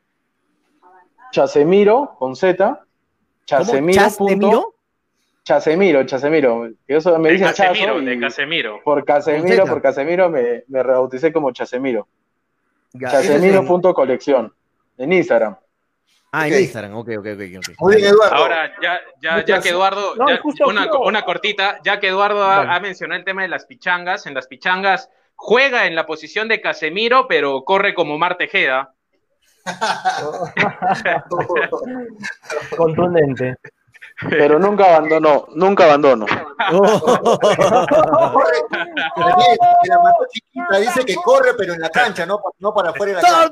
[1.31, 2.85] Chasemiro, con Z, ¿Cómo?
[3.45, 4.75] Chasemiro.
[5.49, 6.69] Chasemiro, Chasemiro.
[6.87, 8.81] Eso me De dicen Casemiro, de Casemiro.
[8.83, 12.07] por Casemiro, por Casemiro me, me rebauticé como Chasemiro.
[12.99, 14.53] Chasemiro.colección
[14.99, 15.55] en Instagram.
[16.31, 16.53] Ah, en.
[16.59, 17.41] Instagram, ok, ok, ok.
[17.57, 17.69] ok.
[17.79, 18.35] Muy bien, Eduardo.
[18.35, 22.43] Ahora, ya, ya, ya que Eduardo, No, ya- justo una, una cortita, ya que Eduardo
[22.43, 26.61] ha, mencionado el tema de las pichangas, en las pichangas juega en la posición de
[26.61, 28.93] Casemiro, pero corre como Mar Tejeda.
[32.77, 33.55] Contundente.
[34.27, 36.25] Pero nunca abandono, nunca abandono.
[39.81, 43.13] Que la mató chiquita, dice que corre, pero en la cancha, no, no para afuera
[43.13, 43.43] de la cancha.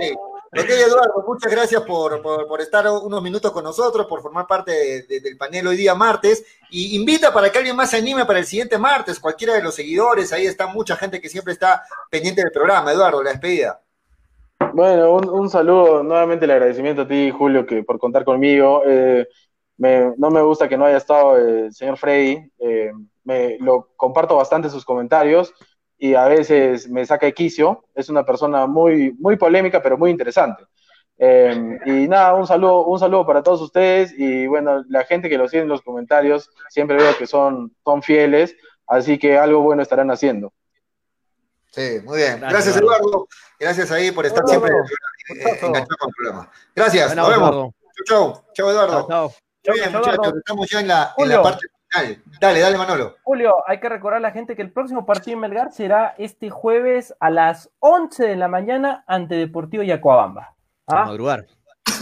[0.00, 0.14] Sí.
[0.50, 4.72] Ok, Eduardo, muchas gracias por, por, por, estar unos minutos con nosotros, por formar parte
[4.72, 6.44] de, de, del panel hoy día martes.
[6.70, 9.74] Y invita para que alguien más se anime para el siguiente martes, cualquiera de los
[9.74, 10.32] seguidores.
[10.32, 12.92] Ahí está mucha gente que siempre está pendiente del programa.
[12.92, 13.80] Eduardo, la despedida.
[14.74, 18.82] Bueno, un, saludo, nuevamente el agradecimiento a ti, Julio, que por contar conmigo.
[18.86, 19.26] Eh,
[19.76, 22.50] no me gusta que no haya estado el señor Freddy.
[22.58, 22.92] Eh,
[23.24, 25.54] me, lo comparto bastante sus comentarios
[25.96, 27.84] y a veces me saca de quicio.
[27.94, 30.64] Es una persona muy, muy polémica, pero muy interesante.
[31.18, 35.38] Eh, y nada, un saludo, un saludo para todos ustedes y bueno, la gente que
[35.38, 38.56] lo sigue en los comentarios, siempre veo que son, son fieles,
[38.86, 40.52] así que algo bueno estarán haciendo.
[41.70, 42.40] Sí, muy bien.
[42.40, 43.28] Gracias, Gracias Eduardo.
[43.58, 46.50] Gracias ahí por estar siempre eh, enganchado con el programa.
[46.74, 47.74] Gracias, nos vemos.
[48.06, 49.06] Chau, chau, Eduardo.
[49.08, 49.30] Chau,
[49.64, 49.74] chau.
[49.74, 52.22] Bien, muchachos, estamos ya en la, en la parte final.
[52.40, 53.16] Dale, dale, Manolo.
[53.22, 56.48] Julio, hay que recordar a la gente que el próximo partido en Melgar será este
[56.48, 60.54] jueves a las 11 de la mañana ante Deportivo Yacuabamba.
[60.86, 61.02] ¿Ah?
[61.02, 61.46] A madrugar.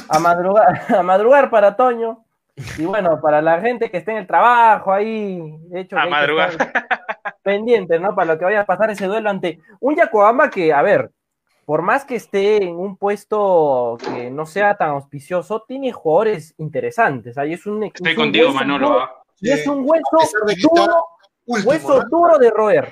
[0.08, 2.25] A madrugar, a madrugar para Toño.
[2.78, 6.50] Y bueno, para la gente que esté en el trabajo ahí, de hecho, a madrugar.
[7.42, 8.14] pendiente, ¿no?
[8.14, 11.12] Para lo que vaya a pasar ese duelo ante un Yacuabamba que, a ver,
[11.64, 17.36] por más que esté en un puesto que no sea tan auspicioso, tiene jugadores interesantes.
[17.36, 18.88] Ahí es un, Estoy es un contigo, Manolo.
[18.88, 19.10] Duro,
[19.40, 20.16] y es un hueso,
[20.62, 21.06] duro,
[21.46, 22.08] último, hueso ¿no?
[22.08, 22.88] duro de roer.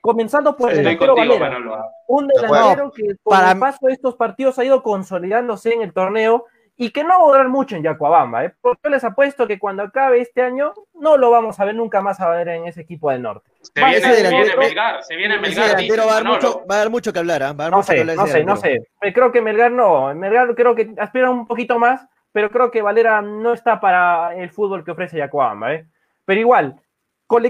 [0.00, 1.58] Comenzando por el delantero contigo, Valera.
[1.58, 1.84] Manolo.
[2.08, 3.52] Un delantero que con Para...
[3.52, 6.46] el paso de estos partidos ha ido consolidándose en el torneo
[6.76, 8.54] y que no va a durar mucho en Yacuabamba, ¿eh?
[8.60, 12.00] porque yo les apuesto que cuando acabe este año no lo vamos a ver nunca
[12.00, 13.50] más a ver en ese equipo del norte.
[13.60, 15.76] Se viene, se viene Melgar, se viene Melgar.
[15.76, 17.44] Pero va a, dar mucho, va a dar mucho que hablar, ¿eh?
[17.44, 18.88] va a dar no mucho sé, que hablar no sé, no sé.
[19.12, 23.20] Creo que Melgar no, Melgar creo que aspira un poquito más, pero creo que Valera
[23.20, 25.86] no está para el fútbol que ofrece Yacuabamba, ¿eh?
[26.24, 26.80] Pero igual,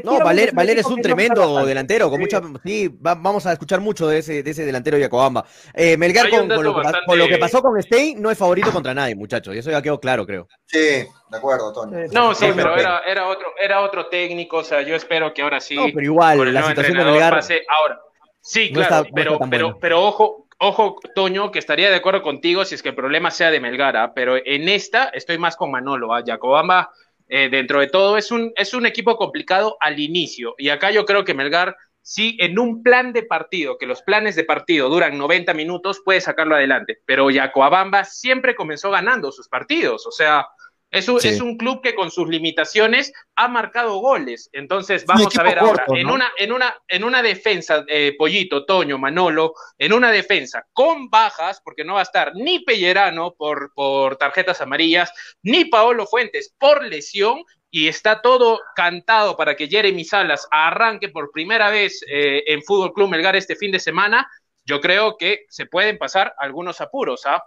[0.04, 2.22] no, Valer, Valer es un tremendo delantero, con sí.
[2.22, 5.44] mucha, sí, va, vamos a escuchar mucho de ese, de ese delantero de Yacobamba.
[5.74, 7.06] Eh, Melgar, con, con, lo bastante...
[7.06, 9.82] con, lo que pasó con Stein, no es favorito contra nadie, muchachos, y eso ya
[9.82, 10.48] quedó claro, creo.
[10.66, 12.08] Sí, de acuerdo, Tony.
[12.12, 15.60] No, sí, pero era, era, otro, era otro técnico, o sea, yo espero que ahora
[15.60, 15.76] sí.
[15.76, 17.34] No, pero igual, la situación de Melgar.
[17.34, 18.00] Pase ahora.
[18.40, 19.78] Sí, no claro, está, pero, no pero, bueno.
[19.80, 23.50] pero ojo, ojo, Toño, que estaría de acuerdo contigo si es que el problema sea
[23.50, 26.22] de Melgara, pero en esta estoy más con Manolo, ¿ah?
[26.24, 26.90] Yacobamba
[27.28, 30.54] eh, dentro de todo, es un, es un equipo complicado al inicio.
[30.58, 34.36] Y acá yo creo que Melgar, sí, en un plan de partido, que los planes
[34.36, 36.98] de partido duran 90 minutos, puede sacarlo adelante.
[37.06, 40.06] Pero Yacoabamba siempre comenzó ganando sus partidos.
[40.06, 40.46] O sea,
[40.92, 41.28] es un, sí.
[41.28, 44.50] es un, club que con sus limitaciones ha marcado goles.
[44.52, 48.98] Entonces, vamos a ver ahora, en, una, en, una, en una defensa, eh, Pollito, Toño,
[48.98, 54.16] Manolo, en una defensa con bajas, porque no va a estar ni Pellerano por, por
[54.16, 55.10] tarjetas amarillas,
[55.42, 61.32] ni Paolo Fuentes por lesión, y está todo cantado para que Jeremy Salas arranque por
[61.32, 64.30] primera vez eh, en Fútbol Club Melgar este fin de semana.
[64.66, 67.42] Yo creo que se pueden pasar algunos apuros, ¿ah?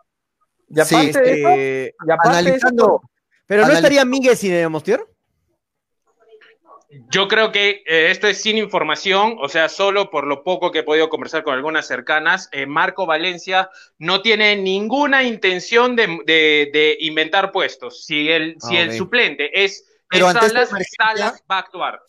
[0.68, 3.02] Y aparte sí, este, de eso, y aparte analizando, de eso,
[3.46, 5.06] pero no estaría Miguel sin Mostier.
[7.12, 10.80] Yo creo que eh, esto es sin información, o sea, solo por lo poco que
[10.80, 16.70] he podido conversar con algunas cercanas, eh, Marco Valencia no tiene ninguna intención de, de,
[16.72, 18.06] de inventar puestos.
[18.06, 18.78] Si el, si okay.
[18.78, 22.02] el suplente es, pero es Salas, Salas va a actuar.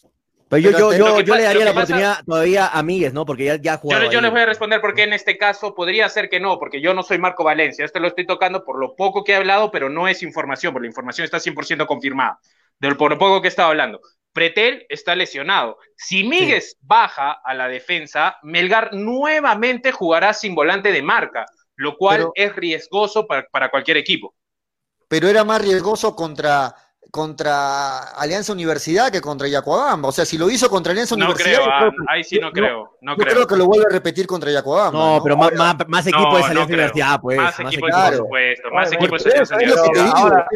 [0.49, 3.27] Pero yo, yo, yo, yo le daría la oportunidad pasa, todavía a Miguel, ¿no?
[3.27, 4.05] Porque ya, ya jugado.
[4.05, 6.81] Yo, yo les voy a responder porque en este caso podría ser que no, porque
[6.81, 7.85] yo no soy Marco Valencia.
[7.85, 10.87] Esto lo estoy tocando por lo poco que he hablado, pero no es información, porque
[10.87, 12.39] la información está 100% confirmada.
[12.79, 14.01] De por lo poco que he estado hablando.
[14.33, 15.79] Pretel está lesionado.
[15.97, 16.77] Si Miguel sí.
[16.81, 22.55] baja a la defensa, Melgar nuevamente jugará sin volante de marca, lo cual pero, es
[22.55, 24.35] riesgoso para, para cualquier equipo.
[25.09, 26.75] Pero era más riesgoso contra
[27.17, 30.11] contra Alianza Universidad que contra Yacuabamba.
[30.11, 31.65] O sea, si lo hizo contra Alianza no Universidad.
[31.65, 32.99] Creo, ahí sí no creo.
[33.01, 33.35] No, yo creo.
[33.35, 34.99] creo que lo vuelve a repetir contra Yacuabamba.
[34.99, 35.23] No, ¿no?
[35.23, 37.39] pero más, más, más, equipo no, de Alianza Universidad, pues.
[37.39, 38.19] Más, más equipo, claro.
[38.19, 38.71] por supuesto.
[38.71, 40.47] Más equipo de Alianza Universidad.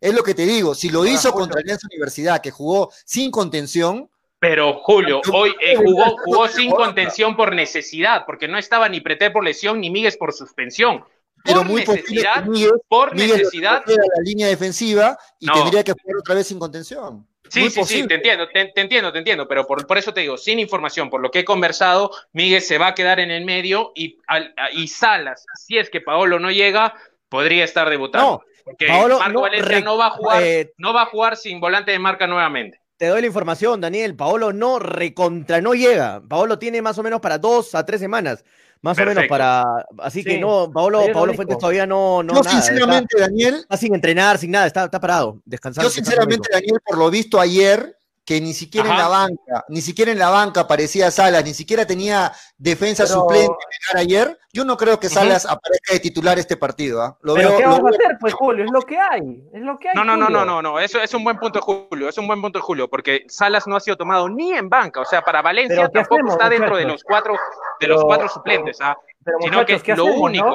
[0.00, 0.74] Es lo que te digo.
[0.74, 4.10] Si lo hizo contra Alianza Universidad, que jugó sin contención.
[4.40, 9.30] Pero Julio, hoy eh, jugó, jugó sin contención por necesidad, porque no estaba ni Pretel
[9.30, 11.04] por lesión ni Míguez por suspensión
[11.44, 15.54] pero por muy necesidad, Miguel, por Miguel necesidad la línea defensiva y no.
[15.54, 17.26] tendría que jugar otra vez sin contención.
[17.48, 18.02] Sí, muy sí, posible.
[18.02, 20.58] sí, te entiendo, te, te, entiendo, te entiendo, pero por, por, eso te digo, sin
[20.58, 24.18] información, por lo que he conversado, Miguel se va a quedar en el medio y,
[24.72, 26.94] y Salas, si es que Paolo no llega,
[27.28, 28.26] podría estar debutando.
[28.26, 31.36] No, porque Paolo, Marco no, Valencia no va a jugar, eh, no va a jugar
[31.36, 32.80] sin volante de marca nuevamente.
[32.96, 34.14] Te doy la información, Daniel.
[34.14, 36.22] Paolo no recontra no llega.
[36.28, 38.44] Paolo tiene más o menos para dos a tres semanas.
[38.82, 39.20] Más Perfecto.
[39.20, 39.64] o menos para.
[39.98, 40.24] Así sí.
[40.24, 42.22] que no, Paolo, Paolo Fuentes todavía no.
[42.24, 43.54] No, Yo, nada, sinceramente, está, Daniel.
[43.54, 45.88] Está sin entrenar, sin nada, está, está parado, descansando.
[45.88, 50.12] Yo, sinceramente, Daniel, por lo visto ayer, que ni siquiera en la banca, ni siquiera
[50.12, 53.54] en la banca aparecía Salas, ni siquiera tenía defensa Pero- suplente
[53.94, 55.08] ayer, yo no creo que.
[55.08, 57.02] Salas aparezca de titular este partido.
[57.02, 57.18] ¿ah?
[57.22, 58.64] Lo Pero veo, ¿qué lo vamos a hacer, pues, Julio?
[58.64, 59.42] Es lo que hay.
[59.52, 59.94] Es lo que hay.
[59.96, 60.38] No, no, no, Julio.
[60.44, 62.88] no, no, no, eso es un buen punto Julio, es un buen punto de Julio,
[62.88, 65.92] porque Salas no ha sido tomado ni en banca, o sea, para Valencia Pero, ¿qué
[65.94, 67.38] tampoco hacemos, está dentro de los cuatro, de
[67.80, 68.96] Pero- los cuatro suplentes, ¿ah?
[69.24, 70.46] Pero, sino que ¿qué lo hacemos, único,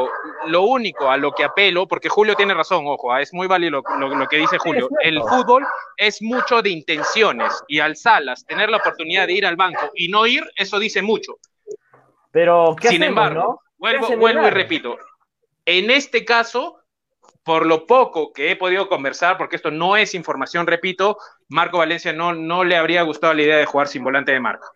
[0.44, 0.49] no?
[0.49, 3.81] lo único a lo que apelo, porque Julio tiene razón, ojo, ah, es muy válido
[3.88, 4.89] lo, lo- lo que dice Julio.
[5.02, 5.65] El fútbol
[5.95, 10.10] es mucho de intenciones y al Salas tener la oportunidad de ir al banco y
[10.10, 11.38] no ir, eso dice mucho.
[12.31, 13.60] Pero, ¿qué Sin hacemos, embargo, no?
[13.77, 14.98] vuelvo, vuelvo y repito,
[15.65, 16.80] en este caso,
[17.44, 21.18] por lo poco que he podido conversar, porque esto no es información, repito,
[21.48, 24.68] Marco Valencia no, no le habría gustado la idea de jugar sin volante de marca.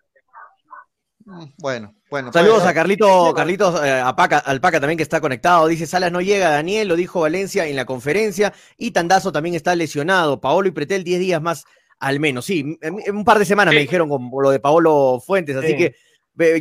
[1.26, 2.31] Mm, Bueno, bueno.
[2.34, 5.68] Saludos pues, a Carlito, Carlitos eh, Apaca, Alpaca también que está conectado.
[5.68, 8.53] Dice Salas no llega, Daniel, lo dijo Valencia en la conferencia.
[8.77, 10.39] Y Tandazo también está lesionado.
[10.41, 11.65] Paolo y Pretel 10 días más
[11.99, 12.45] al menos.
[12.45, 13.76] Sí, en, en un par de semanas Sí.
[13.77, 15.56] me dijeron con lo de Paolo Fuentes.
[15.56, 15.77] Así Sí.
[15.77, 15.95] que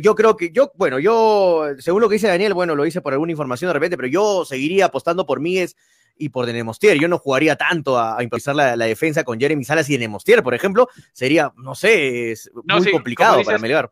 [0.01, 3.13] yo creo que yo, bueno, yo, según lo que dice Daniel, bueno, lo hice por
[3.13, 5.75] alguna información de repente, pero yo seguiría apostando por Míguez
[6.17, 6.99] y por Denemostier.
[6.99, 10.43] Yo no jugaría tanto a, a improvisar la, la defensa con Jeremy Salas y Denemostier,
[10.43, 10.87] por ejemplo.
[11.13, 13.91] Sería, no sé, es No, muy sí, complicado para Melgar.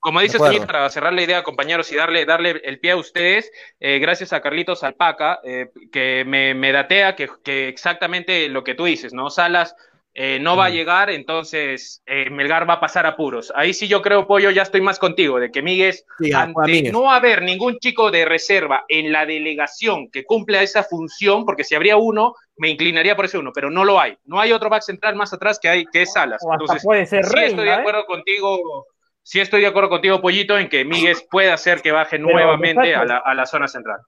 [0.00, 3.50] Como dice para cerrar la idea, compañeros, y darle, darle el pie a ustedes,
[3.80, 8.74] eh, gracias a Carlitos Alpaca, eh, que me, me datea que, que exactamente lo que
[8.74, 9.28] tú dices, ¿no?
[9.28, 9.74] Salas
[10.20, 13.52] eh, no va a llegar, entonces eh, Melgar va a pasar apuros.
[13.54, 17.12] Ahí sí yo creo, Pollo, ya estoy más contigo, de que Míguez, Sí, ante no
[17.12, 21.98] haber ningún chico de reserva en la delegación que cumpla esa función, porque si habría
[21.98, 24.18] uno, me inclinaría por ese uno, pero no lo hay.
[24.24, 26.42] No hay otro back central más atrás que hay, que es Salas.
[26.50, 28.86] Entonces, puede ser sí Reina, estoy de acuerdo contigo,
[29.28, 32.94] sí estoy de acuerdo contigo, Pollito, en que Míguez puede hacer que baje Pero, nuevamente
[32.94, 33.98] a la, a la zona central.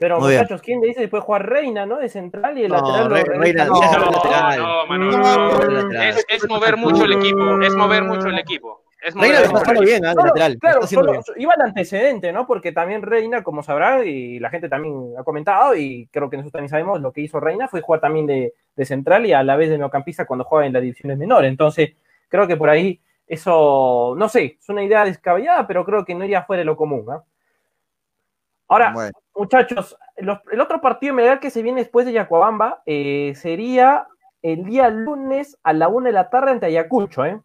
[0.00, 0.40] Pero, Muy bien.
[0.40, 1.98] muchachos, ¿quién le dice que puede jugar Reina, no?
[1.98, 3.10] De central y el No, lateral.
[3.10, 4.58] Re- Reina- No, lateral.
[4.58, 5.68] no, no.
[5.70, 6.08] lateral.
[6.08, 8.82] Es, es mover mucho el equipo, es mover mucho el equipo.
[9.04, 10.08] Es mover Reina lo está bien, ¿ah?
[10.08, 10.52] de Solo- lateral.
[10.54, 11.22] lo claro, solo bien.
[11.36, 12.46] iba el antecedente, ¿no?
[12.46, 16.52] Porque también Reina, como sabrá, y la gente también ha comentado, y creo que nosotros
[16.52, 19.56] también sabemos, lo que hizo Reina fue jugar también de, de central y a la
[19.56, 21.50] vez de mediocampista cuando juega en las divisiones menores.
[21.50, 21.90] Entonces,
[22.28, 26.24] creo que por ahí eso, no sé, es una idea descabellada, pero creo que no
[26.24, 27.24] iría fuera de lo común, ¿no?
[28.68, 29.12] Ahora, bueno.
[29.34, 34.06] muchachos, los- el otro partido de que se viene después de Yacuabamba eh, sería
[34.40, 37.40] el día lunes a la una de la tarde ante Ayacucho, ¿eh?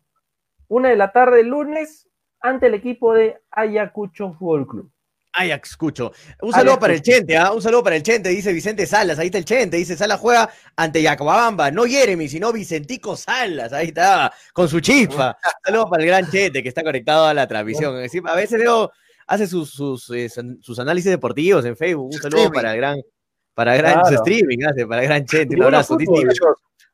[0.69, 2.09] Una de la tarde el lunes
[2.39, 4.91] ante el equipo de Ayacucho Fútbol Club.
[5.37, 6.11] Ajax, escucho.
[6.41, 7.01] Un saludo Ajax, para el.
[7.01, 7.51] Chente, ¿ah?
[7.51, 9.19] Un saludo para el Chente, dice Vicente Salas.
[9.19, 13.73] Ahí está el Chente, dice Salas juega ante Yacobamba, no Jeremy, sino Vicentico Salas.
[13.73, 15.37] Ahí está, con su chispa.
[15.65, 17.95] Saludo para el gran Chente que está conectado a la transmisión.
[17.95, 18.91] A veces veo,
[19.27, 20.29] hace sus, sus, eh,
[20.61, 22.07] sus análisis deportivos en Facebook.
[22.13, 23.01] Un saludo para el gran,
[23.53, 24.15] para el gran Claro.
[24.15, 25.55] streaming, hace, para el gran Chente.
[25.55, 25.97] Un abrazo.
[25.97, 26.29] Fútbol.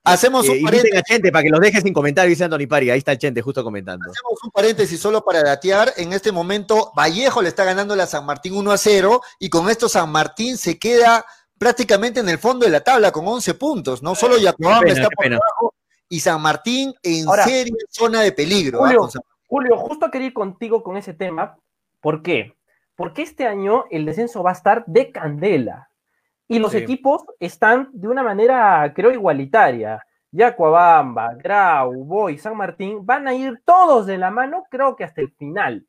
[0.05, 0.99] Hacemos eh, un inviten paréntesis.
[0.99, 2.89] a Chente para que los deje sin comentario, dice Anthony Pari.
[2.89, 4.11] Ahí está el Chente justo comentando.
[4.11, 5.93] Hacemos un paréntesis solo para datear.
[5.97, 9.69] En este momento, Vallejo le está ganando la San Martín 1 a 0 y con
[9.69, 11.25] esto San Martín se queda
[11.57, 14.03] prácticamente en el fondo de la tabla con 11 puntos.
[14.03, 15.37] No solo Yacobamba está por pena.
[15.37, 15.73] abajo
[16.09, 18.83] y San Martín en Ahora, seria zona de peligro.
[18.83, 18.89] ¿ah?
[18.89, 19.09] Julio,
[19.47, 21.57] Julio, justo quería ir contigo con ese tema.
[22.01, 22.57] ¿Por qué?
[22.95, 25.89] Porque este año el descenso va a estar de candela.
[26.55, 26.77] Y los Sí.
[26.79, 30.01] equipos están de una manera, creo, igualitaria.
[30.31, 35.21] Yacuabamba, Grau, Boy, San Martín van a ir todos de la mano, creo que hasta
[35.21, 35.85] el final.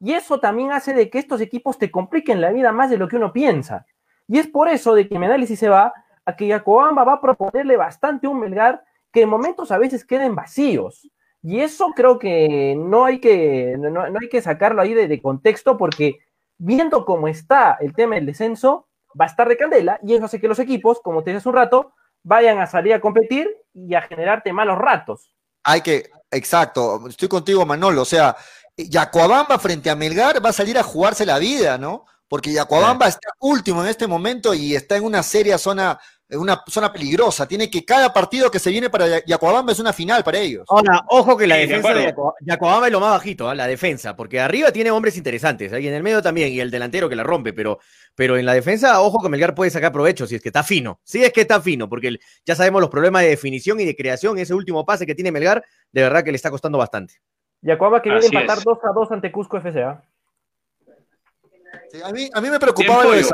[0.00, 3.08] Y eso también hace de que estos equipos te compliquen la vida más de lo
[3.08, 3.86] que uno piensa.
[4.28, 5.92] Y es por eso de que mi análisis se va
[6.24, 10.34] a que Yacuabamba va a proponerle bastante un Melgar que en momentos a veces queden
[10.34, 11.08] vacíos.
[11.42, 15.22] Y eso creo que no hay que, no, no hay que sacarlo ahí de, de
[15.22, 16.18] contexto porque
[16.58, 18.88] viendo cómo está el tema del descenso,
[19.18, 21.48] va a estar de candela y eso hace que los equipos, como te decía hace
[21.48, 25.32] un rato, vayan a salir a competir y a generarte malos ratos.
[25.64, 28.02] Hay que, exacto, estoy contigo, Manolo.
[28.02, 28.36] O sea,
[28.76, 32.04] Yacuabamba frente a Melgar va a salir a jugarse la vida, ¿no?
[32.28, 36.62] Porque Yacuabamba está último en este momento y está en una seria zona, en una
[36.68, 37.46] zona peligrosa.
[37.46, 40.64] Tiene que cada partido que se viene para Ya- Yacuabamba es una final para ellos.
[40.68, 43.54] Ahora, ojo que la Sí, defensa de Yacobamba es lo más bajito, ¿ah?
[43.54, 47.08] la defensa, porque arriba tiene hombres interesantes, ahí en el medio también, y el delantero
[47.08, 47.78] que la rompe, pero,
[48.14, 51.00] pero en la defensa, ojo que Melgar puede sacar provecho si es que está fino,
[51.04, 53.94] si es que está fino, porque el- ya sabemos los problemas de definición y de
[53.94, 57.14] creación, ese último pase que tiene Melgar, de verdad que le está costando bastante.
[57.62, 58.64] Yacuaba que viene a Así empatar es.
[58.64, 60.02] 2 a 2 ante Cusco FCA.
[61.90, 63.24] Sí, a, mí, a mí me preocupaba Bien,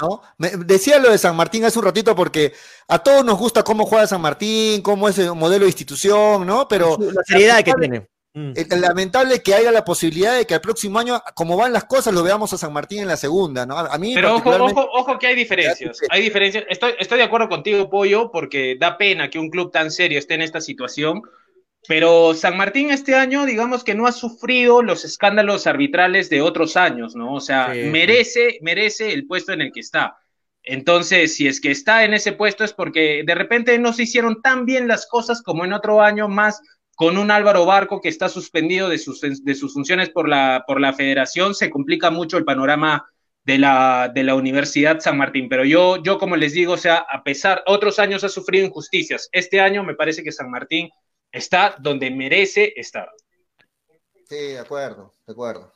[0.00, 0.22] ¿no?
[0.38, 2.52] Me- decía lo de San Martín hace un ratito porque
[2.88, 6.66] a todos nos gusta cómo juega San Martín, cómo es el modelo de institución, ¿no?
[6.68, 8.08] Pero La seriedad que tiene.
[8.34, 8.52] Mm.
[8.56, 12.14] Es lamentable que haya la posibilidad de que el próximo año, como van las cosas,
[12.14, 13.76] lo veamos a San Martín en la segunda, ¿no?
[13.76, 15.98] A mí Pero ojo, ojo, ojo que hay diferencias.
[16.08, 16.64] Hay diferencias.
[16.70, 20.34] Estoy, estoy de acuerdo contigo, Pollo, porque da pena que un club tan serio esté
[20.34, 21.22] en esta situación.
[21.88, 26.76] Pero San Martín este año, digamos que no ha sufrido los escándalos arbitrales de otros
[26.76, 27.34] años, ¿no?
[27.34, 30.16] O sea, merece, merece el puesto en el que está.
[30.62, 34.40] Entonces, si es que está en ese puesto es porque de repente no se hicieron
[34.42, 36.60] tan bien las cosas como en otro año más
[36.94, 40.80] con un Álvaro Barco que está suspendido de sus, de sus funciones por la, por
[40.80, 43.04] la federación, se complica mucho el panorama
[43.44, 45.48] de la, de la Universidad San Martín.
[45.48, 49.28] Pero yo, yo, como les digo, o sea, a pesar, otros años ha sufrido injusticias.
[49.32, 50.90] Este año me parece que San Martín
[51.32, 53.10] está donde merece estar.
[54.28, 55.72] Sí, de acuerdo, de acuerdo.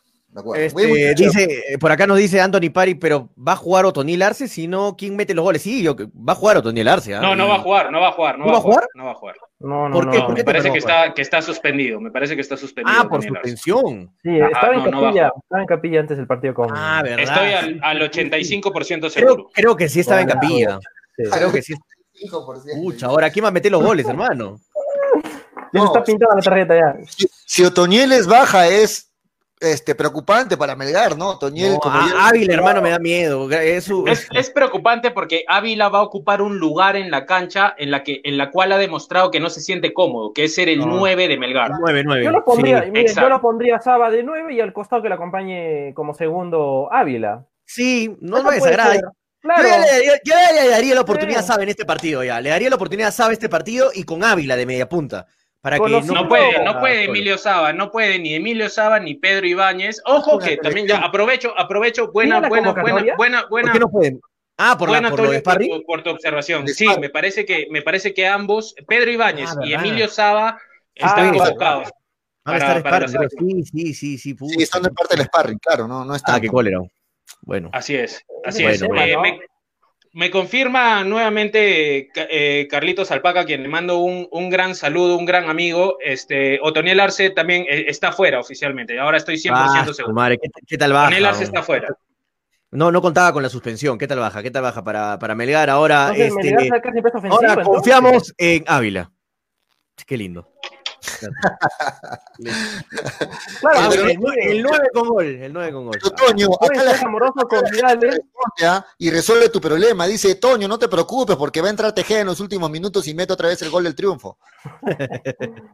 [0.54, 4.48] Este, dice, eh, por acá nos dice Anthony Pari, pero ¿va a jugar Otoniel Arce?
[4.48, 5.62] Si no, ¿quién mete los goles?
[5.62, 7.14] Sí, yo, va a jugar Otoniel Arce.
[7.14, 7.20] ¿ah?
[7.20, 8.38] No, no va a jugar, no va a jugar.
[8.38, 8.86] ¿No, va a jugar?
[8.94, 9.36] No va a jugar.
[9.60, 10.22] No, no, ¿Por qué?
[10.34, 12.00] me parece que está, que está suspendido.
[12.00, 12.98] Me parece que está suspendido.
[13.00, 14.14] Ah, por suspensión.
[14.22, 16.68] Sí, estaba, en capilla, estaba en capilla antes del partido con.
[16.70, 17.20] Ah, verdad.
[17.20, 19.48] Estoy al, al 85% seguro.
[19.54, 20.78] Creo, que sí estaba en capilla.
[21.16, 21.74] Creo que sí.
[22.74, 24.58] Pucha, ahora ¿quién va a meter los goles, hermano?
[25.76, 26.96] Ya está pintada la tarjeta ya.
[27.06, 29.06] Si, si Otoniel es baja, es
[29.60, 31.38] este, preocupante para Melgar, ¿no?
[31.38, 33.50] Toñel, como Ávila, hermano, me da miedo.
[33.50, 33.90] Es,
[34.32, 38.20] es, preocupante porque Ávila va a ocupar un lugar en la cancha en la, que,
[38.24, 41.28] en la cual ha demostrado que no se siente cómodo, que es ser el 9
[41.28, 41.72] de Melgar.
[41.80, 42.24] 9, 9.
[42.24, 45.14] Yo lo pondría, yo lo pondría a Saba de 9 y al costado que le
[45.14, 47.46] acompañe como segundo Ávila.
[47.64, 49.00] Sí, no me desagrada.
[49.40, 49.68] Claro.
[50.24, 52.40] Yo, le, daría la oportunidad a Saba en este partido ya.
[52.40, 55.26] Le daría la oportunidad a Saba este partido y con Ávila de media punta
[55.70, 60.00] no, puede, no puede Emilio Saba, no puede ni Emilio Saba ni Pedro Ibáñez.
[60.04, 63.68] Ojo que también ya aprovecho, aprovecho, buena, buena, buena, buena, buena.
[63.68, 64.20] ¿Por qué no pueden?
[64.58, 66.66] Ah, por, la, por, por, tu observación.
[66.68, 70.58] Sí, me parece que me parece que ambos, Pedro Ibáñez ah, y Emilio Saba,
[70.94, 71.90] están convocados.
[72.42, 73.16] Para, para sí,
[73.64, 74.36] sí, sí, sí.
[74.38, 76.36] Sí, están de parte del sparring, claro, no, no está.
[76.36, 76.80] Ah, qué cólera.
[77.42, 77.70] Bueno.
[77.72, 78.80] Así es, así es.
[78.80, 79.40] Eh, me
[80.30, 85.98] confirma nuevamente eh, Carlitos Alpaca, quien le mando un, un, gran saludo, un gran amigo.
[86.00, 88.98] Este, Otoniel Arce también eh, está fuera oficialmente.
[88.98, 90.14] Ahora estoy 100% ah, seguro.
[90.14, 91.08] Madre, ¿qué, tal baja?
[91.08, 91.88] Otoniel Arce está fuera.
[92.70, 93.98] No, no contaba con la suspensión.
[93.98, 94.42] ¿Qué tal baja?
[94.42, 95.68] ¿Qué tal baja para, para Melgar?
[95.68, 96.56] Ahora, este,
[97.28, 99.12] ahora confiamos en Ávila.
[100.06, 100.48] Qué lindo.
[103.60, 105.98] Claro, el, 9 con gol, el 9 con gol.
[106.16, 107.62] Toño, acá la amoroso con
[108.98, 110.06] y resuelve tu problema.
[110.06, 113.14] Dice, Toño, no te preocupes porque va a entrar Tejeda en los últimos minutos y
[113.14, 114.38] mete otra vez el gol del triunfo.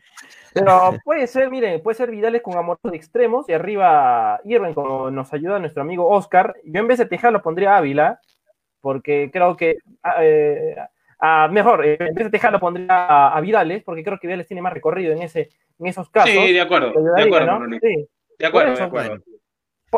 [0.54, 5.10] Pero puede ser, miren, puede ser Vidales con amoroso de extremos y arriba Irving, como
[5.10, 6.54] nos ayuda nuestro amigo Oscar.
[6.64, 8.20] Yo en vez de Tejeda lo pondría Ávila,
[8.80, 10.22] porque creo que ah,
[11.22, 14.46] eh, mejor, eh, en vez de Tejada lo pondría a, Vidales, porque creo que Vidales
[14.46, 16.30] tiene más recorrido en, ese, en esos casos.
[16.30, 17.58] Sí, de acuerdo, de acuerdo,
[18.38, 19.22] De acuerdo, de acuerdo.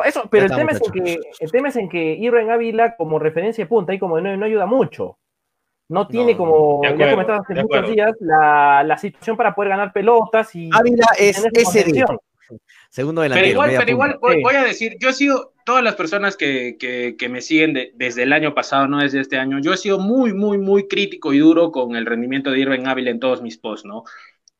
[0.04, 3.18] eso, pero el tema, es en que, el tema es en que Irving Ávila como
[3.18, 5.18] referencia de punta y como no, no ayuda mucho.
[5.88, 10.54] No tiene como, ya comentaba hace muchos días, la, la, situación para poder ganar pelotas
[10.54, 10.70] y...
[10.72, 12.06] Ávila es ese día.
[12.90, 13.44] Segundo delantero.
[13.44, 17.28] Pero igual, pero igual voy, a decir, yo he sido, todas las personas que, que,
[17.28, 20.58] me siguen desde el año pasado, no desde este año, yo he sido muy, muy,
[20.58, 24.04] muy crítico y duro con el rendimiento de Irving Ávila en todos mis posts, ¿no?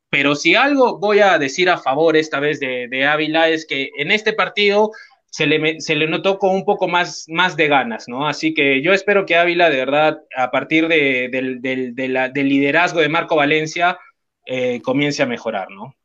[0.09, 3.90] Pero si algo voy a decir a favor esta vez de, de Ávila es que
[3.98, 4.93] en este partido
[5.26, 8.26] se le, se le notó con un poco más, más de ganas, ¿no?
[8.28, 13.01] Así que yo espero que Ávila, de verdad, a partir de, del, del, del liderazgo
[13.01, 13.98] de Marco Valencia,
[14.47, 15.97] eh, comience a mejorar, ¿no?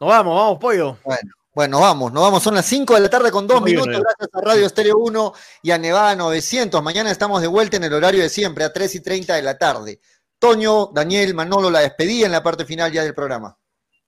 [0.00, 0.96] Nos vamos, vamos, pollo.
[1.04, 1.41] Bueno.
[1.54, 2.42] Bueno, vamos, nos vamos.
[2.42, 4.00] Son las 5 de la tarde con 2 minutos.
[4.00, 6.82] Gracias a Radio Estéreo 1 y a Nevada 900.
[6.82, 9.58] Mañana estamos de vuelta en el horario de siempre, a 3 y 30 de la
[9.58, 10.00] tarde.
[10.38, 13.56] Toño, Daniel, Manolo, la despedí en la parte final ya del programa.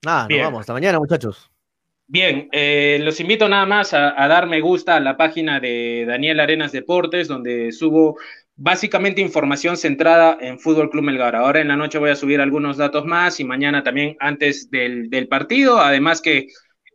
[0.07, 0.61] Ah, nos vamos.
[0.61, 1.51] Hasta mañana, muchachos.
[2.07, 6.05] Bien, eh, los invito nada más a, a, dar me gusta a la página de
[6.07, 8.17] Daniel Arenas Deportes, donde subo
[8.57, 11.37] básicamente información centrada en Fútbol Club Melgar.
[11.37, 15.11] Ahora en la noche voy a subir algunos datos más y mañana también antes del,
[15.11, 15.79] del partido.
[15.79, 16.49] Además que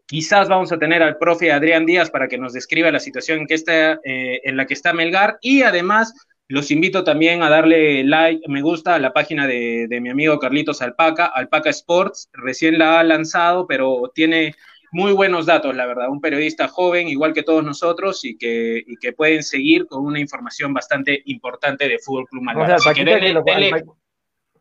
[0.09, 3.45] Quizás vamos a tener al profe Adrián Díaz para que nos describa la situación en,
[3.45, 5.37] que está, eh, en la que está Melgar.
[5.39, 6.15] Y además
[6.47, 10.81] los invito también a darle like, me gusta a la página de, mi amigo Carlitos
[10.81, 14.55] Alpaca, Alpaca Sports, recién la ha lanzado, pero tiene
[14.91, 18.95] muy buenos datos, la verdad, un periodista joven, igual que todos nosotros, y que, y
[18.95, 22.79] que pueden seguir con una información bastante importante de Fútbol Club Melgar.
[22.95, 23.83] denle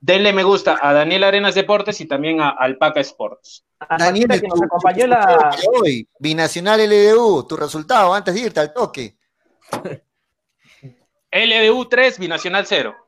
[0.00, 3.64] me gusta a Daniel Arenas Deportes y también a Alpaca Sports.
[3.98, 5.56] Daniel, que nos acompañó la...
[5.72, 9.16] Hoy, Binacional LDU, tu resultado antes de irte al toque.
[11.30, 12.94] LDU 3, Binacional 0.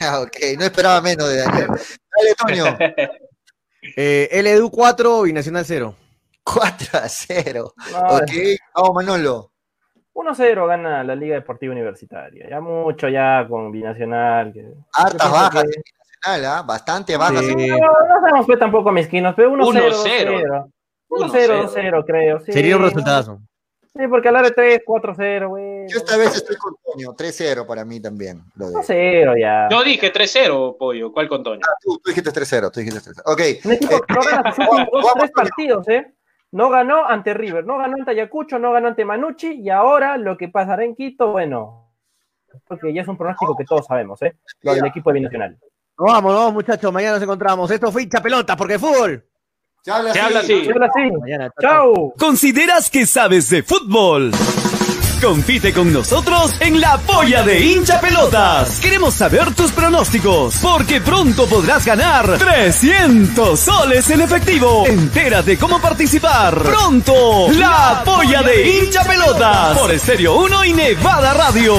[0.00, 1.68] Ah, ok, no esperaba menos de Daniel.
[1.68, 2.78] Dale, Toño.
[3.96, 5.94] Eh, LDU 4, Binacional 0.
[6.42, 7.74] 4 a 0.
[7.92, 8.30] No, ok,
[8.74, 9.53] vamos Manolo.
[10.14, 12.48] 1-0 gana la Liga Deportiva Universitaria.
[12.48, 14.52] Ya mucho ya con Binacional.
[14.52, 15.82] que- Hartas bajas que- en
[16.22, 16.62] Binacional, ¿ah?
[16.66, 17.44] Bastante bajas.
[17.44, 17.54] Sí.
[17.54, 19.92] No, no somos pues tampoco mezquinos, pero 1-0.
[20.02, 20.70] 1-0.
[21.08, 22.40] 1-0, 2-0, creo.
[22.40, 22.88] Sí, Sería un ¿no?
[22.88, 23.40] resultado.
[23.96, 25.86] Sí, porque hablar de 3, 4-0, güey.
[25.88, 28.42] Yo esta vez estoy con Toño, 3-0 para mí también.
[28.56, 28.74] Lo de...
[28.74, 29.68] 2-0 ya.
[29.70, 31.12] Yo dije 3-0, pollo.
[31.12, 31.60] ¿Cuál con Toño?
[31.64, 33.22] Ah, tú, tú dijiste 3-0, tú dijiste 3-0.
[33.26, 36.12] Ok, Un equipo que no gana sus últimos tres partidos, ¿eh?
[36.54, 40.36] No ganó ante River, no ganó ante Ayacucho, no ganó ante Manucci, y ahora lo
[40.36, 41.90] que pasará en Quito, bueno,
[42.68, 44.36] porque ya es un pronóstico que todos sabemos, ¿eh?
[44.62, 45.58] Lo del equipo de Binacional.
[45.98, 46.92] Nos vamos, nos vamos, muchachos.
[46.92, 47.68] Mañana nos encontramos.
[47.72, 49.24] Esto fue hincha pelota, porque fútbol.
[49.82, 50.26] Se habla Se así.
[50.28, 50.52] habla así.
[50.64, 51.50] Y ahora sí, Mañana.
[51.60, 52.12] chao.
[52.18, 54.30] ¿Consideras que sabes de fútbol?
[55.24, 58.78] Compite con nosotros en la polla de hincha pelotas.
[58.78, 64.86] Queremos saber tus pronósticos, porque pronto podrás ganar 300 soles en efectivo.
[64.86, 66.62] Entérate cómo participar.
[66.62, 71.74] Pronto, la polla de hincha pelotas por Estéreo 1 y Nevada Radio.